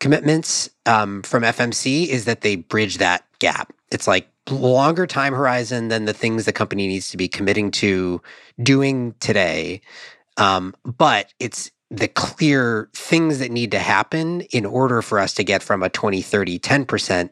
commitments 0.00 0.68
um, 0.86 1.22
from 1.22 1.42
FMC 1.42 2.08
is 2.08 2.24
that 2.24 2.40
they 2.40 2.56
bridge 2.56 2.98
that 2.98 3.24
gap. 3.38 3.72
It's 3.90 4.06
like 4.06 4.28
longer 4.50 5.06
time 5.06 5.32
horizon 5.32 5.88
than 5.88 6.04
the 6.04 6.12
things 6.12 6.44
the 6.44 6.52
company 6.52 6.86
needs 6.86 7.10
to 7.10 7.16
be 7.16 7.28
committing 7.28 7.70
to 7.70 8.20
doing 8.62 9.14
today. 9.20 9.80
Um, 10.36 10.74
but 10.84 11.32
it's 11.38 11.70
the 11.90 12.08
clear 12.08 12.88
things 12.92 13.38
that 13.38 13.52
need 13.52 13.70
to 13.70 13.78
happen 13.78 14.42
in 14.42 14.66
order 14.66 15.00
for 15.00 15.20
us 15.20 15.32
to 15.34 15.44
get 15.44 15.62
from 15.62 15.82
a 15.82 15.88
2030 15.88 16.58
10% 16.58 17.30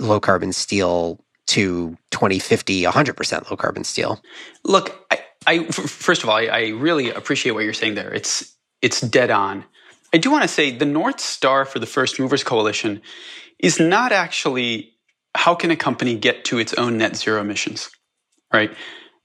low 0.00 0.18
carbon 0.20 0.52
steel 0.52 1.20
to 1.46 1.96
2050 2.10 2.82
100% 2.82 3.50
low 3.50 3.56
carbon 3.56 3.84
steel. 3.84 4.20
Look, 4.64 5.03
I, 5.46 5.64
first 5.64 6.22
of 6.22 6.28
all, 6.28 6.36
I, 6.36 6.46
I 6.46 6.68
really 6.68 7.10
appreciate 7.10 7.52
what 7.52 7.64
you're 7.64 7.72
saying 7.72 7.94
there. 7.94 8.12
It's 8.12 8.54
it's 8.82 9.00
dead 9.00 9.30
on. 9.30 9.64
I 10.12 10.18
do 10.18 10.30
want 10.30 10.42
to 10.42 10.48
say 10.48 10.70
the 10.70 10.84
North 10.84 11.20
Star 11.20 11.64
for 11.64 11.78
the 11.78 11.86
First 11.86 12.20
Movers 12.20 12.44
Coalition 12.44 13.02
is 13.58 13.80
not 13.80 14.12
actually 14.12 14.94
how 15.34 15.54
can 15.54 15.70
a 15.70 15.76
company 15.76 16.14
get 16.16 16.44
to 16.46 16.58
its 16.58 16.74
own 16.74 16.98
net 16.98 17.16
zero 17.16 17.40
emissions, 17.40 17.90
right? 18.52 18.72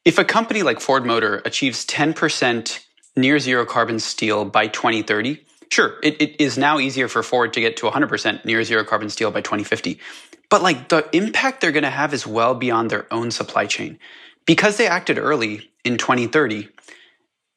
If 0.05 0.17
a 0.17 0.25
company 0.25 0.63
like 0.63 0.79
Ford 0.79 1.05
Motor 1.05 1.41
achieves 1.45 1.85
10% 1.85 2.79
near 3.15 3.37
zero 3.37 3.65
carbon 3.65 3.99
steel 3.99 4.45
by 4.45 4.67
2030, 4.67 5.45
sure, 5.71 5.97
it, 6.01 6.19
it 6.21 6.41
is 6.41 6.57
now 6.57 6.79
easier 6.79 7.07
for 7.07 7.21
Ford 7.21 7.53
to 7.53 7.61
get 7.61 7.77
to 7.77 7.85
100% 7.85 8.45
near 8.45 8.63
zero 8.63 8.83
carbon 8.83 9.09
steel 9.09 9.29
by 9.29 9.41
2050. 9.41 9.99
But 10.49 10.63
like 10.63 10.89
the 10.89 11.07
impact 11.15 11.61
they're 11.61 11.71
going 11.71 11.83
to 11.83 11.89
have 11.89 12.13
is 12.13 12.25
well 12.25 12.55
beyond 12.55 12.89
their 12.89 13.11
own 13.13 13.29
supply 13.29 13.67
chain. 13.67 13.99
Because 14.49 14.77
they 14.77 14.87
acted 14.87 15.19
early 15.19 15.69
in 15.85 15.99
2030, 15.99 16.69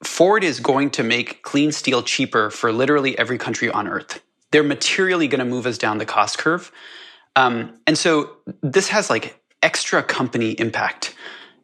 Ford 0.04 0.44
is 0.44 0.60
going 0.60 0.90
to 0.90 1.02
make 1.02 1.42
clean 1.42 1.72
steel 1.72 2.02
cheaper 2.02 2.50
for 2.50 2.70
literally 2.70 3.18
every 3.18 3.38
country 3.38 3.70
on 3.70 3.88
earth. 3.88 4.22
They're 4.50 4.62
materially 4.62 5.26
going 5.26 5.38
to 5.38 5.46
move 5.46 5.64
us 5.64 5.78
down 5.78 5.96
the 5.96 6.04
cost 6.04 6.36
curve. 6.36 6.70
Um, 7.34 7.78
and 7.86 7.96
so 7.96 8.36
this 8.60 8.88
has 8.88 9.08
like 9.08 9.42
extra 9.62 10.02
company 10.02 10.50
impact. 10.50 11.14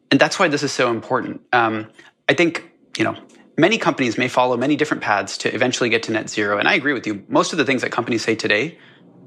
And 0.09 0.19
that's 0.19 0.39
why 0.39 0.47
this 0.47 0.63
is 0.63 0.71
so 0.71 0.89
important. 0.89 1.41
Um, 1.53 1.91
I 2.27 2.33
think, 2.33 2.67
you 2.97 3.03
know, 3.03 3.15
many 3.55 3.77
companies 3.77 4.17
may 4.17 4.29
follow 4.29 4.57
many 4.57 4.75
different 4.75 5.03
paths 5.03 5.37
to 5.37 5.53
eventually 5.53 5.89
get 5.89 6.01
to 6.03 6.11
net 6.11 6.27
zero. 6.31 6.57
And 6.57 6.67
I 6.67 6.73
agree 6.73 6.93
with 6.93 7.05
you. 7.05 7.23
Most 7.27 7.51
of 7.51 7.59
the 7.59 7.65
things 7.65 7.83
that 7.83 7.91
companies 7.91 8.23
say 8.23 8.33
today 8.33 8.79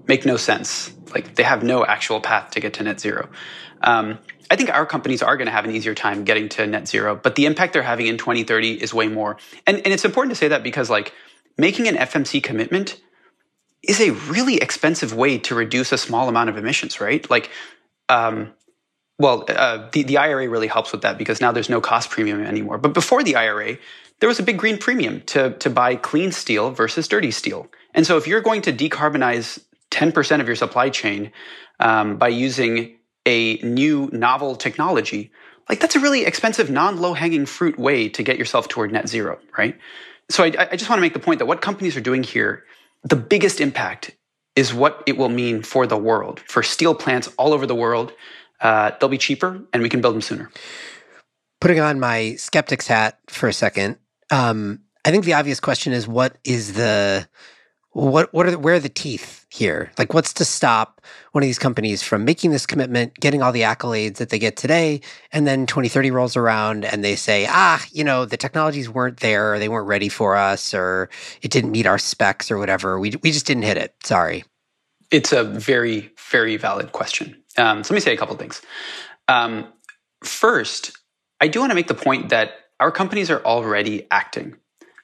make 0.07 0.25
no 0.27 0.37
sense. 0.37 0.93
Like 1.13 1.35
they 1.35 1.43
have 1.43 1.63
no 1.63 1.85
actual 1.85 2.21
path 2.21 2.53
to 2.53 2.61
get 2.61 2.75
to 2.75 2.83
net 2.83 3.01
zero. 3.01 3.29
Um, 3.83 4.19
I 4.51 4.57
think 4.57 4.71
our 4.71 4.87
companies 4.87 5.23
are 5.23 5.37
going 5.37 5.47
to 5.47 5.53
have 5.53 5.65
an 5.65 5.71
easier 5.71 5.95
time 5.95 6.25
getting 6.25 6.49
to 6.51 6.67
net 6.67 6.87
zero, 6.87 7.17
but 7.17 7.37
the 7.37 7.47
impact 7.47 7.73
they're 7.73 7.83
having 7.83 8.07
in 8.07 8.19
2030 8.19 8.83
is 8.83 8.93
way 8.93 9.09
more. 9.09 9.37
And, 9.67 9.79
and 9.79 9.87
it's 9.87 10.05
important 10.05 10.33
to 10.33 10.39
say 10.39 10.49
that 10.49 10.63
because 10.63 10.91
like 10.91 11.13
making 11.57 11.89
an 11.89 11.97
FMC 11.97 12.43
commitment 12.43 13.01
is 13.83 14.01
a 14.01 14.11
really 14.11 14.57
expensive 14.57 15.13
way 15.15 15.39
to 15.39 15.55
reduce 15.55 15.93
a 15.93 15.99
small 15.99 16.29
amount 16.29 16.51
of 16.51 16.57
emissions, 16.57 17.01
right? 17.01 17.29
Like, 17.31 17.51
um, 18.09 18.53
well, 19.19 19.45
uh, 19.49 19.89
the, 19.93 20.03
the 20.03 20.19
IRA 20.19 20.49
really 20.49 20.67
helps 20.67 20.93
with 20.93 21.03
that 21.03 21.19
because 21.19 21.41
now 21.41 21.53
there's 21.53 21.71
no 21.71 21.81
cost 21.81 22.11
premium 22.11 22.43
anymore. 22.43 22.79
But 22.79 22.95
before 22.95 23.23
the 23.23 23.37
IRA, 23.37 23.79
there 24.21 24.29
was 24.29 24.39
a 24.39 24.43
big 24.43 24.59
green 24.59 24.79
premium 24.79 25.21
to, 25.23 25.57
to 25.59 25.71
buy 25.71 25.97
clean 25.97 26.31
steel 26.31 26.71
versus 26.71 27.09
dirty 27.09 27.31
steel. 27.31 27.69
And 27.95 28.07
so 28.07 28.17
if 28.17 28.27
you're 28.27 28.41
going 28.41 28.63
to 28.63 28.73
decarbonize 28.73 29.61
10% 29.93 30.41
of 30.41 30.47
your 30.47 30.57
supply 30.57 30.91
chain 30.91 31.31
um, 31.79 32.17
by 32.17 32.29
using 32.29 32.97
a 33.27 33.57
new 33.59 34.09
novel 34.13 34.57
technology, 34.57 35.31
like 35.69 35.81
that's 35.81 35.95
a 35.95 36.01
really 36.01 36.25
expensive, 36.25 36.71
non 36.71 37.01
low 37.01 37.15
hanging 37.15 37.47
fruit 37.47 37.79
way 37.79 38.09
to 38.09 38.23
get 38.23 38.39
yourself 38.39 38.69
toward 38.69 38.93
net 38.93 39.09
zero, 39.09 39.39
right? 39.57 39.79
So 40.29 40.45
I, 40.45 40.53
I 40.73 40.77
just 40.77 40.89
want 40.89 40.99
to 40.99 41.03
make 41.03 41.13
the 41.13 41.21
point 41.21 41.39
that 41.39 41.47
what 41.47 41.61
companies 41.61 41.97
are 41.97 42.01
doing 42.01 42.23
here, 42.23 42.65
the 43.05 43.17
biggest 43.17 43.61
impact 43.61 44.17
is 44.57 44.75
what 44.75 45.03
it 45.07 45.17
will 45.17 45.29
mean 45.29 45.63
for 45.63 45.87
the 45.87 45.97
world, 45.97 46.41
for 46.41 46.63
steel 46.63 46.95
plants 46.95 47.29
all 47.39 47.53
over 47.53 47.67
the 47.67 47.75
world. 47.75 48.13
Uh, 48.61 48.93
they'll 48.99 49.09
be 49.09 49.19
cheaper 49.19 49.61
and 49.73 49.83
we 49.83 49.89
can 49.89 50.01
build 50.01 50.15
them 50.15 50.23
sooner. 50.23 50.51
Putting 51.61 51.81
on 51.81 52.01
my 52.01 52.35
skeptic's 52.37 52.87
hat 52.87 53.19
for 53.29 53.49
a 53.49 53.53
second, 53.53 53.99
um, 54.31 54.81
I 55.05 55.11
think 55.11 55.25
the 55.25 55.35
obvious 55.35 55.61
question 55.61 55.93
is 55.93 56.07
what 56.07 56.37
is 56.45 56.75
the 56.75 57.29
what 57.93 58.33
what 58.33 58.47
are 58.47 58.53
the, 58.53 58.59
where 58.59 58.75
are 58.75 58.81
the 58.81 58.89
teeth 58.89 59.45
here? 59.51 59.93
Like, 59.99 60.15
what's 60.15 60.33
to 60.35 60.45
stop 60.45 61.03
one 61.33 61.43
of 61.43 61.47
these 61.47 61.59
companies 61.59 62.03
from 62.03 62.25
making 62.25 62.51
this 62.51 62.65
commitment, 62.65 63.15
getting 63.21 63.43
all 63.43 63.53
the 63.53 63.63
accolades 63.63 64.17
that 64.17 64.31
they 64.31 64.39
get 64.39 64.57
today, 64.57 65.03
and 65.31 65.47
then 65.47 65.67
2030 65.67 66.11
rolls 66.11 66.37
around 66.37 66.85
and 66.85 67.05
they 67.05 67.17
say, 67.17 67.47
ah, 67.49 67.85
you 67.93 68.03
know, 68.03 68.25
the 68.25 68.39
technologies 68.39 68.89
weren't 68.89 69.21
there, 69.21 69.55
or 69.55 69.59
they 69.59 69.69
weren't 69.69 69.87
ready 69.87 70.09
for 70.09 70.37
us, 70.37 70.73
or 70.73 71.11
it 71.43 71.51
didn't 71.51 71.71
meet 71.71 71.87
our 71.87 71.99
specs, 71.99 72.51
or 72.51 72.59
whatever. 72.59 72.99
We 72.99 73.13
we 73.23 73.31
just 73.31 73.47
didn't 73.47 73.65
hit 73.65 73.77
it. 73.77 73.95
Sorry. 74.05 74.45
It's 75.11 75.33
a 75.33 75.45
very 75.45 76.11
very 76.31 76.57
valid 76.57 76.93
question. 76.93 77.37
Um, 77.59 77.85
so 77.85 77.93
let 77.93 77.97
me 77.97 78.01
say 78.01 78.15
a 78.15 78.17
couple 78.17 78.37
things. 78.37 78.63
Um, 79.29 79.67
first, 80.25 80.93
I 81.41 81.49
do 81.49 81.61
want 81.61 81.71
to 81.71 81.75
make 81.75 81.89
the 81.89 81.95
point 81.95 82.31
that 82.31 82.53
our 82.81 82.91
companies 82.91 83.31
are 83.31 83.45
already 83.45 84.07
acting. 84.11 84.57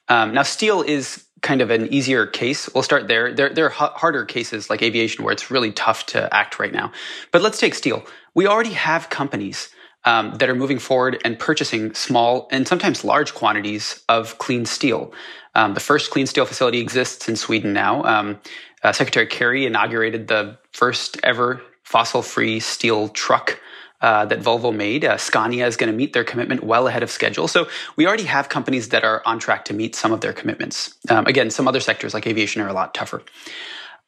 Um, 0.07 0.33
now, 0.33 0.41
steel 0.41 0.81
is 0.81 1.23
kind 1.41 1.61
of 1.61 1.69
an 1.69 1.91
easier 1.93 2.25
case. 2.25 2.69
We'll 2.73 2.83
start 2.83 3.07
there. 3.07 3.33
There, 3.33 3.49
there 3.49 3.65
are 3.65 3.69
harder 3.69 4.25
cases 4.25 4.69
like 4.69 4.81
aviation 4.81 5.23
where 5.23 5.33
it's 5.33 5.51
really 5.51 5.71
tough 5.71 6.05
to 6.07 6.33
act 6.33 6.59
right 6.59 6.73
now. 6.73 6.91
But 7.31 7.41
let's 7.41 7.59
take 7.59 7.73
steel. 7.75 8.05
We 8.33 8.47
already 8.47 8.73
have 8.73 9.09
companies 9.09 9.69
um, 10.05 10.35
that 10.35 10.49
are 10.49 10.55
moving 10.55 10.79
forward 10.79 11.19
and 11.25 11.37
purchasing 11.37 11.93
small 11.93 12.47
and 12.51 12.67
sometimes 12.67 13.03
large 13.03 13.33
quantities 13.33 14.03
of 14.09 14.37
clean 14.37 14.65
steel. 14.65 15.13
Um, 15.55 15.73
the 15.73 15.79
first 15.79 16.11
clean 16.11 16.25
steel 16.25 16.45
facility 16.45 16.79
exists 16.79 17.27
in 17.27 17.35
Sweden 17.35 17.73
now. 17.73 18.03
Um, 18.03 18.39
uh, 18.83 18.93
Secretary 18.93 19.27
Kerry 19.27 19.65
inaugurated 19.65 20.27
the 20.27 20.57
first 20.71 21.17
ever 21.23 21.61
fossil 21.83 22.21
free 22.21 22.59
steel 22.59 23.09
truck 23.09 23.59
uh, 24.01 24.25
that 24.25 24.39
Volvo 24.39 24.73
made. 24.75 25.03
Uh, 25.03 25.17
Scania 25.17 25.67
is 25.67 25.75
going 25.75 25.91
to 25.91 25.95
meet 25.95 26.13
their 26.13 26.23
commitment 26.23 26.63
well 26.63 26.87
ahead 26.87 27.03
of 27.03 27.11
schedule. 27.11 27.47
So 27.47 27.67
we 27.95 28.07
already 28.07 28.23
have 28.23 28.49
companies 28.49 28.89
that 28.89 29.03
are 29.03 29.21
on 29.25 29.39
track 29.39 29.65
to 29.65 29.73
meet 29.73 29.95
some 29.95 30.11
of 30.11 30.21
their 30.21 30.33
commitments. 30.33 30.95
Um, 31.09 31.25
again, 31.25 31.49
some 31.49 31.67
other 31.67 31.79
sectors 31.79 32.13
like 32.13 32.25
aviation 32.25 32.61
are 32.61 32.67
a 32.67 32.73
lot 32.73 32.93
tougher. 32.93 33.23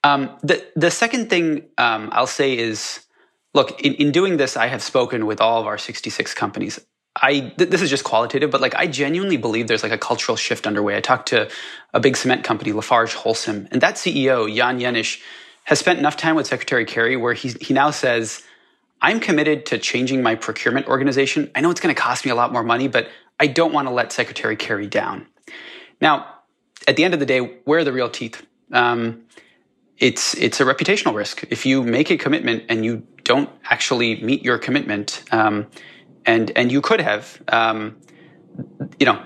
Um, 0.03 0.37
the 0.41 0.65
the 0.75 0.89
second 0.89 1.29
thing 1.29 1.63
um, 1.77 2.09
I'll 2.11 2.25
say 2.25 2.57
is, 2.57 3.01
look, 3.53 3.81
in, 3.81 3.93
in, 3.95 4.11
doing 4.11 4.37
this, 4.37 4.57
I 4.57 4.67
have 4.67 4.81
spoken 4.81 5.25
with 5.27 5.39
all 5.39 5.61
of 5.61 5.67
our 5.67 5.77
66 5.77 6.33
companies. 6.33 6.79
I 7.21 7.53
th- 7.57 7.69
this 7.69 7.81
is 7.81 7.89
just 7.89 8.03
qualitative, 8.03 8.49
but 8.49 8.61
like 8.61 8.73
I 8.75 8.87
genuinely 8.87 9.37
believe 9.37 9.67
there's 9.67 9.83
like 9.83 9.91
a 9.91 9.97
cultural 9.97 10.35
shift 10.37 10.65
underway. 10.65 10.97
I 10.97 11.01
talked 11.01 11.27
to 11.29 11.49
a 11.93 11.99
big 11.99 12.17
cement 12.17 12.43
company, 12.43 12.71
Lafarge 12.71 13.13
Holcim, 13.13 13.67
and 13.71 13.81
that 13.81 13.95
CEO 13.95 14.53
Jan 14.53 14.79
Jenisch 14.79 15.21
has 15.65 15.77
spent 15.77 15.99
enough 15.99 16.17
time 16.17 16.35
with 16.35 16.47
Secretary 16.47 16.85
Kerry 16.85 17.15
where 17.15 17.33
he 17.33 17.49
he 17.61 17.73
now 17.73 17.91
says 17.91 18.41
I'm 19.01 19.19
committed 19.19 19.65
to 19.67 19.77
changing 19.77 20.21
my 20.21 20.35
procurement 20.35 20.87
organization. 20.87 21.49
I 21.55 21.61
know 21.61 21.71
it's 21.71 21.81
going 21.81 21.93
to 21.93 21.99
cost 21.99 22.23
me 22.23 22.31
a 22.31 22.35
lot 22.35 22.53
more 22.53 22.63
money, 22.63 22.87
but 22.87 23.07
I 23.39 23.47
don't 23.47 23.73
want 23.73 23.87
to 23.87 23.93
let 23.93 24.11
Secretary 24.11 24.55
Kerry 24.55 24.87
down. 24.87 25.25
Now, 25.99 26.41
at 26.87 26.95
the 26.95 27.03
end 27.03 27.13
of 27.13 27.19
the 27.19 27.25
day, 27.25 27.39
where 27.65 27.79
are 27.79 27.83
the 27.83 27.93
real 27.93 28.09
teeth? 28.09 28.45
Um, 28.71 29.23
it's 29.97 30.33
it's 30.35 30.59
a 30.59 30.65
reputational 30.65 31.13
risk. 31.15 31.43
If 31.49 31.65
you 31.65 31.83
make 31.83 32.09
a 32.09 32.17
commitment 32.17 32.65
and 32.69 32.85
you 32.85 33.05
don't 33.23 33.49
actually 33.63 34.21
meet 34.23 34.43
your 34.43 34.57
commitment, 34.57 35.23
um, 35.31 35.67
and 36.25 36.51
and 36.55 36.71
you 36.71 36.81
could 36.81 37.01
have, 37.01 37.41
um, 37.47 37.97
you 38.99 39.05
know, 39.05 39.23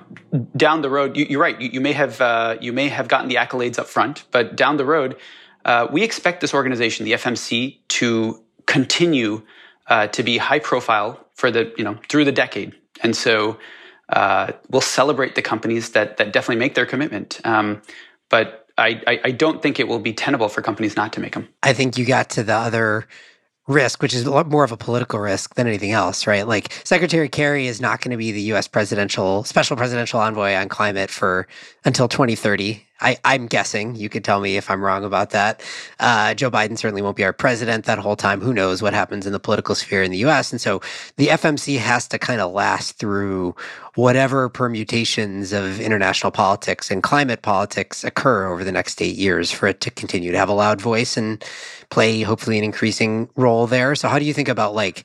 down 0.56 0.82
the 0.82 0.90
road, 0.90 1.16
you, 1.16 1.38
are 1.38 1.42
right. 1.42 1.60
You, 1.60 1.70
you, 1.74 1.82
may 1.82 1.94
have 1.94 2.20
uh, 2.20 2.58
you 2.60 2.74
may 2.74 2.90
have 2.90 3.08
gotten 3.08 3.30
the 3.30 3.36
accolades 3.36 3.80
up 3.80 3.88
front, 3.88 4.26
but 4.32 4.56
down 4.56 4.76
the 4.76 4.86
road, 4.86 5.16
uh, 5.64 5.88
we 5.92 6.04
expect 6.04 6.42
this 6.42 6.54
organization, 6.54 7.06
the 7.06 7.14
FMC, 7.14 7.80
to 7.88 8.44
continue 8.66 9.44
uh, 9.88 10.08
to 10.08 10.24
be 10.24 10.38
high 10.38 10.60
profile 10.60 11.20
for 11.34 11.52
the 11.52 11.74
you 11.78 11.84
know 11.84 11.98
through 12.10 12.26
the 12.26 12.32
decade, 12.32 12.74
and 13.04 13.16
so 13.16 13.58
uh, 14.10 14.52
we'll 14.70 14.82
celebrate 14.82 15.36
the 15.36 15.42
companies 15.42 15.92
that 15.92 16.18
that 16.18 16.34
definitely 16.34 16.60
make 16.60 16.76
their 16.76 16.86
commitment. 16.86 17.42
Um, 17.44 17.82
but 18.30 18.68
I, 18.78 19.02
I, 19.08 19.20
I 19.26 19.32
don't 19.32 19.62
think 19.62 19.80
it 19.80 19.88
will 19.88 20.00
be 20.00 20.14
tenable 20.14 20.50
for 20.50 20.62
companies 20.62 20.96
not 20.96 21.14
to 21.14 21.20
make 21.20 21.34
them. 21.34 21.48
I 21.64 21.74
think 21.74 21.98
you 21.98 22.06
got 22.06 22.30
to 22.32 22.44
the 22.44 22.56
other 22.56 23.08
risk, 23.68 24.02
which 24.02 24.14
is 24.14 24.26
a 24.26 24.32
lot 24.32 24.48
more 24.48 24.64
of 24.64 24.72
a 24.72 24.78
political 24.78 25.20
risk 25.20 25.56
than 25.56 25.68
anything 25.68 25.92
else, 25.92 26.28
right? 26.28 26.48
Like 26.48 26.72
Secretary 26.84 27.30
Kerry 27.30 27.68
is 27.68 27.82
not 27.82 28.02
going 28.02 28.12
to 28.12 28.18
be 28.18 28.32
the 28.32 28.42
U.S. 28.42 28.68
presidential 28.68 29.44
special 29.44 29.76
presidential 29.76 30.20
envoy 30.20 30.54
on 30.54 30.70
climate 30.70 31.10
for 31.10 31.48
until 31.84 32.08
2030. 32.08 32.86
I, 33.02 33.18
am 33.26 33.48
guessing. 33.48 33.96
You 33.96 34.08
could 34.08 34.24
tell 34.24 34.40
me 34.40 34.56
if 34.56 34.72
I'm 34.72 34.84
wrong 34.84 35.04
about 35.04 35.32
that. 35.32 35.62
Uh, 36.00 36.34
Joe 36.34 36.50
Biden 36.50 36.78
certainly 36.78 37.02
won't 37.02 37.18
be 37.18 37.26
our 37.26 37.34
president 37.34 37.86
that 37.86 38.00
whole 38.00 38.16
time. 38.16 38.40
Who 38.40 38.54
knows 38.54 38.82
what 38.82 38.94
happens 38.94 39.26
in 39.26 39.34
the 39.34 39.40
political 39.40 39.76
sphere 39.76 40.02
in 40.02 40.12
the 40.12 40.18
U.S. 40.20 40.52
And 40.52 40.62
so 40.62 40.82
the 41.18 41.28
FMC 41.28 41.78
has 41.78 42.08
to 42.10 42.18
kind 42.18 42.40
of 42.40 42.54
last 42.54 42.98
through 42.98 43.56
whatever 43.96 44.48
permutations 44.48 45.52
of 45.52 45.80
international 45.82 46.32
politics 46.32 46.90
and 46.90 47.04
climate 47.04 47.42
politics 47.42 48.04
occur 48.04 48.48
over 48.48 48.64
the 48.64 48.72
next 48.72 49.02
eight 49.02 49.18
years 49.18 49.52
for 49.52 49.68
it 49.68 49.82
to 49.82 49.92
continue 49.92 50.32
to 50.32 50.38
have 50.38 50.50
a 50.50 50.54
loud 50.54 50.80
voice 50.80 51.18
and 51.18 51.44
play 51.90 52.22
hopefully 52.22 52.58
an 52.58 52.64
increasing 52.64 53.30
role 53.36 53.68
there. 53.68 53.96
So 53.96 54.08
how 54.08 54.20
do 54.20 54.26
you 54.26 54.34
think 54.34 54.50
about 54.50 54.74
like 54.74 55.04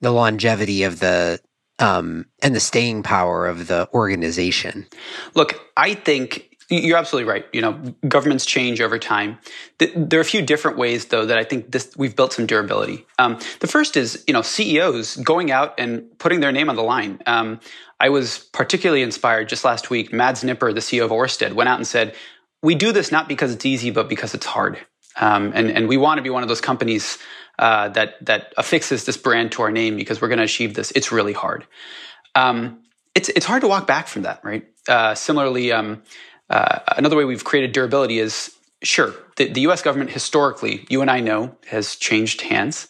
the 0.00 0.12
longevity 0.12 0.84
of 0.84 1.00
the 1.00 1.40
um, 1.80 2.26
and 2.40 2.54
the 2.54 2.60
staying 2.60 3.02
power 3.02 3.46
of 3.46 3.66
the 3.66 3.88
organization? 3.92 4.86
Look, 5.34 5.60
I 5.76 5.94
think 5.94 6.53
you're 6.70 6.96
absolutely 6.96 7.30
right. 7.30 7.46
You 7.52 7.60
know, 7.60 7.72
governments 8.08 8.46
change 8.46 8.80
over 8.80 8.98
time. 8.98 9.38
There 9.78 10.18
are 10.18 10.22
a 10.22 10.24
few 10.24 10.42
different 10.42 10.78
ways, 10.78 11.06
though, 11.06 11.26
that 11.26 11.38
I 11.38 11.44
think 11.44 11.70
this 11.70 11.92
we've 11.96 12.16
built 12.16 12.32
some 12.32 12.46
durability. 12.46 13.06
Um, 13.18 13.38
the 13.60 13.66
first 13.66 13.96
is, 13.96 14.24
you 14.26 14.32
know, 14.32 14.42
CEOs 14.42 15.16
going 15.16 15.50
out 15.50 15.74
and 15.78 16.18
putting 16.18 16.40
their 16.40 16.52
name 16.52 16.70
on 16.70 16.76
the 16.76 16.82
line. 16.82 17.20
Um, 17.26 17.60
I 18.00 18.08
was 18.08 18.38
particularly 18.38 19.02
inspired 19.02 19.48
just 19.48 19.64
last 19.64 19.90
week. 19.90 20.12
Mads 20.12 20.42
Nipper, 20.42 20.72
the 20.72 20.80
CEO 20.80 21.04
of 21.04 21.10
Orsted, 21.10 21.52
went 21.52 21.68
out 21.68 21.78
and 21.78 21.86
said, 21.86 22.14
"We 22.62 22.74
do 22.74 22.92
this 22.92 23.12
not 23.12 23.28
because 23.28 23.52
it's 23.52 23.66
easy, 23.66 23.90
but 23.90 24.08
because 24.08 24.34
it's 24.34 24.46
hard." 24.46 24.78
Um, 25.16 25.52
and 25.54 25.70
and 25.70 25.88
we 25.88 25.96
want 25.96 26.18
to 26.18 26.22
be 26.22 26.30
one 26.30 26.42
of 26.42 26.48
those 26.48 26.60
companies 26.60 27.18
uh, 27.58 27.88
that 27.90 28.24
that 28.24 28.52
affixes 28.56 29.04
this 29.04 29.16
brand 29.16 29.52
to 29.52 29.62
our 29.62 29.70
name 29.70 29.96
because 29.96 30.20
we're 30.20 30.28
going 30.28 30.38
to 30.38 30.44
achieve 30.44 30.74
this. 30.74 30.90
It's 30.92 31.12
really 31.12 31.32
hard. 31.32 31.66
Um, 32.34 32.80
it's 33.14 33.28
it's 33.28 33.46
hard 33.46 33.62
to 33.62 33.68
walk 33.68 33.86
back 33.86 34.08
from 34.08 34.22
that, 34.22 34.40
right? 34.42 34.66
Uh, 34.88 35.14
similarly. 35.14 35.72
Uh, 36.50 36.80
another 36.96 37.16
way 37.16 37.24
we've 37.24 37.44
created 37.44 37.72
durability 37.72 38.18
is 38.18 38.54
sure, 38.82 39.14
the, 39.36 39.48
the, 39.48 39.62
US 39.62 39.82
government 39.82 40.10
historically, 40.10 40.86
you 40.88 41.00
and 41.00 41.10
I 41.10 41.20
know, 41.20 41.56
has 41.66 41.96
changed 41.96 42.42
hands. 42.42 42.88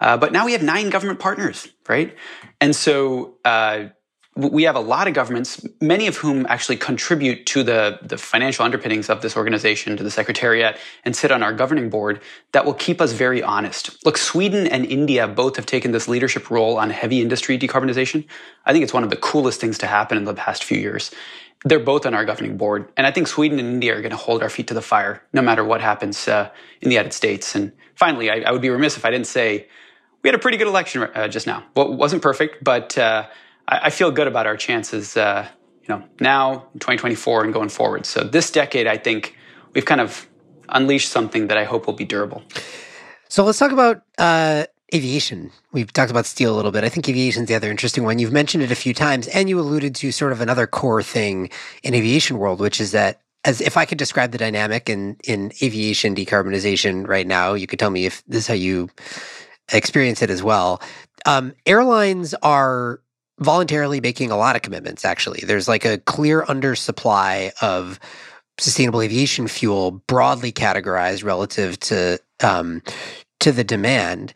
Uh, 0.00 0.16
but 0.16 0.32
now 0.32 0.44
we 0.44 0.52
have 0.52 0.62
nine 0.62 0.90
government 0.90 1.20
partners, 1.20 1.68
right? 1.88 2.16
And 2.60 2.74
so 2.74 3.36
uh, 3.44 3.86
we 4.36 4.64
have 4.64 4.74
a 4.74 4.80
lot 4.80 5.06
of 5.06 5.14
governments, 5.14 5.64
many 5.80 6.08
of 6.08 6.16
whom 6.16 6.44
actually 6.48 6.76
contribute 6.76 7.46
to 7.46 7.62
the, 7.62 8.00
the 8.02 8.18
financial 8.18 8.64
underpinnings 8.64 9.08
of 9.08 9.22
this 9.22 9.36
organization, 9.36 9.96
to 9.96 10.02
the 10.02 10.10
Secretariat, 10.10 10.76
and 11.04 11.14
sit 11.14 11.30
on 11.30 11.44
our 11.44 11.52
governing 11.52 11.90
board 11.90 12.20
that 12.52 12.64
will 12.64 12.74
keep 12.74 13.00
us 13.00 13.12
very 13.12 13.42
honest. 13.42 14.04
Look, 14.04 14.18
Sweden 14.18 14.66
and 14.66 14.84
India 14.84 15.28
both 15.28 15.54
have 15.54 15.66
taken 15.66 15.92
this 15.92 16.08
leadership 16.08 16.50
role 16.50 16.78
on 16.78 16.90
heavy 16.90 17.20
industry 17.20 17.56
decarbonization. 17.56 18.26
I 18.66 18.72
think 18.72 18.82
it's 18.82 18.94
one 18.94 19.04
of 19.04 19.10
the 19.10 19.16
coolest 19.16 19.60
things 19.60 19.78
to 19.78 19.86
happen 19.86 20.18
in 20.18 20.24
the 20.24 20.34
past 20.34 20.64
few 20.64 20.78
years 20.78 21.12
they're 21.64 21.80
both 21.80 22.06
on 22.06 22.14
our 22.14 22.24
governing 22.24 22.56
board. 22.56 22.90
And 22.96 23.06
I 23.06 23.10
think 23.10 23.26
Sweden 23.26 23.58
and 23.58 23.68
India 23.68 23.96
are 23.96 24.00
going 24.00 24.10
to 24.10 24.16
hold 24.16 24.42
our 24.42 24.50
feet 24.50 24.68
to 24.68 24.74
the 24.74 24.82
fire 24.82 25.22
no 25.32 25.42
matter 25.42 25.64
what 25.64 25.80
happens 25.80 26.28
uh, 26.28 26.50
in 26.80 26.88
the 26.88 26.94
United 26.94 27.12
States. 27.12 27.54
And 27.54 27.72
finally, 27.94 28.30
I, 28.30 28.40
I, 28.40 28.52
would 28.52 28.62
be 28.62 28.68
remiss 28.68 28.96
if 28.96 29.04
I 29.04 29.10
didn't 29.10 29.26
say 29.26 29.66
we 30.22 30.28
had 30.28 30.34
a 30.34 30.38
pretty 30.38 30.58
good 30.58 30.66
election 30.66 31.02
uh, 31.02 31.28
just 31.28 31.46
now. 31.46 31.64
Well, 31.74 31.92
it 31.92 31.96
wasn't 31.96 32.22
perfect, 32.22 32.62
but 32.62 32.96
uh, 32.98 33.26
I, 33.66 33.78
I, 33.84 33.90
feel 33.90 34.10
good 34.10 34.26
about 34.26 34.46
our 34.46 34.56
chances, 34.56 35.16
uh, 35.16 35.48
you 35.82 35.88
know, 35.88 36.04
now, 36.20 36.68
2024 36.74 37.44
and 37.44 37.52
going 37.52 37.70
forward. 37.70 38.04
So 38.04 38.24
this 38.24 38.50
decade, 38.50 38.86
I 38.86 38.98
think 38.98 39.36
we've 39.74 39.86
kind 39.86 40.00
of 40.00 40.28
unleashed 40.68 41.10
something 41.10 41.48
that 41.48 41.58
I 41.58 41.64
hope 41.64 41.86
will 41.86 41.94
be 41.94 42.04
durable. 42.04 42.42
So 43.28 43.44
let's 43.44 43.58
talk 43.58 43.72
about 43.72 44.02
uh, 44.18 44.64
aviation. 44.92 45.50
We've 45.72 45.92
talked 45.92 46.10
about 46.10 46.26
steel 46.26 46.54
a 46.54 46.56
little 46.56 46.72
bit. 46.72 46.84
I 46.84 46.88
think 46.88 47.08
aviation's 47.08 47.48
the 47.48 47.54
other 47.54 47.70
interesting 47.70 48.04
one. 48.04 48.18
You've 48.18 48.32
mentioned 48.32 48.62
it 48.62 48.70
a 48.70 48.76
few 48.76 48.92
times, 48.92 49.28
and 49.28 49.48
you 49.48 49.58
alluded 49.58 49.94
to 49.96 50.12
sort 50.12 50.32
of 50.32 50.40
another 50.40 50.66
core 50.66 51.02
thing 51.02 51.50
in 51.82 51.94
aviation 51.94 52.38
world, 52.38 52.60
which 52.60 52.80
is 52.80 52.92
that 52.92 53.20
as 53.44 53.60
if 53.60 53.76
I 53.76 53.84
could 53.84 53.98
describe 53.98 54.32
the 54.32 54.38
dynamic 54.38 54.88
in 54.88 55.16
in 55.24 55.52
aviation 55.62 56.14
decarbonization 56.14 57.06
right 57.06 57.26
now, 57.26 57.54
you 57.54 57.66
could 57.66 57.78
tell 57.78 57.90
me 57.90 58.06
if 58.06 58.22
this 58.26 58.44
is 58.44 58.46
how 58.46 58.54
you 58.54 58.90
experience 59.72 60.22
it 60.22 60.30
as 60.30 60.42
well. 60.42 60.82
Um, 61.26 61.54
airlines 61.66 62.34
are 62.42 63.00
voluntarily 63.38 64.00
making 64.00 64.30
a 64.30 64.36
lot 64.36 64.56
of 64.56 64.62
commitments. 64.62 65.04
Actually, 65.04 65.40
there's 65.44 65.68
like 65.68 65.84
a 65.84 65.98
clear 65.98 66.42
undersupply 66.42 67.52
of 67.60 67.98
sustainable 68.58 69.02
aviation 69.02 69.48
fuel, 69.48 69.90
broadly 69.90 70.52
categorized 70.52 71.24
relative 71.24 71.78
to 71.80 72.18
um, 72.42 72.82
to 73.40 73.52
the 73.52 73.64
demand 73.64 74.32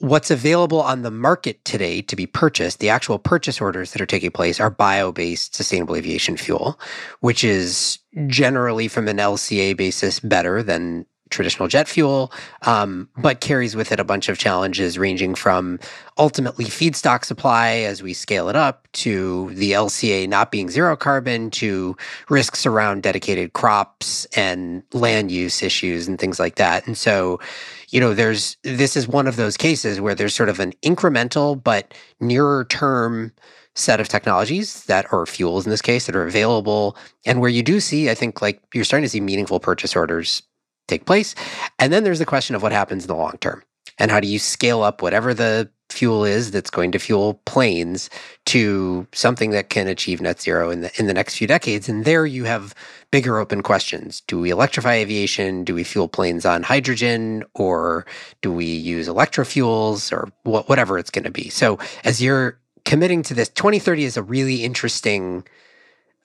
what's 0.00 0.30
available 0.30 0.80
on 0.80 1.02
the 1.02 1.10
market 1.10 1.64
today 1.64 2.02
to 2.02 2.16
be 2.16 2.26
purchased, 2.26 2.80
the 2.80 2.88
actual 2.88 3.18
purchase 3.18 3.60
orders 3.60 3.92
that 3.92 4.02
are 4.02 4.06
taking 4.06 4.30
place 4.30 4.58
are 4.58 4.70
bio 4.70 5.12
based 5.12 5.54
sustainable 5.54 5.94
aviation 5.94 6.36
fuel, 6.36 6.80
which 7.20 7.44
is 7.44 7.98
generally 8.26 8.88
from 8.88 9.08
an 9.08 9.18
LCA 9.18 9.76
basis 9.76 10.18
better 10.18 10.62
than 10.62 11.06
traditional 11.30 11.68
jet 11.68 11.88
fuel, 11.88 12.32
um, 12.62 13.08
but 13.16 13.40
carries 13.40 13.74
with 13.74 13.92
it 13.92 14.00
a 14.00 14.04
bunch 14.04 14.28
of 14.28 14.38
challenges 14.38 14.98
ranging 14.98 15.34
from 15.34 15.78
ultimately 16.18 16.66
feedstock 16.66 17.24
supply 17.24 17.70
as 17.78 18.02
we 18.02 18.12
scale 18.12 18.48
it 18.48 18.56
up 18.56 18.86
to 18.92 19.50
the 19.54 19.72
LCA 19.72 20.28
not 20.28 20.50
being 20.50 20.68
zero 20.68 20.96
carbon 20.96 21.50
to 21.50 21.96
risks 22.28 22.66
around 22.66 23.02
dedicated 23.02 23.52
crops 23.52 24.26
and 24.36 24.82
land 24.92 25.30
use 25.30 25.62
issues 25.62 26.06
and 26.06 26.18
things 26.18 26.38
like 26.38 26.56
that. 26.56 26.86
And 26.86 26.98
so, 26.98 27.40
you 27.88 28.00
know, 28.00 28.12
there's 28.12 28.56
this 28.62 28.96
is 28.96 29.08
one 29.08 29.26
of 29.26 29.36
those 29.36 29.56
cases 29.56 30.00
where 30.00 30.14
there's 30.14 30.34
sort 30.34 30.48
of 30.48 30.60
an 30.60 30.72
incremental 30.82 31.62
but 31.62 31.94
nearer 32.20 32.64
term 32.64 33.32
set 33.74 34.00
of 34.00 34.08
technologies 34.08 34.84
that 34.84 35.10
are 35.12 35.26
fuels 35.26 35.64
in 35.64 35.70
this 35.70 35.82
case 35.82 36.06
that 36.06 36.16
are 36.16 36.26
available 36.26 36.96
and 37.24 37.40
where 37.40 37.50
you 37.50 37.62
do 37.62 37.78
see 37.78 38.10
i 38.10 38.14
think 38.14 38.42
like 38.42 38.60
you're 38.74 38.84
starting 38.84 39.04
to 39.04 39.08
see 39.08 39.20
meaningful 39.20 39.60
purchase 39.60 39.94
orders 39.94 40.42
take 40.90 41.06
place. 41.06 41.34
And 41.78 41.92
then 41.92 42.04
there's 42.04 42.18
the 42.18 42.26
question 42.26 42.54
of 42.54 42.62
what 42.62 42.72
happens 42.72 43.04
in 43.04 43.08
the 43.08 43.16
long 43.16 43.38
term. 43.40 43.62
And 43.98 44.10
how 44.10 44.20
do 44.20 44.28
you 44.28 44.38
scale 44.38 44.82
up 44.82 45.02
whatever 45.02 45.34
the 45.34 45.70
fuel 45.92 46.24
is 46.24 46.50
that's 46.50 46.70
going 46.70 46.92
to 46.92 46.98
fuel 46.98 47.34
planes 47.44 48.10
to 48.46 49.06
something 49.12 49.50
that 49.50 49.70
can 49.70 49.88
achieve 49.88 50.20
net 50.20 50.40
zero 50.40 50.70
in 50.70 50.82
the 50.82 50.90
in 50.98 51.06
the 51.06 51.14
next 51.14 51.36
few 51.36 51.46
decades. 51.46 51.88
And 51.88 52.04
there 52.04 52.26
you 52.26 52.44
have 52.44 52.74
bigger 53.10 53.38
open 53.38 53.62
questions. 53.62 54.22
Do 54.26 54.38
we 54.38 54.50
electrify 54.50 54.94
aviation? 54.94 55.64
Do 55.64 55.74
we 55.74 55.84
fuel 55.84 56.08
planes 56.08 56.46
on 56.46 56.62
hydrogen? 56.62 57.44
Or 57.54 58.06
do 58.40 58.52
we 58.52 58.66
use 58.66 59.08
electrofuels? 59.08 60.12
Or 60.12 60.30
wh- 60.44 60.68
whatever 60.68 60.98
it's 60.98 61.10
going 61.10 61.24
to 61.24 61.30
be. 61.30 61.48
So 61.48 61.78
as 62.04 62.22
you're 62.22 62.58
committing 62.84 63.22
to 63.24 63.34
this 63.34 63.48
2030 63.50 64.04
is 64.04 64.16
a 64.16 64.22
really 64.22 64.64
interesting 64.64 65.44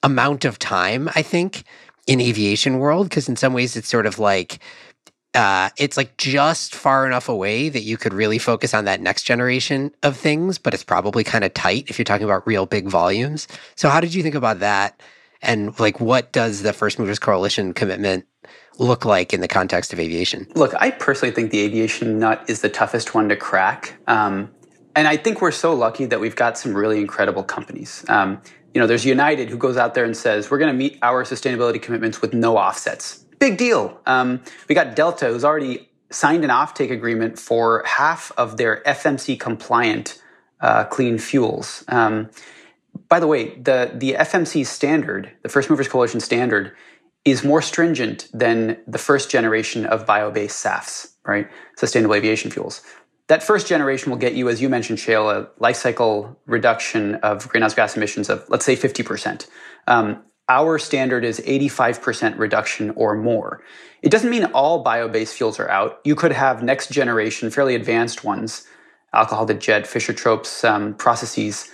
amount 0.03 0.45
of 0.45 0.57
time 0.59 1.09
i 1.15 1.21
think 1.21 1.63
in 2.07 2.21
aviation 2.21 2.79
world 2.79 3.09
because 3.09 3.27
in 3.27 3.35
some 3.35 3.53
ways 3.53 3.75
it's 3.75 3.87
sort 3.87 4.05
of 4.05 4.19
like 4.19 4.59
uh, 5.35 5.69
it's 5.77 5.97
like 5.97 6.15
just 6.17 6.73
far 6.73 7.05
enough 7.05 7.27
away 7.27 7.67
that 7.67 7.81
you 7.81 7.97
could 7.97 8.13
really 8.13 8.39
focus 8.39 8.73
on 8.73 8.85
that 8.85 9.01
next 9.01 9.23
generation 9.23 9.91
of 10.01 10.15
things, 10.15 10.57
but 10.57 10.73
it's 10.73 10.83
probably 10.83 11.25
kind 11.25 11.43
of 11.43 11.53
tight 11.53 11.89
if 11.89 11.99
you're 11.99 12.05
talking 12.05 12.23
about 12.23 12.47
real 12.47 12.65
big 12.65 12.87
volumes. 12.87 13.47
So, 13.75 13.89
how 13.89 13.99
did 13.99 14.13
you 14.13 14.23
think 14.23 14.35
about 14.35 14.59
that? 14.59 15.01
And 15.41 15.77
like, 15.77 15.99
what 15.99 16.31
does 16.31 16.61
the 16.61 16.71
First 16.71 16.97
Movers 16.97 17.19
Coalition 17.19 17.73
commitment 17.73 18.25
look 18.79 19.03
like 19.03 19.33
in 19.33 19.41
the 19.41 19.47
context 19.47 19.91
of 19.91 19.99
aviation? 19.99 20.47
Look, 20.55 20.73
I 20.79 20.91
personally 20.91 21.35
think 21.35 21.51
the 21.51 21.59
aviation 21.59 22.17
nut 22.17 22.43
is 22.47 22.61
the 22.61 22.69
toughest 22.69 23.13
one 23.13 23.27
to 23.29 23.35
crack. 23.35 23.97
Um, 24.07 24.49
and 24.95 25.07
I 25.07 25.17
think 25.17 25.41
we're 25.41 25.51
so 25.51 25.73
lucky 25.73 26.05
that 26.05 26.21
we've 26.21 26.35
got 26.35 26.57
some 26.57 26.73
really 26.73 26.99
incredible 26.99 27.43
companies. 27.43 28.05
Um, 28.07 28.41
you 28.75 28.81
know, 28.81 28.87
there's 28.87 29.05
United 29.05 29.49
who 29.49 29.57
goes 29.57 29.77
out 29.77 29.93
there 29.93 30.03
and 30.03 30.15
says, 30.15 30.51
we're 30.51 30.57
going 30.57 30.71
to 30.71 30.77
meet 30.77 30.99
our 31.01 31.23
sustainability 31.23 31.81
commitments 31.81 32.21
with 32.21 32.33
no 32.33 32.57
offsets. 32.57 33.23
Big 33.39 33.57
deal. 33.57 34.01
Um, 34.05 34.41
we 34.67 34.75
got 34.75 34.97
Delta, 34.97 35.27
who's 35.27 35.45
already 35.45 35.89
signed 36.11 36.43
an 36.43 36.49
offtake 36.49 36.91
agreement 36.91 37.39
for 37.39 37.83
half 37.85 38.33
of 38.37 38.57
their 38.57 38.83
FMC 38.85 39.39
compliant 39.39 40.21
uh, 40.59 40.83
clean 40.83 41.17
fuels. 41.17 41.85
Um, 41.87 42.29
by 43.07 43.21
the 43.21 43.27
way, 43.27 43.55
the, 43.55 43.91
the 43.93 44.13
FMC 44.13 44.65
standard, 44.65 45.31
the 45.41 45.49
First 45.49 45.69
Movers 45.69 45.87
Coalition 45.87 46.19
standard, 46.19 46.75
is 47.23 47.45
more 47.45 47.61
stringent 47.61 48.27
than 48.33 48.77
the 48.87 48.97
first 48.97 49.31
generation 49.31 49.85
of 49.85 50.05
bio 50.05 50.31
based 50.31 50.59
SAFs, 50.59 51.13
right? 51.25 51.49
Sustainable 51.77 52.13
aviation 52.13 52.51
fuels 52.51 52.81
that 53.27 53.41
first 53.41 53.67
generation 53.67 54.11
will 54.11 54.19
get 54.19 54.33
you, 54.33 54.49
as 54.49 54.61
you 54.61 54.69
mentioned, 54.69 54.99
Shayle, 54.99 55.33
a 55.33 55.49
life 55.59 55.77
cycle 55.77 56.37
reduction 56.45 57.15
of 57.15 57.47
greenhouse 57.49 57.73
gas 57.73 57.97
emissions 57.97 58.29
of, 58.29 58.47
let's 58.49 58.65
say, 58.65 58.75
50%. 58.75 59.47
Um, 59.87 60.23
our 60.47 60.77
standard 60.77 61.25
is 61.25 61.39
85% 61.39 62.37
reduction 62.37 62.91
or 62.91 63.15
more. 63.15 63.63
It 64.03 64.09
doesn't 64.09 64.29
mean 64.29 64.45
all 64.45 64.83
bio 64.83 65.07
based 65.07 65.35
fuels 65.35 65.59
are 65.59 65.69
out. 65.69 65.99
You 66.03 66.15
could 66.15 66.31
have 66.31 66.61
next 66.61 66.91
generation, 66.91 67.49
fairly 67.49 67.73
advanced 67.73 68.23
ones, 68.23 68.67
alcohol 69.11 69.47
to 69.47 69.55
jet, 69.55 69.87
Fischer 69.87 70.13
Tropsch 70.13 70.63
um, 70.63 70.93
processes, 70.93 71.71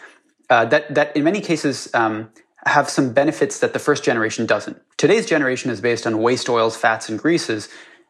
uh, 0.49 0.65
that, 0.65 0.93
that 0.95 1.15
in 1.17 1.23
many 1.25 1.41
cases 1.41 1.89
um, 1.93 2.29
have 2.65 2.89
some 2.89 3.11
benefits 3.11 3.59
that 3.59 3.73
the 3.73 3.79
first 3.79 4.03
generation 4.03 4.45
doesn't. 4.45 4.81
Today's 4.97 5.25
generation 5.25 5.69
is 5.69 5.81
based 5.81 6.07
on 6.07 6.19
waste 6.19 6.47
oils, 6.47 6.77
fats, 6.77 7.09
and 7.09 7.19
greases, 7.19 7.67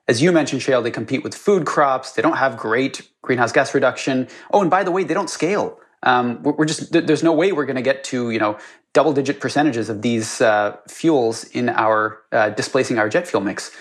as 0.08 0.22
you 0.22 0.32
mentioned, 0.32 0.62
Shayle, 0.62 0.84
they 0.84 0.91
compete 0.91 1.24
with 1.24 1.36
food 1.36 1.66
crops. 1.66 2.14
They 2.14 2.22
don't 2.22 2.38
have 2.38 2.58
great 2.58 3.10
greenhouse 3.22 3.52
gas 3.52 3.74
reduction. 3.74 4.28
Oh, 4.52 4.62
and 4.62 4.70
by 4.70 4.84
the 4.84 4.91
way, 4.91 5.04
they 5.04 5.14
don't 5.14 5.30
scale. 5.30 5.80
Um, 6.04 6.41
we're 6.41 6.66
just 6.66 6.91
there's 6.91 7.24
no 7.24 7.32
way 7.32 7.52
we're 7.52 7.66
going 7.66 7.76
to 7.76 7.84
get 7.84 8.04
to 8.06 8.32
you 8.32 8.39
know 8.39 8.58
double 8.93 9.14
digit 9.14 9.39
percentages 9.39 9.89
of 9.89 10.02
these 10.02 10.41
uh, 10.41 10.76
fuels 10.88 11.43
in 11.43 11.70
our 11.70 12.20
uh, 12.32 12.49
displacing 12.49 12.97
our 12.97 13.08
jet 13.08 13.28
fuel 13.28 13.43
mix. 13.43 13.72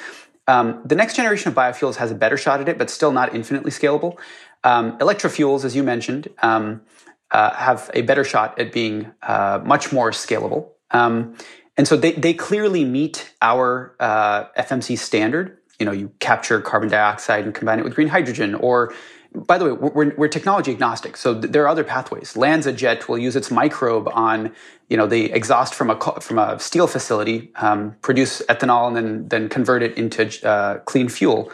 Um, 0.46 0.82
the 0.84 0.94
next 0.94 1.16
generation 1.16 1.48
of 1.48 1.54
biofuels 1.54 1.96
has 1.96 2.10
a 2.10 2.14
better 2.14 2.36
shot 2.36 2.60
at 2.60 2.68
it, 2.68 2.76
but 2.76 2.90
still 2.90 3.12
not 3.12 3.34
infinitely 3.34 3.70
scalable. 3.70 4.18
Um, 4.64 4.98
electrofuels, 4.98 5.64
as 5.64 5.74
you 5.76 5.82
mentioned, 5.82 6.28
um, 6.42 6.82
uh, 7.30 7.54
have 7.54 7.90
a 7.94 8.02
better 8.02 8.24
shot 8.24 8.58
at 8.58 8.72
being 8.72 9.12
uh, 9.22 9.60
much 9.64 9.92
more 9.92 10.10
scalable. 10.10 10.70
Um, 10.90 11.36
and 11.76 11.86
so 11.86 11.96
they, 11.96 12.12
they 12.12 12.34
clearly 12.34 12.84
meet 12.84 13.32
our 13.40 13.94
uh, 14.00 14.46
FMC 14.58 14.98
standard 14.98 15.59
you 15.80 15.86
know 15.86 15.92
you 15.92 16.12
capture 16.20 16.60
carbon 16.60 16.88
dioxide 16.88 17.44
and 17.44 17.54
combine 17.54 17.78
it 17.78 17.84
with 17.84 17.94
green 17.94 18.08
hydrogen 18.08 18.54
or 18.54 18.94
by 19.34 19.58
the 19.58 19.64
way 19.64 19.72
we're, 19.72 20.14
we're 20.16 20.28
technology 20.28 20.72
agnostic. 20.72 21.16
So 21.16 21.34
there 21.34 21.62
are 21.62 21.68
other 21.68 21.84
pathways. 21.84 22.34
LanzaJet 22.34 23.06
will 23.08 23.18
use 23.18 23.36
its 23.36 23.50
microbe 23.50 24.08
on 24.12 24.52
you 24.88 24.96
know 24.96 25.06
the 25.06 25.32
exhaust 25.32 25.74
from 25.74 25.90
a 25.90 25.96
from 26.20 26.38
a 26.38 26.58
steel 26.58 26.86
facility 26.86 27.50
um, 27.56 27.96
produce 28.02 28.42
ethanol 28.48 28.88
and 28.88 28.96
then 28.96 29.28
then 29.28 29.48
convert 29.48 29.82
it 29.82 29.96
into 29.96 30.46
uh, 30.46 30.78
clean 30.80 31.08
fuel. 31.08 31.50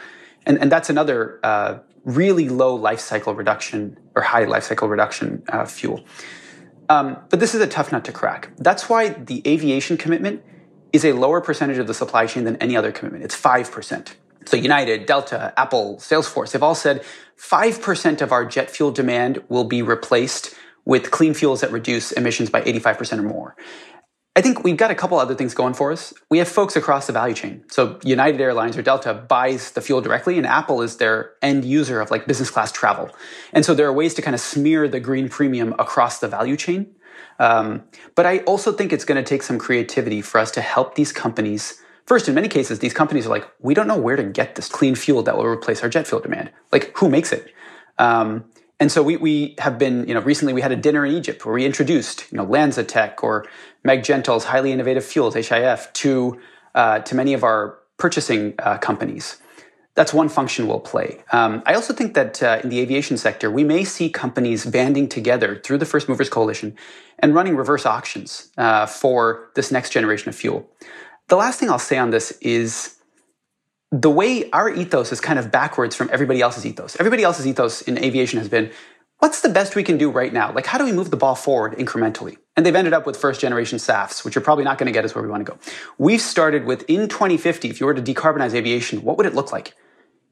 And 0.47 0.59
and 0.59 0.73
that's 0.73 0.89
another 0.91 1.39
uh, 1.43 1.79
really 2.05 2.49
low 2.49 2.75
life 2.75 3.01
cycle 3.01 3.35
reduction 3.35 3.99
or 4.15 4.23
high 4.23 4.45
life 4.45 4.65
cycle 4.65 4.89
reduction 4.89 5.43
uh, 5.49 5.67
fuel. 5.67 6.05
Um, 6.89 7.19
but 7.31 7.41
this 7.41 7.55
is 7.55 7.61
a 7.61 7.67
tough 7.67 7.91
nut 7.93 8.05
to 8.05 8.13
crack. 8.13 8.51
That's 8.59 8.89
why 8.89 9.09
the 9.09 9.43
aviation 9.47 9.97
commitment 9.97 10.43
is 10.97 11.05
a 11.05 11.13
lower 11.13 11.41
percentage 11.41 11.79
of 11.79 11.87
the 11.87 11.95
supply 11.95 12.27
chain 12.27 12.45
than 12.45 12.57
any 12.57 12.77
other 12.77 12.91
commitment. 12.91 13.23
It's 13.23 13.41
5%. 13.41 14.15
So 14.47 14.57
United, 14.57 15.07
Delta, 15.07 15.53
Apple, 15.57 15.97
Salesforce, 15.97 16.53
they've 16.53 16.63
all 16.63 16.75
said 16.75 17.05
5% 17.39 18.23
of 18.23 18.33
our 18.33 18.45
jet 18.45 18.71
fuel 18.71 18.91
demand 18.91 19.43
will 19.49 19.65
be 19.65 19.83
replaced 19.83 20.55
with 20.85 21.11
clean 21.11 21.35
fuels 21.35 21.61
that 21.61 21.71
reduce 21.71 22.13
emissions 22.13 22.49
by 22.49 22.63
85% 22.63 23.19
or 23.19 23.23
more. 23.23 23.57
I 24.37 24.43
think 24.43 24.65
we've 24.65 24.77
got 24.77 24.91
a 24.91 24.95
couple 24.95 25.19
other 25.19 25.35
things 25.35 25.55
going 25.55 25.75
for 25.75 25.93
us. 25.93 26.13
We 26.31 26.39
have 26.39 26.49
folks 26.49 26.77
across 26.77 27.07
the 27.07 27.13
value 27.13 27.35
chain. 27.35 27.65
So 27.71 27.99
United 28.05 28.41
Airlines 28.41 28.77
or 28.77 28.83
Delta 28.83 29.15
buys 29.15 29.73
the 29.73 29.81
fuel 29.81 30.03
directly 30.03 30.37
and 30.37 30.47
Apple 30.47 30.83
is 30.83 30.99
their 30.99 31.33
end 31.43 31.65
user 31.65 32.01
of 32.01 32.11
like 32.11 32.27
business 32.27 32.51
class 32.51 32.71
travel. 32.71 33.11
And 33.55 33.65
so 33.65 33.75
there 33.75 33.87
are 33.87 33.93
ways 33.93 34.13
to 34.15 34.23
kind 34.23 34.35
of 34.35 34.41
smear 34.41 34.89
the 34.89 35.01
green 35.01 35.29
premium 35.29 35.73
across 35.79 36.19
the 36.21 36.29
value 36.29 36.57
chain. 36.57 36.96
Um, 37.39 37.85
but 38.15 38.27
I 38.27 38.39
also 38.41 38.73
think 38.73 38.93
it's 38.93 39.05
going 39.05 39.23
to 39.23 39.29
take 39.29 39.43
some 39.43 39.59
creativity 39.59 40.23
for 40.23 40.39
us 40.39 40.51
to 40.53 40.61
help 40.61 40.95
these 40.95 41.13
companies. 41.13 41.81
First, 42.07 42.29
in 42.29 42.35
many 42.35 42.49
cases, 42.49 42.79
these 42.79 42.95
companies 42.95 43.27
are 43.27 43.31
like, 43.31 43.47
we 43.61 43.75
don't 43.75 43.87
know 43.87 43.99
where 43.99 44.17
to 44.17 44.23
get 44.23 44.55
this 44.55 44.69
clean 44.69 44.95
fuel 44.95 45.23
that 45.25 45.37
will 45.37 45.47
replace 45.47 45.83
our 45.83 45.89
jet 45.89 46.07
fuel 46.07 46.21
demand. 46.21 46.51
Like, 46.73 46.97
who 46.97 47.09
makes 47.09 47.33
it? 47.33 47.53
Um, 47.99 48.45
and 48.79 48.93
so 48.93 49.03
we, 49.03 49.17
we 49.17 49.55
have 49.59 49.79
been, 49.79 50.07
you 50.07 50.15
know, 50.15 50.21
recently 50.21 50.53
we 50.53 50.61
had 50.61 50.73
a 50.73 50.77
dinner 50.77 51.05
in 51.05 51.13
Egypt 51.13 51.45
where 51.45 51.55
we 51.55 51.65
introduced, 51.65 52.31
you 52.31 52.37
know, 52.37 52.47
LanzaTech 52.47 53.23
or 53.23 53.47
Meg 53.85 54.05
Gentle's 54.05 54.45
highly 54.45 54.71
innovative 54.71 55.05
fuels, 55.05 55.35
HIF, 55.35 55.93
to, 55.95 56.41
uh, 56.75 56.99
to 57.01 57.15
many 57.15 57.33
of 57.33 57.43
our 57.43 57.79
purchasing 57.97 58.55
uh, 58.59 58.77
companies 58.79 59.39
that's 59.97 60.13
one 60.13 60.29
function 60.29 60.69
we'll 60.69 60.79
play. 60.79 61.25
Um, 61.33 61.63
I 61.67 61.75
also 61.75 61.95
think 61.95 62.15
that 62.15 62.43
uh, 62.43 62.61
in 62.63 62.69
the 62.69 62.81
aviation 62.81 63.17
sector, 63.17 63.51
we 63.51 63.65
may 63.65 63.83
see 63.83 64.11
companies 64.11 64.65
banding 64.67 65.09
together 65.09 65.57
through 65.57 65.79
the 65.79 65.87
First 65.87 66.09
Movers 66.09 66.29
Coalition 66.29 66.77
and 67.19 67.35
running 67.35 67.57
reverse 67.57 67.87
auctions 67.87 68.53
uh, 68.59 68.85
for 68.87 69.51
this 69.55 69.73
next 69.73 69.91
generation 69.91 70.29
of 70.29 70.37
fuel. 70.37 70.69
The 71.29 71.37
last 71.37 71.59
thing 71.59 71.71
I'll 71.71 71.79
say 71.79 71.97
on 71.97 72.11
this 72.11 72.33
is 72.43 72.97
the 73.91 74.11
way 74.11 74.51
our 74.51 74.69
ethos 74.69 75.13
is 75.13 75.21
kind 75.21 75.39
of 75.39 75.51
backwards 75.51 75.97
from 75.97 76.11
everybody 76.13 76.43
else's 76.43 76.67
ethos. 76.67 76.97
Everybody 77.01 77.23
else's 77.23 77.47
ethos 77.47 77.81
in 77.83 77.99
aviation 77.99 78.39
has 78.39 78.51
been 78.51 78.71
what's 79.19 79.41
the 79.41 79.49
best 79.49 79.77
we 79.77 79.83
can 79.83 79.97
do 79.97 80.11
right 80.11 80.33
now? 80.33 80.53
Like, 80.53 80.67
how 80.67 80.77
do 80.77 80.85
we 80.85 80.93
move 80.93 81.11
the 81.11 81.17
ball 81.17 81.35
forward 81.35 81.73
incrementally? 81.79 82.37
And 82.55 82.67
they've 82.67 82.77
ended 82.77 82.93
up 82.93 83.07
with 83.07 83.17
first 83.17 83.41
generation 83.41 83.79
SAFs, 83.79 84.27
which 84.27 84.37
are 84.37 84.43
probably 84.43 84.65
not 84.65 84.77
going 84.77 84.87
to 84.87 84.93
get 84.93 85.07
us 85.07 85.15
where 85.15 85.25
we 85.25 85.31
want 85.31 85.47
to 85.47 85.53
go. 85.53 85.59
We've 85.97 86.21
started 86.21 86.67
with 86.67 86.85
in 86.87 87.09
2050, 87.09 87.71
if 87.71 87.81
you 87.81 87.87
were 87.87 87.95
to 87.95 88.03
decarbonize 88.03 88.53
aviation, 88.53 89.03
what 89.03 89.17
would 89.17 89.25
it 89.25 89.35
look 89.35 89.53
like? 89.53 89.75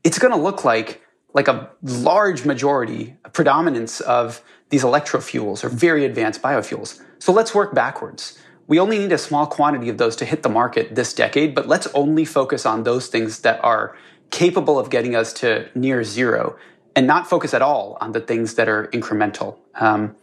It's 0.04 0.18
going 0.18 0.32
to 0.32 0.38
look 0.38 0.64
like 0.64 1.00
like 1.34 1.48
a 1.48 1.68
large 1.82 2.44
majority, 2.44 3.16
a 3.24 3.28
predominance 3.28 4.00
of 4.00 4.40
these 4.68 4.84
electrofuels 4.84 5.64
or 5.64 5.68
very 5.68 6.04
advanced 6.04 6.40
biofuels. 6.40 7.00
So 7.18 7.32
let's 7.32 7.52
work 7.52 7.74
backwards. 7.74 8.38
We 8.66 8.78
only 8.78 8.98
need 8.98 9.12
a 9.12 9.18
small 9.18 9.46
quantity 9.46 9.88
of 9.88 9.98
those 9.98 10.16
to 10.16 10.24
hit 10.24 10.42
the 10.42 10.48
market 10.48 10.94
this 10.94 11.12
decade, 11.12 11.54
but 11.54 11.66
let's 11.66 11.88
only 11.88 12.24
focus 12.24 12.64
on 12.64 12.84
those 12.84 13.08
things 13.08 13.40
that 13.40 13.62
are 13.64 13.96
capable 14.30 14.78
of 14.78 14.90
getting 14.90 15.14
us 15.14 15.32
to 15.34 15.68
near 15.74 16.02
zero 16.02 16.56
and 16.96 17.06
not 17.06 17.28
focus 17.28 17.52
at 17.52 17.62
all 17.62 17.98
on 18.00 18.12
the 18.12 18.20
things 18.20 18.54
that 18.54 18.68
are 18.68 18.86
incremental. 18.88 19.58
Um, 19.74 20.16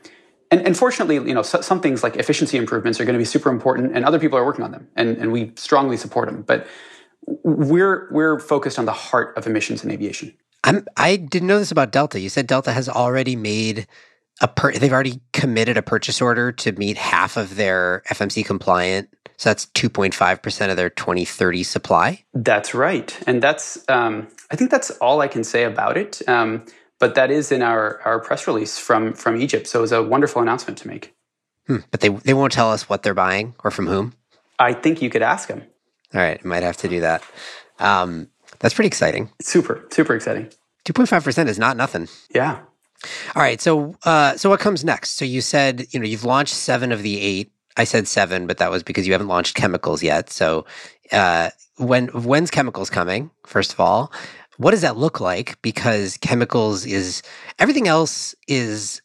and, 0.49 0.65
and, 0.65 0.75
fortunately, 0.75 1.15
you 1.15 1.33
know, 1.33 1.43
so, 1.43 1.61
some 1.61 1.79
things 1.79 2.03
like 2.03 2.17
efficiency 2.17 2.57
improvements 2.57 2.99
are 2.99 3.05
going 3.05 3.13
to 3.13 3.19
be 3.19 3.25
super 3.25 3.49
important, 3.49 3.95
and 3.95 4.03
other 4.03 4.19
people 4.19 4.37
are 4.37 4.45
working 4.45 4.65
on 4.65 4.71
them, 4.71 4.89
and, 4.97 5.17
and 5.17 5.31
we 5.31 5.53
strongly 5.55 5.95
support 5.95 6.27
them. 6.27 6.41
But 6.41 6.67
we're 7.25 8.09
we're 8.11 8.39
focused 8.39 8.79
on 8.79 8.85
the 8.85 8.93
heart 8.93 9.37
of 9.37 9.47
emissions 9.47 9.83
in 9.83 9.91
aviation. 9.91 10.33
I'm 10.63 10.85
I 10.97 11.15
didn't 11.15 11.47
know 11.47 11.59
this 11.59 11.71
about 11.71 11.91
Delta. 11.91 12.19
You 12.19 12.29
said 12.29 12.47
Delta 12.47 12.71
has 12.71 12.87
already 12.89 13.35
made 13.35 13.87
a 14.41 14.47
per, 14.47 14.71
they've 14.73 14.91
already 14.91 15.21
committed 15.33 15.77
a 15.77 15.81
purchase 15.81 16.21
order 16.21 16.51
to 16.51 16.71
meet 16.73 16.97
half 16.97 17.37
of 17.37 17.55
their 17.55 18.01
FMC 18.09 18.45
compliant. 18.45 19.09
So 19.37 19.49
that's 19.49 19.67
2.5% 19.67 20.69
of 20.69 20.77
their 20.77 20.89
2030 20.89 21.63
supply. 21.63 22.23
That's 22.33 22.73
right. 22.73 23.17
And 23.25 23.41
that's, 23.41 23.83
um, 23.89 24.27
I 24.51 24.55
think 24.55 24.69
that's 24.69 24.91
all 24.91 25.21
I 25.21 25.27
can 25.27 25.43
say 25.43 25.63
about 25.63 25.97
it. 25.97 26.21
Um, 26.27 26.65
but 26.99 27.15
that 27.15 27.31
is 27.31 27.51
in 27.51 27.63
our, 27.63 27.99
our 28.01 28.19
press 28.19 28.45
release 28.45 28.77
from, 28.77 29.13
from 29.13 29.41
Egypt. 29.41 29.67
So 29.67 29.79
it 29.79 29.81
was 29.81 29.91
a 29.91 30.03
wonderful 30.03 30.41
announcement 30.41 30.77
to 30.79 30.87
make. 30.87 31.15
Hmm, 31.65 31.77
but 31.89 32.01
they, 32.01 32.09
they 32.09 32.35
won't 32.35 32.51
tell 32.51 32.71
us 32.71 32.87
what 32.87 33.01
they're 33.01 33.15
buying 33.15 33.55
or 33.63 33.71
from 33.71 33.87
whom? 33.87 34.13
I 34.59 34.73
think 34.73 35.01
you 35.01 35.09
could 35.09 35.23
ask 35.23 35.47
them. 35.47 35.63
All 36.13 36.21
right. 36.21 36.43
Might 36.43 36.63
have 36.63 36.77
to 36.77 36.87
do 36.87 36.99
that. 37.01 37.23
Um, 37.79 38.29
that's 38.59 38.73
pretty 38.73 38.87
exciting. 38.87 39.31
Super, 39.41 39.85
super 39.91 40.15
exciting. 40.15 40.49
2.5% 40.85 41.47
is 41.47 41.59
not 41.59 41.77
nothing. 41.77 42.07
Yeah. 42.33 42.59
All 43.35 43.41
right. 43.41 43.59
So, 43.61 43.95
uh, 44.03 44.37
so 44.37 44.49
what 44.49 44.59
comes 44.59 44.83
next? 44.83 45.11
So 45.11 45.25
you 45.25 45.41
said, 45.41 45.87
you 45.91 45.99
know, 45.99 46.05
you've 46.05 46.25
launched 46.25 46.53
seven 46.53 46.91
of 46.91 47.01
the 47.03 47.19
eight. 47.19 47.51
I 47.77 47.85
said 47.85 48.07
seven, 48.07 48.47
but 48.47 48.57
that 48.57 48.69
was 48.69 48.83
because 48.83 49.07
you 49.07 49.13
haven't 49.13 49.29
launched 49.29 49.55
chemicals 49.55 50.03
yet. 50.03 50.29
So, 50.29 50.65
uh, 51.11 51.51
when 51.77 52.07
when's 52.09 52.51
chemicals 52.51 52.89
coming? 52.89 53.31
First 53.45 53.73
of 53.73 53.79
all, 53.79 54.11
what 54.57 54.71
does 54.71 54.81
that 54.81 54.97
look 54.97 55.19
like? 55.19 55.59
Because 55.61 56.17
chemicals 56.17 56.85
is 56.85 57.23
everything 57.57 57.87
else 57.87 58.35
is 58.47 59.01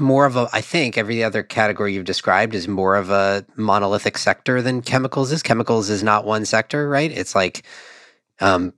more 0.00 0.26
of 0.26 0.36
a. 0.36 0.48
I 0.52 0.60
think 0.60 0.98
every 0.98 1.22
other 1.22 1.42
category 1.42 1.94
you've 1.94 2.04
described 2.04 2.54
is 2.54 2.66
more 2.66 2.96
of 2.96 3.10
a 3.10 3.44
monolithic 3.56 4.18
sector 4.18 4.62
than 4.62 4.82
chemicals 4.82 5.30
is. 5.30 5.42
Chemicals 5.42 5.90
is 5.90 6.02
not 6.02 6.24
one 6.24 6.44
sector, 6.44 6.88
right? 6.88 7.10
It's 7.10 7.34
like 7.34 7.64
um, 8.40 8.72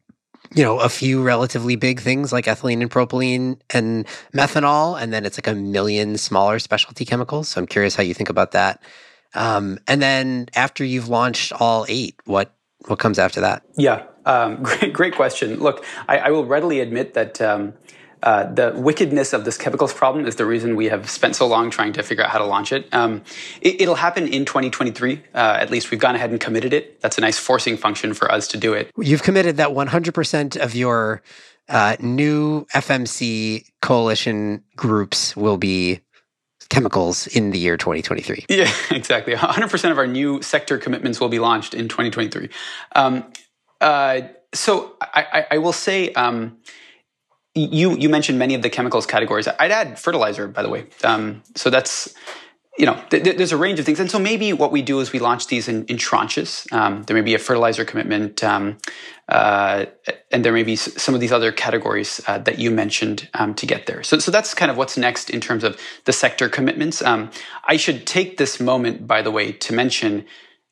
you 0.54 0.62
know, 0.62 0.78
a 0.80 0.88
few 0.88 1.22
relatively 1.22 1.76
big 1.76 2.00
things 2.00 2.32
like 2.32 2.44
ethylene 2.44 2.82
and 2.82 2.90
propylene 2.90 3.58
and 3.70 4.06
methanol, 4.34 5.00
and 5.00 5.12
then 5.12 5.24
it's 5.24 5.38
like 5.38 5.46
a 5.46 5.54
million 5.54 6.18
smaller 6.18 6.58
specialty 6.58 7.04
chemicals. 7.04 7.48
So 7.48 7.60
I'm 7.60 7.66
curious 7.66 7.94
how 7.94 8.02
you 8.02 8.14
think 8.14 8.28
about 8.28 8.52
that. 8.52 8.82
Um, 9.34 9.78
and 9.88 10.02
then 10.02 10.48
after 10.54 10.84
you've 10.84 11.08
launched 11.08 11.52
all 11.52 11.86
eight, 11.88 12.16
what 12.24 12.54
what 12.86 12.98
comes 12.98 13.18
after 13.18 13.40
that? 13.40 13.62
Yeah, 13.78 14.04
um, 14.26 14.62
great, 14.62 14.92
great 14.92 15.14
question. 15.14 15.58
Look, 15.58 15.84
I, 16.08 16.18
I 16.18 16.30
will 16.30 16.44
readily 16.44 16.80
admit 16.80 17.14
that 17.14 17.40
um, 17.40 17.74
uh, 18.22 18.44
the 18.52 18.72
wickedness 18.76 19.32
of 19.32 19.44
this 19.44 19.58
chemicals 19.58 19.92
problem 19.92 20.26
is 20.26 20.36
the 20.36 20.46
reason 20.46 20.76
we 20.76 20.86
have 20.86 21.10
spent 21.10 21.36
so 21.36 21.46
long 21.46 21.70
trying 21.70 21.92
to 21.92 22.02
figure 22.02 22.24
out 22.24 22.30
how 22.30 22.38
to 22.38 22.44
launch 22.44 22.72
it. 22.72 22.92
Um, 22.92 23.22
it 23.60 23.88
will 23.88 23.96
happen 23.96 24.28
in 24.28 24.44
2023. 24.44 25.22
Uh, 25.34 25.38
at 25.60 25.70
least 25.70 25.90
we've 25.90 26.00
gone 26.00 26.14
ahead 26.14 26.30
and 26.30 26.40
committed 26.40 26.72
it. 26.72 27.00
That's 27.00 27.18
a 27.18 27.20
nice 27.20 27.38
forcing 27.38 27.76
function 27.76 28.14
for 28.14 28.30
us 28.30 28.48
to 28.48 28.56
do 28.56 28.74
it. 28.74 28.90
You've 28.96 29.22
committed 29.22 29.56
that 29.56 29.70
100% 29.70 30.56
of 30.56 30.74
your 30.74 31.22
uh, 31.68 31.96
new 32.00 32.64
FMC 32.74 33.66
coalition 33.80 34.62
groups 34.76 35.36
will 35.36 35.56
be 35.56 36.00
chemicals 36.68 37.26
in 37.26 37.50
the 37.50 37.58
year 37.58 37.76
2023. 37.76 38.46
Yeah, 38.48 38.72
exactly. 38.90 39.34
100% 39.34 39.90
of 39.90 39.98
our 39.98 40.06
new 40.06 40.40
sector 40.42 40.78
commitments 40.78 41.20
will 41.20 41.28
be 41.28 41.38
launched 41.38 41.74
in 41.74 41.88
2023. 41.88 42.48
Um, 42.94 43.30
uh, 43.80 44.22
so 44.54 44.96
I, 45.00 45.46
I, 45.50 45.58
will 45.58 45.72
say, 45.72 46.12
um, 46.12 46.58
you 47.54 47.96
you 47.96 48.08
mentioned 48.08 48.38
many 48.38 48.54
of 48.54 48.62
the 48.62 48.70
chemicals 48.70 49.06
categories. 49.06 49.46
I'd 49.46 49.70
add 49.70 49.98
fertilizer, 49.98 50.48
by 50.48 50.62
the 50.62 50.70
way. 50.70 50.86
Um, 51.04 51.42
so 51.54 51.70
that's 51.70 52.14
you 52.78 52.86
know 52.86 52.98
th- 53.10 53.36
there's 53.36 53.52
a 53.52 53.56
range 53.58 53.78
of 53.78 53.84
things, 53.84 54.00
and 54.00 54.10
so 54.10 54.18
maybe 54.18 54.52
what 54.52 54.72
we 54.72 54.80
do 54.80 55.00
is 55.00 55.12
we 55.12 55.18
launch 55.18 55.48
these 55.48 55.68
in, 55.68 55.84
in 55.86 55.98
tranches. 55.98 56.70
Um, 56.72 57.02
there 57.02 57.14
may 57.14 57.20
be 57.22 57.34
a 57.34 57.38
fertilizer 57.38 57.84
commitment, 57.84 58.42
um, 58.42 58.78
uh, 59.28 59.84
and 60.30 60.44
there 60.44 60.52
may 60.52 60.62
be 60.62 60.76
some 60.76 61.14
of 61.14 61.20
these 61.20 61.32
other 61.32 61.52
categories 61.52 62.22
uh, 62.26 62.38
that 62.38 62.58
you 62.58 62.70
mentioned 62.70 63.28
um, 63.34 63.54
to 63.54 63.66
get 63.66 63.86
there. 63.86 64.02
So 64.02 64.18
so 64.18 64.30
that's 64.30 64.54
kind 64.54 64.70
of 64.70 64.78
what's 64.78 64.96
next 64.96 65.28
in 65.28 65.40
terms 65.40 65.62
of 65.62 65.78
the 66.04 66.12
sector 66.12 66.48
commitments. 66.48 67.02
Um, 67.02 67.30
I 67.64 67.76
should 67.76 68.06
take 68.06 68.38
this 68.38 68.60
moment, 68.60 69.06
by 69.06 69.20
the 69.22 69.30
way, 69.30 69.52
to 69.52 69.74
mention. 69.74 70.24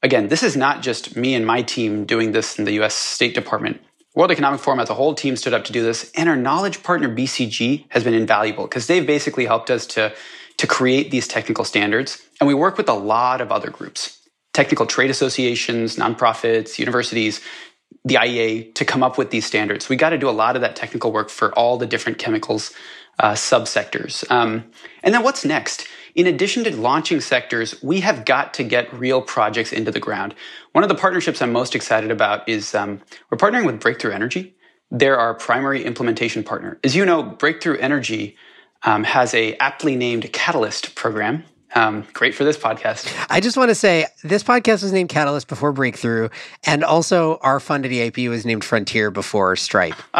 Again, 0.02 0.28
this 0.28 0.42
is 0.42 0.56
not 0.56 0.80
just 0.80 1.14
me 1.14 1.34
and 1.34 1.46
my 1.46 1.60
team 1.60 2.06
doing 2.06 2.32
this 2.32 2.58
in 2.58 2.64
the 2.64 2.72
US 2.80 2.94
State 2.94 3.34
Department. 3.34 3.82
World 4.14 4.32
Economic 4.32 4.60
Forum 4.60 4.80
as 4.80 4.90
a 4.90 4.94
whole 4.94 5.14
team 5.14 5.36
stood 5.36 5.54
up 5.54 5.64
to 5.64 5.72
do 5.72 5.82
this, 5.82 6.10
and 6.16 6.28
our 6.28 6.36
knowledge 6.36 6.82
partner 6.82 7.08
BCG 7.08 7.84
has 7.90 8.02
been 8.02 8.14
invaluable 8.14 8.64
because 8.64 8.86
they've 8.86 9.06
basically 9.06 9.46
helped 9.46 9.70
us 9.70 9.86
to, 9.86 10.12
to 10.56 10.66
create 10.66 11.10
these 11.10 11.28
technical 11.28 11.64
standards. 11.64 12.20
And 12.40 12.48
we 12.48 12.54
work 12.54 12.76
with 12.76 12.88
a 12.88 12.94
lot 12.94 13.40
of 13.40 13.52
other 13.52 13.70
groups, 13.70 14.18
technical 14.52 14.86
trade 14.86 15.10
associations, 15.10 15.96
nonprofits, 15.96 16.78
universities, 16.78 17.40
the 18.04 18.16
IEA 18.16 18.74
to 18.74 18.84
come 18.84 19.02
up 19.02 19.16
with 19.16 19.30
these 19.30 19.46
standards. 19.46 19.88
We 19.88 19.96
got 19.96 20.10
to 20.10 20.18
do 20.18 20.28
a 20.28 20.32
lot 20.32 20.56
of 20.56 20.62
that 20.62 20.74
technical 20.74 21.12
work 21.12 21.28
for 21.28 21.52
all 21.54 21.76
the 21.76 21.86
different 21.86 22.18
chemicals 22.18 22.72
uh, 23.20 23.32
subsectors. 23.32 24.28
Um, 24.30 24.64
and 25.02 25.14
then 25.14 25.22
what's 25.22 25.44
next? 25.44 25.86
In 26.14 26.26
addition 26.26 26.64
to 26.64 26.76
launching 26.76 27.20
sectors, 27.20 27.80
we 27.82 28.00
have 28.00 28.24
got 28.24 28.54
to 28.54 28.64
get 28.64 28.92
real 28.92 29.22
projects 29.22 29.72
into 29.72 29.90
the 29.90 30.00
ground. 30.00 30.34
One 30.72 30.84
of 30.84 30.88
the 30.88 30.94
partnerships 30.94 31.40
I'm 31.40 31.52
most 31.52 31.74
excited 31.74 32.10
about 32.10 32.48
is 32.48 32.74
um, 32.74 33.00
we're 33.30 33.38
partnering 33.38 33.66
with 33.66 33.80
Breakthrough 33.80 34.12
Energy. 34.12 34.54
They're 34.90 35.18
our 35.18 35.34
primary 35.34 35.84
implementation 35.84 36.42
partner. 36.42 36.78
As 36.82 36.96
you 36.96 37.04
know, 37.04 37.22
Breakthrough 37.22 37.78
Energy 37.78 38.36
um, 38.82 39.04
has 39.04 39.34
a 39.34 39.56
aptly 39.56 39.96
named 39.96 40.32
Catalyst 40.32 40.94
program 40.94 41.44
um, 41.74 42.06
great 42.12 42.34
for 42.34 42.44
this 42.44 42.56
podcast. 42.56 43.12
I 43.30 43.40
just 43.40 43.56
want 43.56 43.68
to 43.68 43.74
say 43.74 44.06
this 44.24 44.42
podcast 44.42 44.82
was 44.82 44.92
named 44.92 45.08
Catalyst 45.08 45.48
before 45.48 45.72
Breakthrough, 45.72 46.28
and 46.66 46.82
also 46.84 47.38
our 47.42 47.60
fund 47.60 47.84
at 47.84 47.92
EIP 47.92 48.28
was 48.28 48.44
named 48.44 48.64
Frontier 48.64 49.10
before 49.10 49.54
Stripe. 49.56 49.94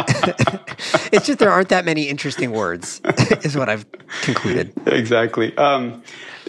it's 1.13 1.27
just 1.27 1.39
there 1.39 1.51
aren't 1.51 1.71
that 1.71 1.85
many 1.85 2.05
interesting 2.09 2.53
words, 2.53 3.01
is 3.43 3.57
what 3.57 3.69
I've 3.69 3.87
concluded. 4.23 4.73
Exactly. 4.87 5.57
Um, 5.57 6.03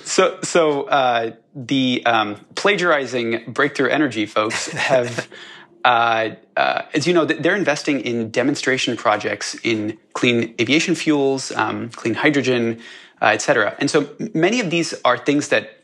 so, 0.03 0.39
so 0.43 0.83
uh, 0.83 1.31
the 1.55 2.03
um, 2.05 2.35
plagiarizing 2.55 3.43
Breakthrough 3.47 3.89
Energy 3.89 4.25
folks 4.25 4.71
have. 4.71 5.27
Uh, 5.83 6.35
uh, 6.55 6.83
as 6.93 7.07
you 7.07 7.13
know, 7.13 7.25
they're 7.25 7.55
investing 7.55 8.01
in 8.01 8.29
demonstration 8.29 8.95
projects 8.95 9.55
in 9.63 9.97
clean 10.13 10.53
aviation 10.61 10.93
fuels, 10.93 11.51
um, 11.53 11.89
clean 11.89 12.13
hydrogen, 12.13 12.79
uh, 13.21 13.27
etc. 13.27 13.75
And 13.79 13.89
so 13.89 14.09
many 14.33 14.59
of 14.59 14.69
these 14.69 14.93
are 15.05 15.17
things 15.17 15.49
that 15.49 15.77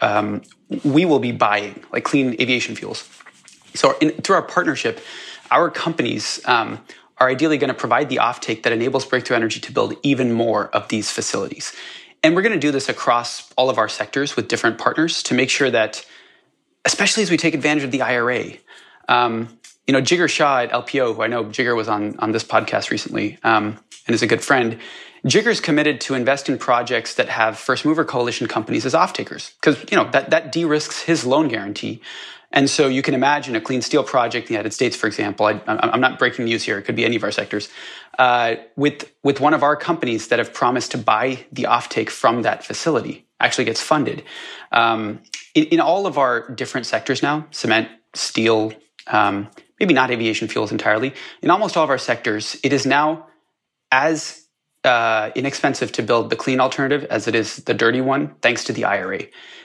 um, 0.00 0.42
we 0.84 1.04
will 1.04 1.18
be 1.18 1.32
buying, 1.32 1.82
like 1.92 2.04
clean 2.04 2.36
aviation 2.40 2.76
fuels. 2.76 3.08
So 3.74 3.96
in, 3.98 4.10
through 4.10 4.36
our 4.36 4.42
partnership, 4.42 5.00
our 5.50 5.70
companies 5.70 6.40
um, 6.46 6.80
are 7.18 7.28
ideally 7.28 7.58
going 7.58 7.68
to 7.68 7.74
provide 7.74 8.08
the 8.08 8.16
offtake 8.16 8.62
that 8.62 8.72
enables 8.72 9.04
Breakthrough 9.04 9.36
Energy 9.36 9.60
to 9.60 9.72
build 9.72 9.94
even 10.02 10.32
more 10.32 10.68
of 10.68 10.88
these 10.88 11.10
facilities. 11.10 11.74
And 12.22 12.34
we're 12.34 12.42
going 12.42 12.54
to 12.54 12.58
do 12.58 12.70
this 12.70 12.88
across 12.88 13.52
all 13.56 13.70
of 13.70 13.78
our 13.78 13.88
sectors 13.88 14.36
with 14.36 14.48
different 14.48 14.78
partners 14.78 15.22
to 15.24 15.34
make 15.34 15.50
sure 15.50 15.70
that, 15.70 16.04
especially 16.84 17.22
as 17.22 17.30
we 17.30 17.36
take 17.36 17.54
advantage 17.54 17.84
of 17.84 17.90
the 17.90 18.02
IRA, 18.02 18.54
um, 19.08 19.58
you 19.86 19.92
know, 19.92 20.02
Jigar 20.02 20.28
Shah 20.28 20.60
at 20.60 20.70
LPO, 20.72 21.14
who 21.14 21.22
I 21.22 21.28
know 21.28 21.44
Jigar 21.44 21.76
was 21.76 21.88
on 21.88 22.18
on 22.18 22.32
this 22.32 22.42
podcast 22.42 22.90
recently 22.90 23.38
um, 23.44 23.78
and 24.06 24.14
is 24.14 24.22
a 24.22 24.26
good 24.26 24.42
friend, 24.42 24.78
Jigar's 25.26 25.60
committed 25.60 26.00
to 26.02 26.14
invest 26.14 26.48
in 26.48 26.56
projects 26.56 27.14
that 27.14 27.28
have 27.28 27.58
first 27.58 27.84
mover 27.84 28.04
coalition 28.04 28.46
companies 28.46 28.86
as 28.86 28.94
off-takers 28.94 29.52
because 29.60 29.78
you 29.90 29.96
know 29.96 30.08
that 30.10 30.30
that 30.30 30.52
de-risks 30.52 31.02
his 31.02 31.26
loan 31.26 31.48
guarantee. 31.48 32.00
And 32.52 32.70
so 32.70 32.86
you 32.86 33.02
can 33.02 33.12
imagine 33.12 33.56
a 33.56 33.60
clean 33.60 33.82
steel 33.82 34.04
project 34.04 34.44
in 34.44 34.48
the 34.48 34.54
United 34.54 34.72
States, 34.72 34.94
for 34.96 35.08
example. 35.08 35.46
I, 35.46 35.60
am 35.66 36.00
not 36.00 36.18
breaking 36.18 36.44
news 36.44 36.62
here; 36.62 36.78
it 36.78 36.82
could 36.82 36.94
be 36.94 37.04
any 37.04 37.16
of 37.16 37.24
our 37.24 37.32
sectors. 37.32 37.68
Uh, 38.18 38.54
with 38.76 39.12
with 39.24 39.40
one 39.40 39.52
of 39.52 39.64
our 39.64 39.76
companies 39.76 40.28
that 40.28 40.38
have 40.38 40.54
promised 40.54 40.92
to 40.92 40.98
buy 40.98 41.44
the 41.52 41.64
offtake 41.64 42.08
from 42.08 42.42
that 42.42 42.64
facility, 42.64 43.26
actually 43.40 43.64
gets 43.64 43.82
funded. 43.82 44.22
Um, 44.70 45.20
in, 45.54 45.64
in, 45.64 45.80
all 45.80 46.06
of 46.06 46.18
our 46.18 46.48
different 46.50 46.86
sectors 46.86 47.22
now, 47.22 47.46
cement, 47.50 47.88
steel, 48.14 48.72
um, 49.08 49.48
maybe 49.80 49.92
not 49.92 50.10
aviation 50.10 50.46
fuels 50.46 50.70
entirely. 50.70 51.14
In 51.42 51.50
almost 51.50 51.76
all 51.76 51.84
of 51.84 51.90
our 51.90 51.98
sectors, 51.98 52.56
it 52.62 52.72
is 52.72 52.86
now 52.86 53.26
as 53.90 54.45
uh, 54.86 55.30
inexpensive 55.34 55.92
to 55.92 56.02
build 56.02 56.30
the 56.30 56.36
clean 56.36 56.60
alternative 56.60 57.04
as 57.04 57.28
it 57.28 57.34
is 57.34 57.56
the 57.56 57.74
dirty 57.74 58.00
one, 58.00 58.34
thanks 58.40 58.64
to 58.64 58.72
the 58.72 58.84
IRA. 58.84 59.24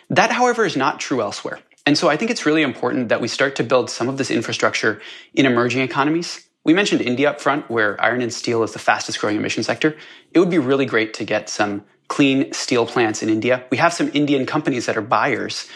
That, 0.10 0.32
however, 0.32 0.66
is 0.66 0.76
not 0.76 1.00
true 1.00 1.22
elsewhere. 1.22 1.60
And 1.86 1.98
so 1.98 2.10
I 2.10 2.18
think 2.18 2.32
it's 2.32 2.46
really 2.46 2.62
important 2.62 3.10
that 3.10 3.22
we 3.22 3.28
start 3.28 3.56
to 3.56 3.64
build 3.64 3.90
some 3.90 4.10
of 4.10 4.18
this 4.18 4.30
infrastructure 4.30 5.02
in 5.34 5.46
emerging 5.46 5.82
economies. 5.82 6.48
We 6.64 6.74
mentioned 6.74 7.02
India 7.02 7.30
up 7.30 7.42
front, 7.42 7.72
where 7.72 8.00
iron 8.00 8.22
and 8.22 8.32
steel 8.32 8.62
is 8.64 8.74
the 8.74 8.80
fastest 8.80 9.20
growing 9.20 9.38
emission 9.38 9.64
sector. 9.64 9.98
It 10.32 10.40
would 10.40 10.50
be 10.50 10.60
really 10.60 10.86
great 10.86 11.14
to 11.16 11.24
get 11.24 11.50
some 11.50 11.84
clean 12.08 12.52
steel 12.54 12.86
plants 12.86 13.24
in 13.24 13.30
India. 13.30 13.66
We 13.72 13.78
have 13.78 13.94
some 13.94 14.12
Indian 14.14 14.46
companies 14.46 14.86
that 14.86 14.98
are 14.98 15.02
buyers. 15.02 15.68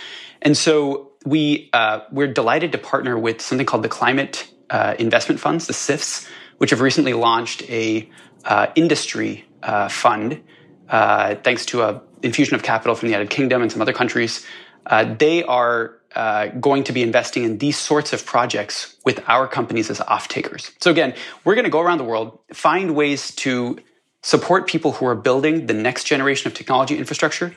And 0.42 0.56
so 0.56 1.14
we, 1.26 1.70
uh, 1.74 2.02
we're 2.12 2.32
delighted 2.32 2.72
to 2.74 2.78
partner 2.78 3.18
with 3.18 3.42
something 3.42 3.66
called 3.66 3.84
the 3.84 3.90
Climate 3.90 4.48
uh, 4.70 4.96
Investment 5.00 5.40
Funds, 5.40 5.66
the 5.66 5.74
CIFs, 5.74 6.28
which 6.58 6.70
have 6.70 6.82
recently 6.82 7.14
launched 7.14 7.64
a 7.70 8.10
uh, 8.46 8.68
industry 8.76 9.46
uh, 9.64 9.90
fund, 9.90 10.42
uh, 10.90 11.36
thanks 11.44 11.66
to 11.68 11.82
a 11.82 12.02
infusion 12.24 12.56
of 12.56 12.64
capital 12.64 12.96
from 12.96 13.08
the 13.08 13.14
United 13.14 13.30
Kingdom 13.30 13.62
and 13.62 13.72
some 13.72 13.82
other 13.82 13.94
countries. 13.94 14.46
Uh, 14.86 15.16
they 15.18 15.44
are 15.44 15.98
uh, 16.16 16.48
going 16.48 16.84
to 16.84 16.94
be 16.94 17.02
investing 17.02 17.44
in 17.44 17.58
these 17.58 17.78
sorts 17.78 18.14
of 18.14 18.26
projects 18.26 18.96
with 19.06 19.24
our 19.28 19.48
companies 19.48 19.90
as 19.90 20.00
off 20.02 20.28
takers. 20.28 20.72
So 20.82 20.92
again, 20.92 21.14
we're 21.44 21.56
going 21.56 21.66
to 21.66 21.72
go 21.72 21.82
around 21.82 21.98
the 21.98 22.04
world, 22.04 22.40
find 22.54 22.96
ways 22.96 23.34
to 23.36 23.80
support 24.22 24.68
people 24.68 24.94
who 24.94 25.06
are 25.06 25.16
building 25.16 25.68
the 25.68 25.74
next 25.74 26.06
generation 26.06 26.48
of 26.48 26.54
technology 26.54 26.98
infrastructure 26.98 27.56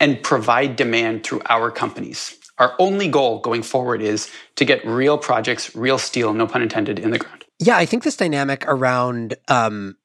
and 0.00 0.22
provide 0.22 0.76
demand 0.76 1.24
through 1.24 1.42
our 1.48 1.70
companies. 1.70 2.38
Our 2.58 2.74
only 2.78 3.08
goal 3.08 3.40
going 3.40 3.62
forward 3.62 4.00
is 4.00 4.30
to 4.56 4.64
get 4.64 4.84
real 4.86 5.18
projects, 5.18 5.74
real 5.76 5.98
steel, 5.98 6.32
no 6.32 6.46
pun 6.46 6.62
intended, 6.62 6.98
in 6.98 7.10
the 7.10 7.18
ground. 7.18 7.44
Yeah, 7.58 7.76
I 7.76 7.86
think 7.86 8.04
this 8.04 8.16
dynamic 8.16 8.64
around 8.66 9.34
um, 9.48 9.96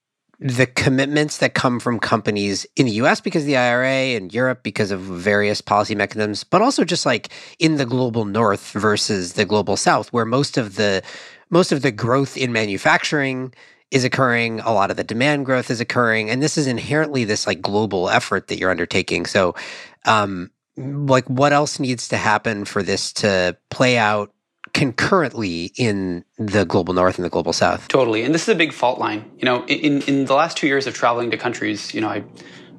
the 0.44 0.66
commitments 0.66 1.38
that 1.38 1.54
come 1.54 1.80
from 1.80 2.00
companies 2.00 2.68
in 2.76 2.86
the 2.86 2.92
US 3.04 3.22
because 3.22 3.44
of 3.44 3.48
the 3.48 3.56
IRA 3.56 4.18
and 4.18 4.34
Europe 4.34 4.62
because 4.62 4.92
of 4.92 5.00
various 5.00 5.62
policy 5.62 5.96
mechanisms, 5.96 6.44
but 6.44 6.62
also 6.62 6.84
just 6.84 7.06
like 7.06 7.30
in 7.60 7.78
the 7.78 7.86
global 7.86 8.26
north 8.26 8.72
versus 8.72 9.34
the 9.34 9.46
global 9.46 9.78
south, 9.78 10.12
where 10.12 10.26
most 10.26 10.58
of 10.58 10.76
the 10.76 11.02
most 11.50 11.72
of 11.72 11.82
the 11.82 11.94
growth 11.94 12.36
in 12.36 12.52
manufacturing 12.52 13.54
is 13.90 14.04
occurring, 14.04 14.60
a 14.62 14.74
lot 14.74 14.92
of 14.92 14.98
the 14.98 15.04
demand 15.04 15.46
growth 15.46 15.72
is 15.72 15.80
occurring, 15.80 16.30
and 16.30 16.44
this 16.44 16.58
is 16.58 16.68
inherently 16.68 17.24
this 17.24 17.48
like 17.48 17.62
global 17.62 18.10
effort 18.10 18.50
that 18.50 18.60
you're 18.60 18.72
undertaking. 18.72 19.26
So 19.26 19.56
um 20.04 20.52
like 20.76 21.30
what 21.30 21.54
else 21.54 21.80
needs 21.80 22.10
to 22.10 22.18
happen 22.18 22.66
for 22.66 22.84
this 22.84 23.14
to 23.14 23.56
play 23.70 23.98
out 23.98 24.34
concurrently 24.74 25.72
in 25.76 26.26
the 26.38 26.66
global 26.66 26.94
north 26.94 27.18
and 27.18 27.26
the 27.26 27.30
global 27.30 27.54
south. 27.54 27.88
Totally. 27.88 28.24
And 28.24 28.34
this 28.34 28.44
is 28.44 28.50
a 28.50 28.56
big 28.56 28.74
fault 28.74 29.00
line. 29.00 29.32
You 29.38 29.46
know, 29.46 29.66
in, 29.66 30.02
in 30.04 30.26
the 30.26 30.34
last 30.34 30.58
two 30.58 30.68
years 30.68 30.88
of 30.88 30.94
traveling 30.96 31.32
to 31.32 31.38
countries, 31.38 31.94
you 31.94 32.02
know, 32.02 32.10
I 32.10 32.24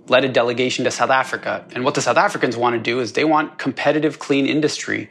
led 0.08 0.24
a 0.24 0.28
delegation 0.28 0.84
to 0.84 0.90
South 0.90 1.10
Africa. 1.10 1.64
And 1.72 1.84
what 1.84 1.94
the 1.94 2.02
South 2.02 2.16
Africans 2.16 2.56
want 2.56 2.74
to 2.74 2.80
do 2.80 3.00
is 3.00 3.12
they 3.12 3.24
want 3.24 3.58
competitive, 3.58 4.18
clean 4.18 4.46
industry. 4.46 5.08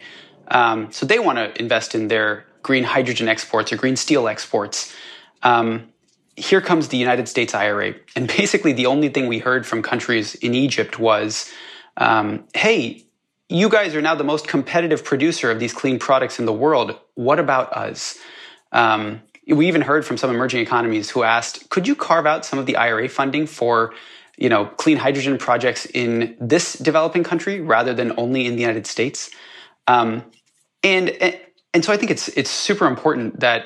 Um, 0.50 0.92
so 0.92 1.06
they 1.06 1.20
want 1.20 1.38
to 1.38 1.60
invest 1.60 1.96
in 1.96 2.10
their 2.10 2.46
green 2.62 2.84
hydrogen 2.84 3.28
exports 3.28 3.72
or 3.72 3.78
green 3.78 3.96
steel 3.96 4.28
exports. 4.28 4.94
Um, 5.42 5.90
here 6.36 6.62
comes 6.62 6.90
the 6.90 6.98
United 6.98 7.28
States 7.28 7.54
IRA. 7.54 7.96
And 8.16 8.28
basically, 8.38 8.74
the 8.74 8.88
only 8.88 9.10
thing 9.10 9.28
we 9.28 9.40
heard 9.40 9.66
from 9.66 9.82
countries 9.82 10.36
in 10.36 10.54
Egypt 10.54 11.00
was, 11.00 11.52
um, 11.98 12.46
hey, 12.54 13.06
you 13.54 13.70
guys 13.70 13.94
are 13.94 14.02
now 14.02 14.16
the 14.16 14.24
most 14.24 14.48
competitive 14.48 15.04
producer 15.04 15.52
of 15.52 15.60
these 15.60 15.74
clean 15.74 16.00
products 16.00 16.40
in 16.40 16.48
the 16.48 16.54
world. 16.54 17.00
What 17.14 17.40
about 17.40 17.72
us? 17.72 18.18
Um, 18.72 19.22
we 19.48 19.68
even 19.68 19.82
heard 19.82 20.06
from 20.06 20.18
some 20.18 20.32
emerging 20.32 20.62
economies 20.62 21.12
who 21.12 21.22
asked, 21.22 21.70
could 21.70 21.88
you 21.88 21.96
carve 21.96 22.26
out 22.26 22.46
some 22.46 22.58
of 22.58 22.66
the 22.66 22.76
IRA 22.78 23.08
funding 23.08 23.46
for 23.46 23.94
you 24.38 24.50
know, 24.50 24.66
clean 24.66 24.98
hydrogen 24.98 25.38
projects 25.38 25.86
in 25.86 26.36
this 26.42 26.74
developing 26.74 27.24
country 27.24 27.62
rather 27.62 27.94
than 27.94 28.18
only 28.18 28.48
in 28.48 28.56
the 28.56 28.62
United 28.62 28.88
States? 28.88 29.30
Um, 29.86 30.24
and, 30.82 31.12
and 31.76 31.86
so 31.86 31.94
I 31.94 31.98
think 31.98 32.10
it's, 32.10 32.30
it's 32.30 32.50
super 32.50 32.88
important 32.88 33.42
that 33.42 33.66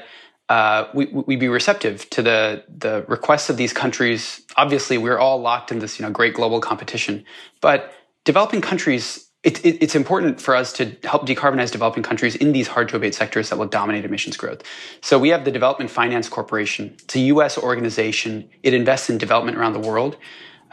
uh, 0.50 0.90
we, 0.94 1.06
we 1.06 1.38
be 1.38 1.48
receptive 1.48 2.10
to 2.10 2.22
the, 2.22 2.66
the 2.68 3.06
requests 3.08 3.50
of 3.50 3.56
these 3.56 3.72
countries. 3.72 4.42
Obviously, 4.58 4.98
we're 4.98 5.18
all 5.18 5.40
locked 5.40 5.72
in 5.72 5.80
this 5.80 5.98
you 5.98 6.06
know, 6.06 6.12
great 6.12 6.34
global 6.34 6.60
competition, 6.60 7.24
but 7.62 7.94
developing 8.26 8.60
countries 8.60 9.27
it, 9.48 9.66
it, 9.66 9.82
it's 9.82 9.96
important 9.96 10.42
for 10.42 10.58
us 10.58 10.74
to 10.74 10.98
help 11.04 11.26
decarbonize 11.26 11.72
developing 11.72 12.04
countries 12.04 12.36
in 12.36 12.52
these 12.52 12.68
hard 12.68 12.90
to 12.90 12.98
abate 12.98 13.16
sectors 13.16 13.50
that 13.50 13.58
will 13.58 13.68
dominate 13.68 14.04
emissions 14.04 14.36
growth. 14.36 14.62
So 15.00 15.18
we 15.18 15.30
have 15.30 15.46
the 15.46 15.52
Development 15.52 15.90
Finance 15.90 16.28
Corporation. 16.28 16.98
It's 17.04 17.16
a 17.16 17.22
U.S. 17.34 17.58
organization. 17.58 18.50
It 18.62 18.74
invests 18.74 19.10
in 19.10 19.18
development 19.18 19.58
around 19.58 19.72
the 19.72 19.80
world. 19.80 20.18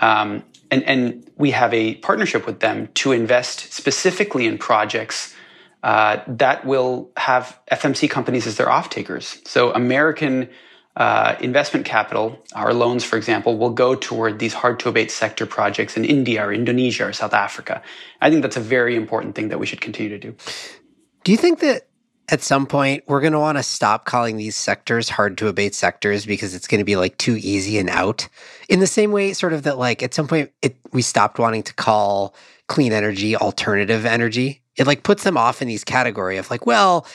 Um, 0.01 0.43
and, 0.73 0.83
and 0.83 1.31
we 1.37 1.53
have 1.53 1.73
a 1.73 1.95
partnership 1.97 2.47
with 2.47 2.59
them 2.59 2.89
to 2.95 3.13
invest 3.13 3.73
specifically 3.73 4.45
in 4.45 4.59
projects 4.59 5.37
uh, 5.85 6.25
that 6.27 6.67
will 6.67 7.13
have 7.17 7.57
FMC 7.71 8.11
companies 8.11 8.45
as 8.45 8.57
their 8.57 8.69
off 8.69 8.91
takers. 8.91 9.41
So 9.45 9.71
American 9.73 10.49
uh, 10.97 11.35
investment 11.41 11.85
capital, 11.85 12.39
our 12.55 12.73
loans, 12.73 13.05
for 13.05 13.17
example, 13.17 13.59
will 13.59 13.71
go 13.71 13.95
toward 13.95 14.39
these 14.39 14.55
hard 14.55 14.79
to 14.81 14.89
abate 14.89 15.11
sector 15.11 15.45
projects 15.45 15.97
in 15.97 16.05
India 16.05 16.45
or 16.45 16.53
Indonesia 16.53 17.07
or 17.07 17.13
South 17.13 17.35
Africa. 17.35 17.83
I 18.21 18.31
think 18.31 18.43
that's 18.43 18.57
a 18.57 18.61
very 18.61 18.95
important 18.95 19.35
thing 19.35 19.49
that 19.49 19.59
we 19.59 19.67
should 19.67 19.81
continue 19.81 20.11
to 20.11 20.19
do. 20.19 20.37
Do 21.25 21.33
you 21.33 21.39
think 21.39 21.59
that 21.61 21.89
at 22.29 22.43
some 22.43 22.67
point 22.67 23.05
we're 23.07 23.21
going 23.21 23.33
to 23.33 23.41
want 23.41 23.59
to 23.59 23.63
stop 23.63 24.05
calling 24.05 24.37
these 24.37 24.57
sectors 24.57 25.09
hard 25.09 25.37
to 25.39 25.49
abate 25.49 25.75
sectors 25.75 26.25
because 26.27 26.55
it's 26.55 26.69
going 26.69 26.79
to 26.79 26.85
be 26.85 26.97
like 26.97 27.19
too 27.19 27.37
easy 27.41 27.79
and 27.79 27.91
out? 27.91 28.29
In 28.69 28.79
the 28.79 28.87
same 28.87 29.11
way, 29.11 29.33
sort 29.33 29.53
of 29.53 29.65
that, 29.65 29.79
like 29.79 30.03
at 30.03 30.15
some 30.15 30.29
point 30.29 30.53
it, 30.63 30.77
we 30.93 31.03
stopped 31.03 31.41
wanting 31.41 31.65
to 31.65 31.75
call 31.75 32.37
clean 32.69 32.93
energy 32.93 33.35
alternative 33.35 34.07
energy. 34.07 34.63
It 34.77 34.87
like 34.87 35.03
puts 35.03 35.25
them 35.25 35.37
off 35.37 35.61
in 35.61 35.69
these 35.69 35.85
category 35.85 36.37
of 36.37 36.51
like, 36.51 36.67
well, 36.67 37.07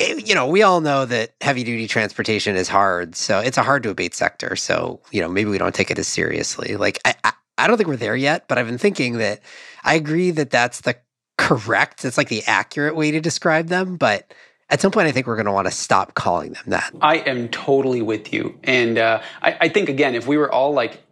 it, 0.00 0.26
you 0.26 0.34
know, 0.34 0.46
we 0.46 0.62
all 0.62 0.80
know 0.80 1.04
that 1.04 1.34
heavy 1.40 1.62
duty 1.62 1.86
transportation 1.86 2.56
is 2.56 2.68
hard. 2.68 3.14
So 3.14 3.38
it's 3.38 3.58
a 3.58 3.62
hard 3.62 3.82
to 3.82 3.90
abate 3.90 4.14
sector. 4.14 4.56
So, 4.56 5.00
you 5.10 5.20
know, 5.20 5.28
maybe 5.28 5.50
we 5.50 5.58
don't 5.58 5.74
take 5.74 5.90
it 5.90 5.98
as 5.98 6.08
seriously. 6.08 6.76
Like, 6.76 6.98
I, 7.04 7.14
I, 7.22 7.32
I 7.58 7.66
don't 7.66 7.76
think 7.76 7.88
we're 7.88 7.96
there 7.96 8.16
yet, 8.16 8.48
but 8.48 8.56
I've 8.56 8.66
been 8.66 8.78
thinking 8.78 9.18
that 9.18 9.40
I 9.84 9.94
agree 9.94 10.30
that 10.30 10.50
that's 10.50 10.80
the 10.80 10.96
correct, 11.36 12.04
it's 12.04 12.16
like 12.16 12.28
the 12.28 12.42
accurate 12.46 12.96
way 12.96 13.10
to 13.10 13.20
describe 13.20 13.68
them. 13.68 13.96
But 13.96 14.32
at 14.70 14.80
some 14.80 14.90
point, 14.90 15.08
I 15.08 15.12
think 15.12 15.26
we're 15.26 15.36
going 15.36 15.46
to 15.46 15.52
want 15.52 15.66
to 15.66 15.72
stop 15.72 16.14
calling 16.14 16.52
them 16.52 16.64
that. 16.68 16.92
I 17.02 17.16
am 17.16 17.48
totally 17.50 18.02
with 18.02 18.32
you. 18.32 18.58
And 18.64 18.96
uh, 18.96 19.20
I, 19.42 19.56
I 19.60 19.68
think, 19.68 19.88
again, 19.88 20.14
if 20.14 20.26
we 20.26 20.38
were 20.38 20.50
all 20.50 20.72
like 20.72 21.02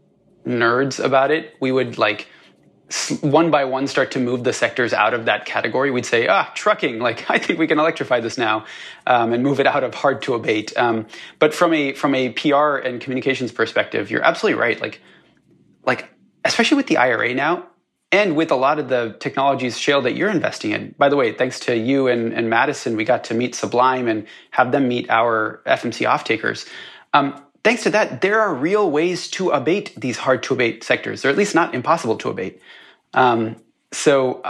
nerds 0.47 1.05
about 1.05 1.31
it, 1.31 1.55
we 1.61 1.71
would 1.73 1.99
like, 1.99 2.29
one 3.21 3.51
by 3.51 3.65
one 3.65 3.87
start 3.87 4.13
to 4.13 4.21
move 4.21 4.45
the 4.45 4.53
sectors 4.53 4.95
out 4.95 5.13
of 5.13 5.27
that 5.27 5.45
category, 5.45 5.91
we'd 5.91 6.07
say, 6.07 6.27
ah, 6.27 6.51
trucking, 6.55 6.99
like 6.99 7.31
I 7.31 7.39
think 7.39 7.59
we 7.59 7.67
can 7.67 7.79
electrify 7.79 8.21
this 8.21 8.39
now 8.39 8.65
um, 9.07 9.33
and 9.33 9.43
move 9.43 9.61
it 9.61 9.67
out 9.67 9.85
of 9.85 9.95
hard 9.95 10.23
to 10.23 10.35
abate. 10.35 10.77
Um, 10.77 11.07
but 11.39 11.55
from 11.55 11.75
a 11.75 11.93
from 11.93 12.15
a 12.15 12.31
PR 12.31 12.77
and 12.77 13.01
communications 13.01 13.53
perspective, 13.53 14.11
you're 14.11 14.23
absolutely 14.23 14.61
right. 14.61 14.81
Like, 14.81 15.03
like 15.85 16.09
especially 16.45 16.79
with 16.79 16.87
the 16.87 16.97
IRA 16.97 17.35
now, 17.35 17.67
and 18.11 18.37
with 18.37 18.51
a 18.51 18.57
lot 18.57 18.79
of 18.79 18.89
the 18.89 19.17
technologies 19.21 19.77
Shayle 19.77 20.03
that 20.05 20.17
you're 20.17 20.31
investing 20.31 20.71
in. 20.71 20.95
By 20.97 21.11
the 21.11 21.17
way, 21.17 21.33
thanks 21.33 21.61
to 21.61 21.77
you 21.77 22.09
and, 22.09 22.33
and 22.33 22.49
Madison, 22.49 22.97
we 22.97 23.05
got 23.05 23.25
to 23.25 23.35
meet 23.35 23.55
Sublime 23.55 24.09
and 24.09 24.27
have 24.51 24.73
them 24.73 24.89
meet 24.89 25.11
our 25.11 25.61
FMC 25.67 26.09
off 26.09 26.25
takers. 26.25 26.65
Um, 27.13 27.43
thanks 27.69 27.83
to 27.83 27.91
that, 27.91 28.23
there 28.23 28.41
are 28.41 28.55
real 28.55 28.91
ways 28.91 29.29
to 29.29 29.51
abate 29.51 29.93
these 29.95 30.17
hard 30.17 30.43
to 30.43 30.55
abate 30.55 30.83
sectors. 30.83 31.21
They're 31.21 31.31
at 31.31 31.37
least 31.37 31.55
not 31.55 31.75
impossible 31.75 32.17
to 32.17 32.31
abate. 32.31 32.63
Um, 33.13 33.57
so 33.93 34.41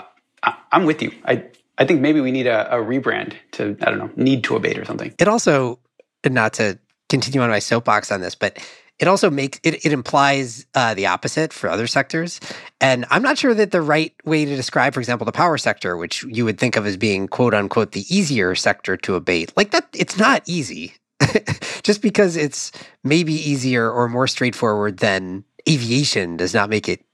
I, 0.44 0.54
am 0.70 0.84
with 0.84 1.02
you. 1.02 1.10
I 1.24 1.46
I 1.78 1.84
think 1.84 2.00
maybe 2.00 2.20
we 2.20 2.30
need 2.30 2.46
a, 2.46 2.72
a, 2.72 2.76
rebrand 2.76 3.34
to 3.52 3.76
I 3.82 3.86
don't 3.86 3.98
know 3.98 4.10
need 4.14 4.44
to 4.44 4.54
abate 4.54 4.78
or 4.78 4.84
something. 4.84 5.12
It 5.18 5.26
also 5.26 5.80
not 6.24 6.52
to 6.54 6.78
continue 7.08 7.40
on 7.40 7.50
my 7.50 7.58
soapbox 7.58 8.12
on 8.12 8.20
this, 8.20 8.36
but 8.36 8.64
it 9.00 9.08
also 9.08 9.30
makes 9.30 9.58
it, 9.64 9.84
it 9.84 9.92
implies 9.92 10.66
uh, 10.76 10.94
the 10.94 11.06
opposite 11.06 11.52
for 11.52 11.70
other 11.70 11.86
sectors 11.86 12.40
and 12.80 13.06
i'm 13.10 13.22
not 13.22 13.38
sure 13.38 13.54
that 13.54 13.70
the 13.70 13.80
right 13.80 14.12
way 14.24 14.44
to 14.44 14.56
describe 14.56 14.92
for 14.92 14.98
example 14.98 15.24
the 15.24 15.30
power 15.30 15.56
sector 15.56 15.96
which 15.96 16.24
you 16.24 16.44
would 16.44 16.58
think 16.58 16.74
of 16.74 16.84
as 16.84 16.96
being 16.96 17.28
quote 17.28 17.54
unquote 17.54 17.92
the 17.92 18.04
easier 18.12 18.56
sector 18.56 18.96
to 18.96 19.14
abate 19.14 19.52
like 19.56 19.70
that 19.70 19.86
it's 19.94 20.18
not 20.18 20.42
easy 20.46 20.94
just 21.82 22.02
because 22.02 22.36
it's 22.36 22.72
maybe 23.04 23.32
easier 23.32 23.90
or 23.90 24.08
more 24.08 24.26
straightforward 24.26 24.98
than 24.98 25.44
aviation 25.68 26.36
does 26.36 26.54
not 26.54 26.70
make 26.70 26.88
it 26.88 27.04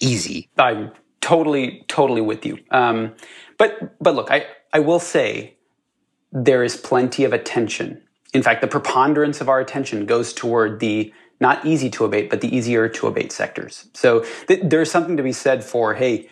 easy. 0.00 0.48
I'm 0.58 0.92
totally, 1.20 1.84
totally 1.88 2.20
with 2.20 2.44
you. 2.44 2.58
Um, 2.70 3.14
but 3.58 3.96
but 4.02 4.14
look, 4.14 4.30
I, 4.30 4.46
I 4.72 4.80
will 4.80 4.98
say 4.98 5.56
there 6.32 6.64
is 6.64 6.76
plenty 6.76 7.24
of 7.24 7.32
attention. 7.32 8.02
In 8.34 8.42
fact, 8.42 8.62
the 8.62 8.68
preponderance 8.68 9.40
of 9.40 9.48
our 9.48 9.60
attention 9.60 10.06
goes 10.06 10.32
toward 10.32 10.80
the 10.80 11.12
not 11.40 11.66
easy 11.66 11.90
to 11.90 12.04
abate, 12.04 12.30
but 12.30 12.40
the 12.40 12.56
easier 12.56 12.88
to 12.88 13.06
abate 13.08 13.32
sectors. 13.32 13.88
So 13.94 14.24
th- 14.46 14.60
there's 14.62 14.90
something 14.90 15.16
to 15.16 15.22
be 15.22 15.32
said 15.32 15.64
for, 15.64 15.94
hey, 15.94 16.28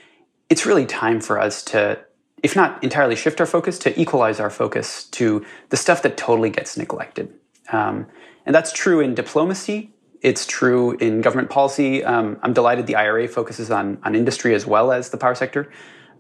it's 0.49 0.65
really 0.65 0.87
time 0.87 1.21
for 1.21 1.39
us 1.39 1.63
to, 1.65 1.99
if 2.43 2.57
not 2.57 2.83
entirely 2.83 3.17
shift 3.17 3.41
our 3.41 3.47
focus, 3.47 3.79
to 3.81 4.01
equalize 4.01 4.41
our 4.41 4.51
focus 4.51 5.05
to 5.05 5.45
the 5.69 5.77
stuff 5.77 6.03
that 6.03 6.17
totally 6.17 6.51
gets 6.51 6.77
neglected. 6.77 7.33
Um, 7.73 8.07
and 8.47 8.55
that's 8.55 8.73
true 8.73 9.01
in 9.01 9.15
diplomacy. 9.15 9.93
It's 10.23 10.47
true 10.47 10.93
in 10.93 11.21
government 11.21 11.51
policy. 11.51 12.05
Um, 12.05 12.39
I'm 12.43 12.53
delighted 12.53 12.87
the 12.87 12.97
IRA 12.97 13.29
focuses 13.29 13.71
on, 13.71 13.99
on 14.03 14.15
industry 14.15 14.55
as 14.55 14.67
well 14.67 14.93
as 14.93 15.11
the 15.11 15.17
power 15.17 15.35
sector. 15.35 15.71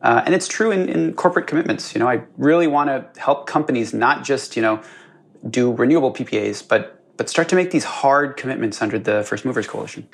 Uh, 0.03 0.23
and 0.25 0.35
it's 0.35 0.49
true 0.49 0.71
in, 0.71 0.89
in 0.89 1.13
corporate 1.15 1.47
commitments. 1.47 1.95
You 1.95 1.99
know, 1.99 2.09
I 2.09 2.23
really 2.39 2.67
want 2.67 2.89
to 2.89 3.21
help 3.21 3.47
companies 3.47 3.93
not 3.93 4.25
just, 4.25 4.57
you 4.57 4.63
know, 4.63 4.83
do 5.49 5.73
renewable 5.73 6.13
PPAs, 6.13 6.67
but 6.67 6.97
but 7.17 7.29
start 7.29 7.51
to 7.51 7.55
make 7.55 7.71
these 7.71 7.85
hard 7.85 8.39
commitments 8.39 8.81
under 8.81 8.99
the 8.99 9.23
First 9.25 9.45
Movers 9.45 9.67
Coalition. 9.67 10.09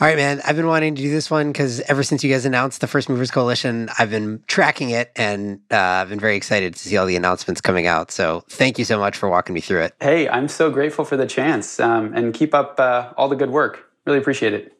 All 0.00 0.08
right, 0.08 0.16
man. 0.16 0.40
I've 0.44 0.56
been 0.56 0.66
wanting 0.66 0.96
to 0.96 1.02
do 1.02 1.08
this 1.08 1.30
one 1.30 1.52
because 1.52 1.80
ever 1.82 2.02
since 2.02 2.24
you 2.24 2.30
guys 2.32 2.44
announced 2.44 2.80
the 2.80 2.88
First 2.88 3.08
Movers 3.08 3.30
Coalition, 3.30 3.88
I've 3.96 4.10
been 4.10 4.42
tracking 4.48 4.90
it 4.90 5.12
and 5.14 5.60
uh, 5.70 5.76
I've 5.76 6.08
been 6.08 6.18
very 6.18 6.36
excited 6.36 6.74
to 6.74 6.80
see 6.80 6.96
all 6.96 7.06
the 7.06 7.14
announcements 7.14 7.60
coming 7.60 7.86
out. 7.86 8.10
So 8.10 8.42
thank 8.48 8.76
you 8.76 8.84
so 8.84 8.98
much 8.98 9.16
for 9.16 9.28
walking 9.28 9.54
me 9.54 9.60
through 9.60 9.82
it. 9.82 9.94
Hey, 10.00 10.28
I'm 10.28 10.48
so 10.48 10.68
grateful 10.68 11.04
for 11.04 11.16
the 11.16 11.26
chance 11.26 11.78
um, 11.78 12.12
and 12.12 12.34
keep 12.34 12.54
up 12.54 12.80
uh, 12.80 13.12
all 13.16 13.28
the 13.28 13.36
good 13.36 13.50
work. 13.50 13.88
Really 14.04 14.18
appreciate 14.18 14.52
it. 14.52 14.76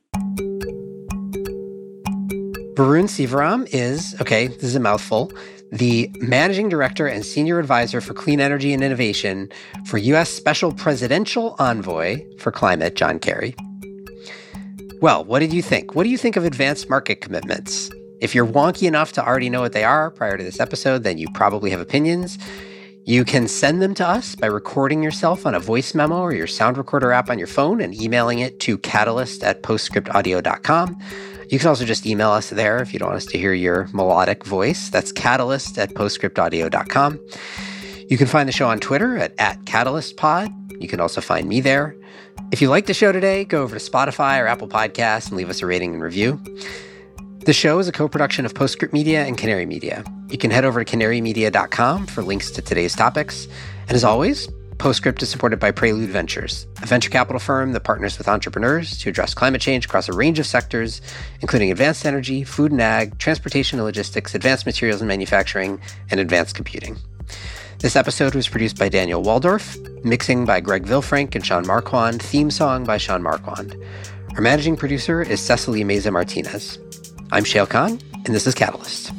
Varun 2.74 3.06
Sivaram 3.06 3.68
is, 3.72 4.20
okay, 4.20 4.48
this 4.48 4.64
is 4.64 4.74
a 4.74 4.80
mouthful, 4.80 5.30
the 5.70 6.10
Managing 6.18 6.68
Director 6.68 7.06
and 7.06 7.24
Senior 7.24 7.60
Advisor 7.60 8.00
for 8.00 8.14
Clean 8.14 8.40
Energy 8.40 8.72
and 8.72 8.82
Innovation 8.82 9.48
for 9.86 9.98
U.S. 9.98 10.28
Special 10.28 10.72
Presidential 10.72 11.54
Envoy 11.60 12.24
for 12.38 12.50
Climate, 12.50 12.96
John 12.96 13.20
Kerry. 13.20 13.54
Well, 15.01 15.24
what 15.24 15.40
did 15.40 15.53
you 15.53 15.62
think? 15.62 15.95
What 15.95 16.05
do 16.05 16.11
you 16.11 16.18
think 16.18 16.36
of 16.36 16.45
advanced 16.45 16.88
market 16.88 17.20
commitments? 17.20 17.90
If 18.20 18.34
you're 18.34 18.47
wonky 18.47 18.86
enough 18.86 19.12
to 19.12 19.26
already 19.26 19.51
know 19.51 19.61
what 19.61 19.72
they 19.72 19.84
are 19.84 20.11
prior 20.11 20.38
to 20.38 20.45
this 20.45 20.61
episode, 20.61 21.03
then 21.03 21.18
you 21.18 21.28
probably 21.34 21.70
have 21.70 21.80
opinions. 21.80 22.38
You 23.05 23.24
can 23.24 23.49
send 23.49 23.82
them 23.82 23.92
to 23.97 24.09
us 24.09 24.34
by 24.34 24.47
recording 24.47 25.03
yourself 25.03 25.45
on 25.45 25.55
a 25.55 25.61
voice 25.61 25.95
memo 25.95 26.20
or 26.20 26.32
your 26.32 26.47
sound 26.47 26.78
recorder 26.78 27.12
app 27.12 27.28
on 27.28 27.38
your 27.38 27.47
phone 27.47 27.82
and 27.82 27.95
emailing 28.01 28.38
it 28.38 28.61
to 28.61 28.78
catalyst 28.78 29.45
at 29.45 29.62
postscriptaudio.com. 29.62 30.99
You 31.51 31.59
can 31.59 31.68
also 31.68 31.84
just 31.84 32.07
email 32.07 32.30
us 32.30 32.49
there 32.49 32.78
if 32.78 32.95
you 32.95 32.99
don't 32.99 33.11
want 33.11 33.18
us 33.18 33.26
to 33.26 33.38
hear 33.38 33.53
your 33.53 33.88
melodic 33.92 34.45
voice. 34.45 34.88
That's 34.88 35.12
catalyst 35.12 35.76
at 35.76 35.92
postscriptaudio.com. 35.92 37.20
You 38.09 38.16
can 38.16 38.26
find 38.26 38.49
the 38.49 38.53
show 38.53 38.68
on 38.68 38.80
Twitter 38.80 39.18
at, 39.18 39.34
at 39.38 39.62
catalystpod. 39.66 40.80
You 40.80 40.88
can 40.88 41.01
also 41.01 41.20
find 41.20 41.47
me 41.47 41.61
there. 41.61 41.95
If 42.55 42.62
you 42.62 42.68
like 42.68 42.86
the 42.86 42.94
show 42.94 43.11
today, 43.11 43.44
go 43.44 43.64
over 43.64 43.76
to 43.76 43.84
Spotify 43.84 44.40
or 44.40 44.46
Apple 44.46 44.68
Podcasts 44.68 45.26
and 45.26 45.36
leave 45.36 45.50
us 45.50 45.61
a 45.61 45.66
rating 45.66 45.92
and 45.92 46.00
review. 46.00 46.40
The 47.46 47.52
show 47.52 47.80
is 47.80 47.88
a 47.88 47.92
co 47.92 48.07
production 48.07 48.46
of 48.46 48.55
Postscript 48.55 48.92
Media 48.92 49.24
and 49.24 49.36
Canary 49.36 49.66
Media. 49.66 50.05
You 50.28 50.38
can 50.38 50.52
head 50.52 50.64
over 50.64 50.84
to 50.84 50.96
canarymedia.com 50.96 52.07
for 52.07 52.22
links 52.22 52.52
to 52.52 52.62
today's 52.62 52.94
topics. 52.94 53.48
And 53.88 53.96
as 53.96 54.05
always, 54.05 54.48
Postscript 54.78 55.20
is 55.20 55.30
supported 55.30 55.59
by 55.59 55.72
Prelude 55.72 56.11
Ventures, 56.11 56.68
a 56.80 56.86
venture 56.86 57.11
capital 57.11 57.40
firm 57.40 57.72
that 57.72 57.80
partners 57.80 58.18
with 58.18 58.28
entrepreneurs 58.28 58.98
to 58.98 59.09
address 59.09 59.34
climate 59.34 59.61
change 59.61 59.86
across 59.86 60.09
a 60.09 60.12
range 60.12 60.38
of 60.38 60.46
sectors, 60.46 61.00
including 61.40 61.72
advanced 61.72 62.07
energy, 62.07 62.44
food 62.44 62.70
and 62.70 62.80
ag, 62.80 63.18
transportation 63.18 63.80
and 63.80 63.84
logistics, 63.84 64.32
advanced 64.32 64.64
materials 64.64 65.00
and 65.00 65.09
manufacturing, 65.09 65.80
and 66.09 66.20
advanced 66.20 66.55
computing. 66.55 66.98
This 67.78 67.96
episode 67.96 68.34
was 68.34 68.48
produced 68.48 68.78
by 68.78 68.88
Daniel 68.88 69.22
Woldorff, 69.22 69.76
mixing 70.04 70.44
by 70.44 70.60
Greg 70.60 70.84
Vilfrank 70.84 71.34
and 71.34 71.44
Sean 71.44 71.66
Marquand, 71.66 72.22
theme 72.22 72.50
song 72.50 72.84
by 72.84 72.96
Sean 72.96 73.22
Marquand. 73.22 73.76
Our 74.34 74.40
managing 74.40 74.76
producer 74.76 75.22
is 75.22 75.40
Cecily 75.40 75.84
Meza 75.84 76.10
Martinez. 76.12 76.78
I'm 77.30 77.44
Shayle 77.44 77.68
Kann, 77.68 78.00
and 78.24 78.34
this 78.34 78.46
is 78.46 78.54
Catalyst. 78.54 79.12